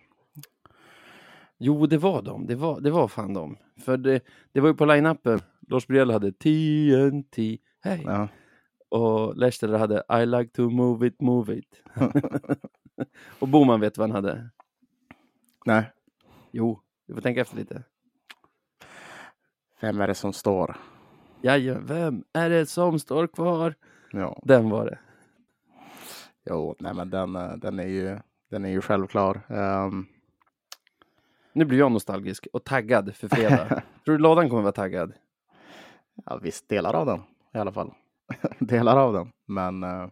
Jo, 1.57 1.85
det 1.85 1.97
var 1.97 2.21
de. 2.21 2.47
Det 2.47 2.55
var, 2.55 2.79
det 2.79 2.91
var 2.91 3.07
fan 3.07 3.33
de. 3.33 3.57
För 3.77 3.97
det, 3.97 4.23
det 4.51 4.59
var 4.59 4.69
ju 4.69 4.75
på 4.75 4.85
line-upen. 4.85 5.41
Lars 5.67 5.87
Briell 5.87 6.11
hade 6.11 6.31
TNT, 6.31 7.57
hej. 7.81 8.03
Ja. 8.05 8.27
Och 8.89 9.37
Lechtaler 9.37 9.77
hade 9.77 10.03
I 10.21 10.25
like 10.25 10.53
to 10.53 10.69
move 10.69 11.07
it, 11.07 11.21
move 11.21 11.57
it. 11.57 11.83
och 13.39 13.47
Boman 13.47 13.79
vet 13.79 13.97
vad 13.97 14.09
han 14.09 14.15
hade. 14.15 14.49
Nej, 15.65 15.91
Jo, 16.51 16.79
du 17.07 17.13
får 17.13 17.21
tänka 17.21 17.41
efter 17.41 17.57
lite. 17.57 17.83
Vem 19.83 20.01
är 20.01 20.07
det 20.07 20.15
som 20.15 20.33
står? 20.33 20.75
Jaja, 21.41 21.79
vem 21.79 22.23
är 22.33 22.49
det 22.49 22.65
som 22.65 22.99
står 22.99 23.27
kvar? 23.27 23.73
Ja, 24.11 24.41
Den 24.45 24.69
var 24.69 24.85
det. 24.85 24.99
jo, 26.49 26.75
nej, 26.79 26.93
men 26.93 27.09
den, 27.09 27.35
eh, 27.35 27.51
den 27.55 27.79
är 27.79 27.87
ju, 27.87 28.19
den 28.49 28.65
är 28.65 28.69
ju 28.69 28.81
självklar. 28.81 29.41
Ehm, 29.49 30.05
Nu 31.53 31.65
blir 31.65 31.79
jag 31.79 31.91
nostalgisk 31.91 32.47
och 32.53 32.63
taggad 32.63 33.15
för 33.15 33.27
fredag. 33.27 33.67
tror 34.05 34.15
du 34.15 34.17
lådan 34.17 34.49
kommer 34.49 34.61
vara 34.61 34.71
taggad? 34.71 35.13
ja, 36.25 36.37
visst, 36.41 36.69
delar 36.69 36.93
av 36.93 37.05
den 37.05 37.21
i 37.53 37.57
alla 37.57 37.71
fall. 37.71 37.93
delar 38.59 38.97
av 38.97 39.13
den, 39.13 39.31
men. 39.45 39.83
eh, 39.83 40.07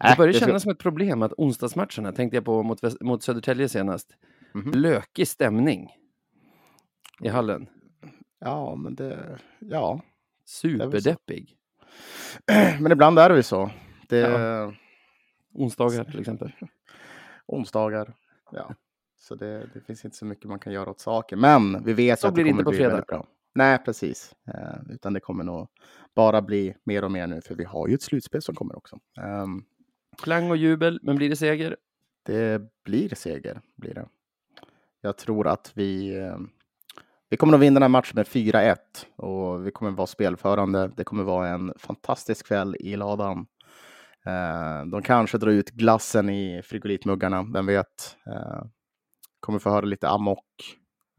Det 0.00 0.08
äh, 0.08 0.16
börjar 0.16 0.32
ska- 0.32 0.46
kännas 0.46 0.62
som 0.62 0.72
ett 0.72 0.78
problem 0.78 1.22
att 1.22 1.32
onsdagsmatcherna, 1.36 2.12
tänkte 2.12 2.36
jag 2.36 2.44
på 2.44 2.62
mot, 2.62 3.00
mot 3.00 3.22
Södertälje 3.22 3.68
senast, 3.68 4.16
Mhm. 4.54 4.70
lökig 4.74 5.28
stämning 5.28 5.90
i 7.20 7.28
hallen. 7.28 7.66
Ja, 8.38 8.74
men 8.76 8.94
det, 8.94 9.38
ja. 9.58 10.00
Superdeppig. 10.44 11.56
men 12.80 12.92
ibland 12.92 13.18
är 13.18 13.28
det 13.28 13.36
ju 13.36 13.42
så. 13.42 13.70
Det 14.08 14.18
Ja. 14.18 14.72
Onsdagar 15.52 16.04
till 16.10 16.20
exempel. 16.20 16.52
onsdagar. 17.46 18.14
Ja, 18.52 18.74
så 19.18 19.34
det, 19.34 19.68
det 19.74 19.80
finns 19.80 20.04
inte 20.04 20.16
så 20.16 20.24
mycket 20.24 20.44
man 20.44 20.58
kan 20.58 20.72
göra 20.72 20.90
åt 20.90 21.00
saker. 21.00 21.36
Men 21.36 21.84
vi 21.84 21.92
vet 21.92 22.20
Så 22.20 22.28
att 22.28 22.34
det 22.34 22.40
kommer 22.42 22.50
inte 22.50 22.64
på 22.64 22.70
bli 22.70 22.76
fredag. 22.78 22.90
väldigt 22.92 23.06
bra. 23.06 23.26
Nej, 23.54 23.78
precis. 23.84 24.34
Eh, 24.48 24.90
utan 24.90 25.12
det 25.12 25.20
kommer 25.20 25.44
nog 25.44 25.68
bara 26.14 26.42
bli 26.42 26.74
mer 26.84 27.04
och 27.04 27.12
mer 27.12 27.26
nu, 27.26 27.40
för 27.40 27.54
vi 27.54 27.64
har 27.64 27.88
ju 27.88 27.94
ett 27.94 28.02
slutspel 28.02 28.42
som 28.42 28.54
kommer 28.54 28.76
också. 28.76 28.98
Ehm, 29.20 29.64
Klang 30.22 30.50
och 30.50 30.56
jubel, 30.56 31.00
men 31.02 31.16
blir 31.16 31.28
det 31.28 31.36
seger? 31.36 31.76
det 32.22 32.62
blir 32.84 33.14
seger, 33.14 33.60
blir 33.76 33.94
det. 33.94 34.08
Jag 35.00 35.16
tror 35.16 35.46
att 35.48 35.72
vi, 35.74 36.16
eh, 36.18 36.38
vi 37.30 37.36
kommer 37.36 37.54
att 37.54 37.60
vinna 37.60 37.74
den 37.74 37.82
här 37.82 37.88
matchen 37.88 38.12
med 38.14 38.26
4-1 38.26 38.76
och 39.16 39.66
vi 39.66 39.70
kommer 39.70 39.90
vara 39.90 40.06
spelförande. 40.06 40.90
Det 40.96 41.04
kommer 41.04 41.24
vara 41.24 41.48
en 41.48 41.72
fantastisk 41.78 42.46
kväll 42.46 42.76
i 42.80 42.96
ladan. 42.96 43.46
Eh, 44.26 44.86
de 44.86 45.02
kanske 45.02 45.38
drar 45.38 45.50
ut 45.50 45.70
glassen 45.70 46.30
i 46.30 46.62
frigolitmuggarna, 46.64 47.46
vem 47.54 47.66
vet. 47.66 48.16
Eh, 48.26 48.64
kommer 49.40 49.58
få 49.58 49.70
höra 49.70 49.84
lite 49.84 50.08
amok. 50.08 50.44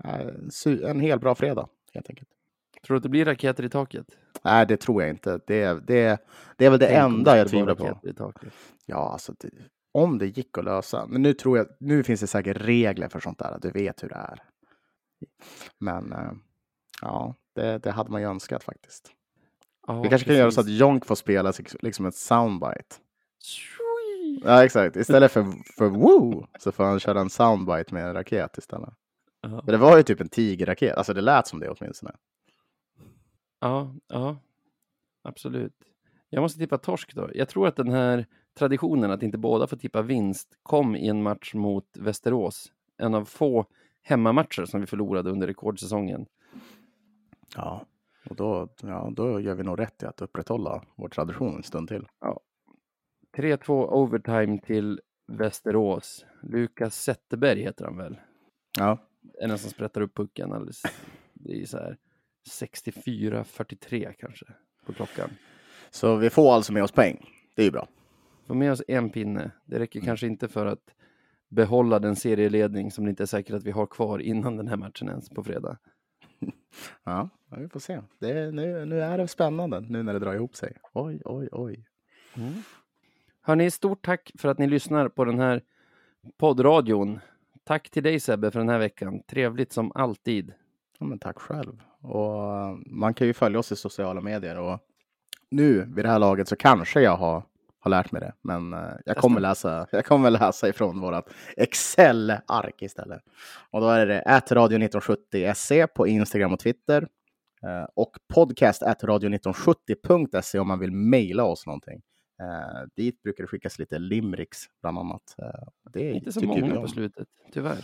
Eh, 0.03 0.89
en 0.89 0.99
helt 0.99 1.21
bra 1.21 1.35
fredag, 1.35 1.67
helt 1.93 2.09
enkelt. 2.09 2.29
Tror 2.85 2.95
du 2.95 2.97
att 2.97 3.03
det 3.03 3.09
blir 3.09 3.25
raketer 3.25 3.63
i 3.63 3.69
taket? 3.69 4.05
Nej, 4.43 4.65
det 4.65 4.77
tror 4.77 5.01
jag 5.01 5.09
inte. 5.09 5.39
Det, 5.47 5.87
det, 5.87 6.21
det 6.57 6.65
är 6.65 6.69
väl 6.69 6.79
det 6.79 6.87
Tänk 6.87 6.99
enda 6.99 7.37
jag 7.37 7.49
tvivlar 7.49 7.75
på. 7.75 7.99
i 8.03 8.13
taket. 8.13 8.53
Ja, 8.85 9.09
alltså 9.11 9.33
det, 9.39 9.49
om 9.91 10.17
det 10.17 10.25
gick 10.25 10.57
att 10.57 10.63
lösa. 10.63 11.05
Men 11.07 11.21
nu 11.21 11.33
tror 11.33 11.57
jag, 11.57 11.67
nu 11.79 12.03
finns 12.03 12.21
det 12.21 12.27
säkert 12.27 12.57
regler 12.57 13.07
för 13.07 13.19
sånt 13.19 13.39
där. 13.39 13.57
Du 13.61 13.71
vet 13.71 14.03
hur 14.03 14.09
det 14.09 14.15
är. 14.15 14.39
Men 15.77 16.13
eh, 16.13 16.31
ja, 17.01 17.35
det, 17.53 17.77
det 17.77 17.91
hade 17.91 18.11
man 18.11 18.21
ju 18.21 18.27
önskat 18.27 18.63
faktiskt. 18.63 19.11
Ja, 19.87 20.01
Vi 20.01 20.09
kanske 20.09 20.27
kan 20.27 20.35
göra 20.37 20.51
så 20.51 20.59
att 20.59 20.65
precis. 20.65 20.79
Jonk 20.79 21.05
får 21.05 21.15
spela 21.15 21.53
sig- 21.53 21.65
liksom 21.79 22.05
ett 22.05 22.15
soundbite. 22.15 22.95
Ja, 24.43 24.63
exakt. 24.65 24.95
Istället 24.95 25.31
för, 25.31 25.45
för 25.77 25.89
woo 25.89 26.47
så 26.59 26.71
får 26.71 26.83
han 26.83 26.99
köra 26.99 27.19
en 27.21 27.29
soundbite 27.29 27.93
med 27.93 28.07
en 28.07 28.13
raket 28.13 28.57
istället. 28.57 28.93
Ja. 29.41 29.49
Men 29.49 29.65
det 29.65 29.77
var 29.77 29.97
ju 29.97 30.03
typ 30.03 30.21
en 30.21 30.29
tigerraket. 30.29 30.97
Alltså 30.97 31.13
det 31.13 31.21
lät 31.21 31.47
som 31.47 31.59
det 31.59 31.69
åtminstone. 31.69 32.15
Ja, 33.59 33.95
ja, 34.07 34.37
absolut. 35.23 35.73
Jag 36.29 36.41
måste 36.41 36.59
tippa 36.59 36.77
torsk 36.77 37.13
då. 37.13 37.29
Jag 37.33 37.49
tror 37.49 37.67
att 37.67 37.75
den 37.75 37.91
här 37.91 38.25
traditionen 38.59 39.11
att 39.11 39.23
inte 39.23 39.37
båda 39.37 39.67
får 39.67 39.77
tippa 39.77 40.01
vinst 40.01 40.57
kom 40.63 40.95
i 40.95 41.07
en 41.07 41.23
match 41.23 41.53
mot 41.53 41.85
Västerås. 41.97 42.71
En 42.97 43.15
av 43.15 43.25
få 43.25 43.65
hemmamatcher 44.07 44.65
som 44.65 44.81
vi 44.81 44.87
förlorade 44.87 45.29
under 45.29 45.47
rekordsäsongen. 45.47 46.25
Ja, 47.55 47.85
och 48.29 48.35
då, 48.35 48.69
ja, 48.81 49.09
då 49.15 49.39
gör 49.39 49.55
vi 49.55 49.63
nog 49.63 49.79
rätt 49.79 50.03
i 50.03 50.05
att 50.05 50.21
upprätthålla 50.21 50.83
vår 50.95 51.09
tradition 51.09 51.55
en 51.55 51.63
stund 51.63 51.87
till. 51.87 52.07
3-2 53.37 53.87
overtime 53.87 54.59
till 54.59 55.01
Västerås. 55.27 56.25
Lukas 56.41 57.03
Zetterberg 57.03 57.61
heter 57.61 57.85
han 57.85 57.97
väl? 57.97 58.19
Ja, 58.77 58.97
är 59.41 59.47
den 59.47 59.57
som 59.57 59.69
sprättar 59.69 60.01
upp 60.01 60.15
pucken 60.15 60.53
alldeles. 60.53 60.81
Det 61.33 61.61
är 61.61 61.65
så 61.65 61.77
här 61.77 61.97
64-43 62.49 64.13
kanske 64.19 64.45
på 64.85 64.93
klockan. 64.93 65.29
så 65.89 66.15
vi 66.15 66.29
får 66.29 66.53
alltså 66.53 66.73
med 66.73 66.83
oss 66.83 66.91
poäng. 66.91 67.29
Det 67.55 67.61
är 67.61 67.65
ju 67.65 67.71
bra. 67.71 67.87
Få 68.47 68.53
med 68.53 68.71
oss 68.71 68.81
en 68.87 69.09
pinne. 69.09 69.51
Det 69.65 69.79
räcker 69.79 69.99
Mm. 69.99 70.05
kanske 70.05 70.27
inte 70.27 70.47
för 70.47 70.65
att 70.65 70.95
behålla 71.49 71.99
den 71.99 72.15
serieledning 72.15 72.91
som 72.91 73.03
det 73.05 73.09
inte 73.09 73.23
är 73.23 73.27
säkert 73.27 73.55
att 73.55 73.63
vi 73.63 73.71
har 73.71 73.85
kvar 73.85 74.19
innan 74.19 74.57
den 74.57 74.67
här 74.67 74.77
matchen 74.77 75.09
ens 75.09 75.29
på 75.29 75.43
fredag. 75.43 75.77
Ja, 77.03 77.29
vi 77.57 77.69
får 77.69 77.79
se. 77.79 78.01
Det 78.19 78.51
nu, 78.51 78.85
nu 78.85 79.01
är 79.01 79.17
det 79.17 79.27
spännande 79.27 79.79
nu 79.79 80.03
när 80.03 80.13
det 80.13 80.19
drar 80.19 80.33
ihop 80.33 80.55
sig. 80.55 80.77
Oj, 80.93 81.21
oj, 81.25 81.49
oj. 81.51 81.85
Hörni, 83.41 83.71
stort 83.71 84.05
tack 84.05 84.31
för 84.37 84.49
att 84.49 84.57
ni 84.57 84.67
lyssnar 84.67 85.09
på 85.09 85.25
den 85.25 85.39
här 85.39 85.61
poddradion. 86.37 87.19
Tack 87.63 87.89
till 87.89 88.03
dig 88.03 88.19
Sebbe 88.19 88.51
för 88.51 88.59
den 88.59 88.69
här 88.69 88.79
veckan. 88.79 89.23
Trevligt 89.23 89.71
som 89.71 89.91
alltid. 89.95 90.53
Ja, 90.99 91.05
men 91.05 91.19
tack 91.19 91.39
själv. 91.39 91.83
Och 92.01 92.55
eh, 92.55 92.77
man 92.85 93.13
kan 93.13 93.27
ju 93.27 93.33
följa 93.33 93.59
oss 93.59 93.71
i 93.71 93.75
sociala 93.75 94.21
medier 94.21 94.57
och 94.57 94.79
nu 95.49 95.85
vid 95.95 96.05
det 96.05 96.09
här 96.09 96.19
laget 96.19 96.47
så 96.47 96.55
kanske 96.55 97.01
jag 97.01 97.17
har, 97.17 97.43
har 97.87 98.03
lärt 98.03 98.11
mig 98.11 98.21
det. 98.21 98.33
Men 98.41 98.73
eh, 98.73 98.79
jag 99.05 99.17
kommer 99.17 99.39
läsa, 99.39 99.87
jag 99.91 100.05
kommer 100.05 100.29
läsa 100.29 100.69
ifrån 100.69 100.99
vårat 100.99 101.29
Excel-ark 101.57 102.81
istället. 102.81 103.21
Och 103.71 103.81
då 103.81 103.89
är 103.89 104.05
det 104.05 104.23
radio1970se 104.27 105.87
på 105.87 106.07
Instagram 106.07 106.53
och 106.53 106.59
Twitter. 106.59 107.07
Eh, 107.63 107.87
och 107.95 108.17
podcast 108.33 108.81
radio1970.se 108.81 110.59
om 110.59 110.67
man 110.67 110.79
vill 110.79 110.91
mejla 110.91 111.43
oss 111.43 111.65
någonting. 111.65 112.01
Eh, 112.41 112.87
dit 112.95 113.23
brukar 113.23 113.43
det 113.43 113.47
skickas 113.47 113.79
lite 113.79 113.99
limericks 113.99 114.57
bland 114.81 114.97
annat. 114.97 115.35
Eh, 115.37 115.67
det 115.93 116.11
Inte 116.11 116.31
så 116.31 116.45
många 116.45 116.81
på 116.81 116.87
slutet, 116.87 117.27
tyvärr. 117.53 117.77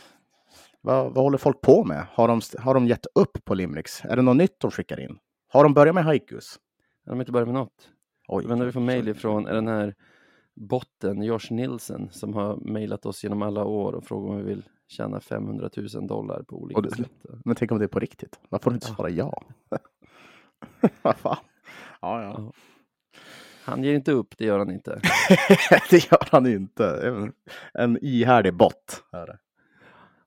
Vad, 0.81 1.13
vad 1.13 1.23
håller 1.23 1.37
folk 1.37 1.61
på 1.61 1.83
med? 1.83 2.05
Har 2.09 2.27
de, 2.27 2.41
har 2.57 2.73
de 2.73 2.87
gett 2.87 3.05
upp 3.15 3.45
på 3.45 3.53
Limericks? 3.53 4.05
Är 4.05 4.15
det 4.15 4.21
något 4.21 4.37
nytt 4.37 4.59
de 4.59 4.71
skickar 4.71 4.99
in? 4.99 5.17
Har 5.47 5.63
de 5.63 5.73
börjat 5.73 5.95
med 5.95 6.03
haikus? 6.03 6.59
Har 7.05 7.11
de 7.11 7.19
inte 7.19 7.31
börjat 7.31 7.47
med 7.47 7.53
något? 7.53 7.89
Oj, 8.27 8.43
Den 8.43 8.51
enda 8.51 8.65
vi 8.65 8.71
får 8.71 8.79
mejl 8.81 9.07
ifrån 9.07 9.43
den 9.43 9.67
här 9.67 9.95
botten 10.55 11.23
Josh 11.23 11.51
Nilsen 11.51 12.09
som 12.11 12.33
har 12.33 12.55
mejlat 12.55 13.05
oss 13.05 13.23
genom 13.23 13.41
alla 13.41 13.63
år 13.65 13.93
och 13.93 14.05
frågat 14.05 14.29
om 14.31 14.37
vi 14.37 14.43
vill 14.43 14.63
tjäna 14.87 15.19
500 15.19 15.69
000 15.95 16.07
dollar 16.07 16.43
på 16.43 16.61
olika 16.61 16.81
det- 16.81 16.95
sätt. 16.95 17.11
Men 17.45 17.55
tänk 17.55 17.71
om 17.71 17.79
det 17.79 17.85
är 17.85 17.87
på 17.87 17.99
riktigt? 17.99 18.39
Varför 18.49 18.63
får 18.63 18.71
du 18.71 18.75
inte 18.75 18.87
svara 18.87 19.09
ja? 19.09 19.43
Vad 21.01 21.17
fan? 21.17 21.37
Ja, 22.01 22.23
ja. 22.23 22.51
Han 23.65 23.83
ger 23.83 23.93
inte 23.93 24.11
upp, 24.11 24.37
det 24.37 24.45
gör 24.45 24.59
han 24.59 24.71
inte. 24.71 25.01
det 25.89 26.11
gör 26.11 26.27
han 26.31 26.47
inte. 26.47 27.13
En, 27.73 27.97
ihärdig 28.01 28.53
bot. 28.53 29.03
Är 29.11 29.27
det. 29.27 29.37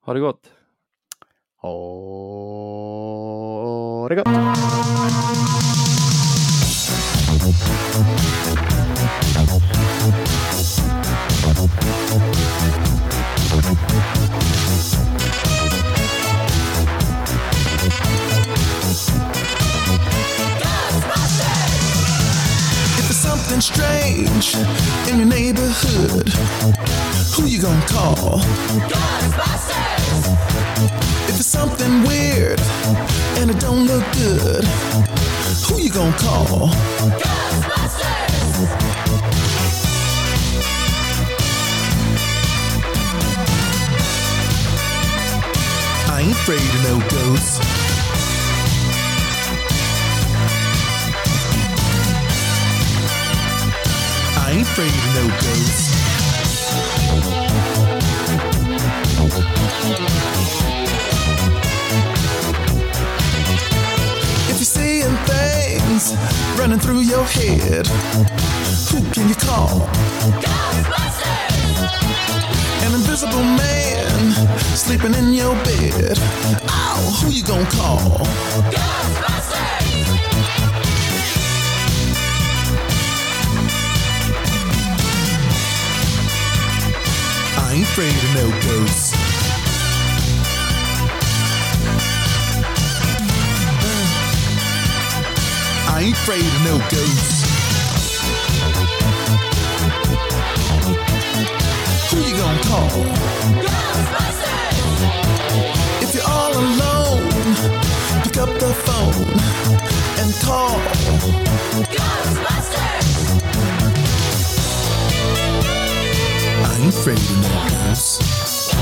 Har 0.01 0.15
det 0.15 0.21
gått? 0.21 0.53
Ha 1.63 1.69
det 4.09 4.15
gott. 4.15 4.27
Strange 23.59 24.55
in 25.09 25.19
your 25.19 25.27
neighborhood, 25.27 26.29
who 27.35 27.47
you 27.47 27.61
gonna 27.61 27.87
call? 27.87 28.39
Ghostbusters! 28.89 29.96
If 30.09 31.35
there's 31.35 31.47
something 31.47 32.05
weird 32.05 32.61
and 33.39 33.51
it 33.51 33.59
don't 33.61 33.87
look 33.87 34.05
good, 34.13 34.65
who 35.67 35.81
you 35.81 35.91
gonna 35.91 36.17
call? 36.19 36.69
Ghostbusters! 37.19 38.37
I 46.09 46.21
ain't 46.23 46.33
afraid 46.33 46.61
of 46.61 46.83
no 46.85 46.99
ghosts. 47.11 47.61
I 54.39 54.51
ain't 54.53 54.63
afraid 54.63 54.95
of 54.95 55.15
no 55.15 55.25
ghosts. 55.43 55.87
If 64.49 64.57
you're 64.57 64.65
seeing 64.65 65.15
things 65.27 66.15
running 66.59 66.79
through 66.79 67.01
your 67.01 67.25
head, 67.25 67.87
who 68.89 69.03
can 69.13 69.29
you 69.29 69.35
call? 69.35 69.81
Ghostbusters! 70.41 71.27
An 72.87 72.95
invisible 72.95 73.43
man 73.43 74.33
sleeping 74.75 75.13
in 75.13 75.35
your 75.35 75.55
bed. 75.65 76.19
Oh, 76.71 77.21
who 77.21 77.31
you 77.31 77.45
gonna 77.45 77.69
call? 77.71 78.27
I 87.59 87.73
ain't 87.75 87.83
afraid 87.83 88.15
of 88.15 88.35
no 88.35 88.51
ghosts. 88.63 89.26
I 95.97 96.01
ain't 96.03 96.13
afraid 96.13 96.45
of 96.45 96.63
no 96.63 96.77
ghosts. 96.93 97.41
Who 102.11 102.19
you 102.21 102.37
gonna 102.37 102.61
call? 102.65 102.91
Ghostbusters! 103.65 104.77
If 106.03 106.15
you're 106.15 106.29
all 106.29 106.53
alone, 106.53 107.25
pick 108.25 108.37
up 108.37 108.53
the 108.61 108.75
phone 108.85 109.25
and 110.21 110.35
call. 110.45 110.77
Ghostbusters! 111.97 113.07
I 116.63 116.77
ain't 116.79 116.93
afraid 116.93 117.17
of 117.17 117.39
no 117.41 117.49
ghosts. 117.71 118.75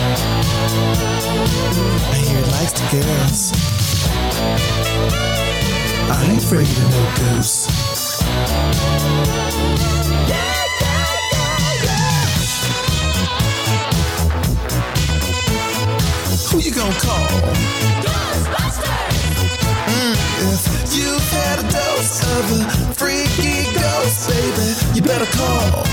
I 2.11 2.17
hear 2.27 2.39
it 2.41 2.49
likes 2.49 2.73
the 2.73 2.87
girls. 2.91 3.53
I 6.07 6.27
ain't 6.31 6.43
afraid 6.43 6.69
of 6.69 6.91
no 6.91 7.35
ghosts. 7.35 8.21
Who 16.51 16.59
you 16.61 16.73
gonna 16.73 16.93
call? 17.01 17.27
Ghostbusters! 18.05 19.15
Mm, 19.87 20.15
if 20.53 20.97
you've 20.97 21.31
had 21.33 21.59
a 21.61 21.63
dose 21.73 22.23
of 22.37 22.53
a 22.61 22.95
freaky 22.95 23.73
ghost, 23.75 24.29
baby, 24.29 24.95
you 24.95 25.03
better 25.03 25.27
call. 25.37 25.84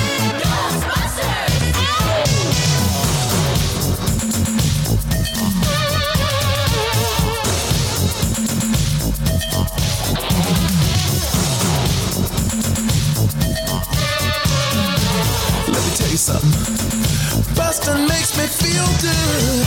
Something. 16.22 17.56
Bustin' 17.56 18.08
makes 18.08 18.38
me 18.38 18.46
feel 18.46 18.86
good. 19.02 19.66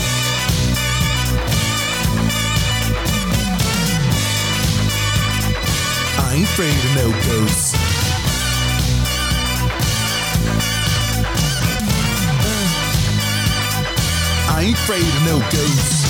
I 6.16 6.34
ain't 6.36 6.44
afraid 6.44 6.78
of 6.78 6.94
no 6.94 7.10
ghosts. 7.26 7.74
I 14.48 14.62
ain't 14.62 14.78
afraid 14.78 15.02
of 15.02 15.22
no 15.26 15.40
ghosts. 15.50 16.04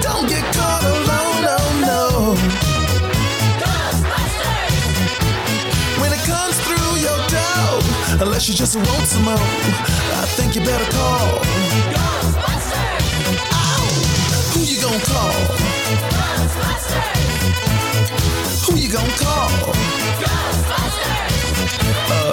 Don't 0.00 0.26
get 0.30 0.42
caught 0.54 0.82
alone, 0.82 1.44
oh 1.46 1.68
no, 1.82 2.36
no. 2.56 2.61
Unless 8.22 8.48
you 8.48 8.54
just 8.54 8.76
want 8.76 9.08
some 9.08 9.24
more, 9.24 9.34
I 9.34 10.26
think 10.38 10.54
you 10.54 10.60
better 10.62 10.84
call. 10.92 11.42
Ghostbusters! 11.90 13.10
Oh, 13.50 13.90
who 14.54 14.60
you 14.62 14.80
gonna 14.80 15.02
call? 15.02 15.34
Ghostbusters! 16.14 17.02
Who 18.64 18.76
you 18.78 18.88
gonna 18.92 19.18
call? 19.18 19.74
Ghostbusters! 20.22 21.34
Uh, 22.14 22.32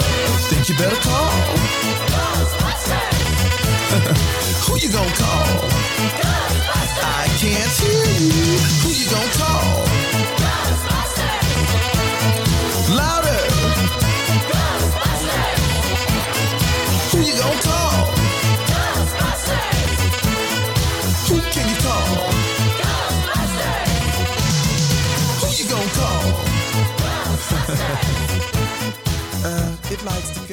think 0.53 0.69
you 0.69 0.75
better 0.77 1.01
call. 1.01 1.33
Ghostbusters! 2.13 3.09
who 4.69 4.77
you 4.77 4.91
gonna 4.93 5.09
call? 5.17 5.69
Ghostbusters! 6.21 7.01
I 7.01 7.25
can't 7.41 7.73
hear 7.81 8.05
you. 8.29 8.61
Who 8.85 8.89
you 8.93 9.09
gonna 9.09 9.33
call? 9.41 9.98
Lights. 30.05 30.29
likes 30.29 30.39
to 30.39 30.48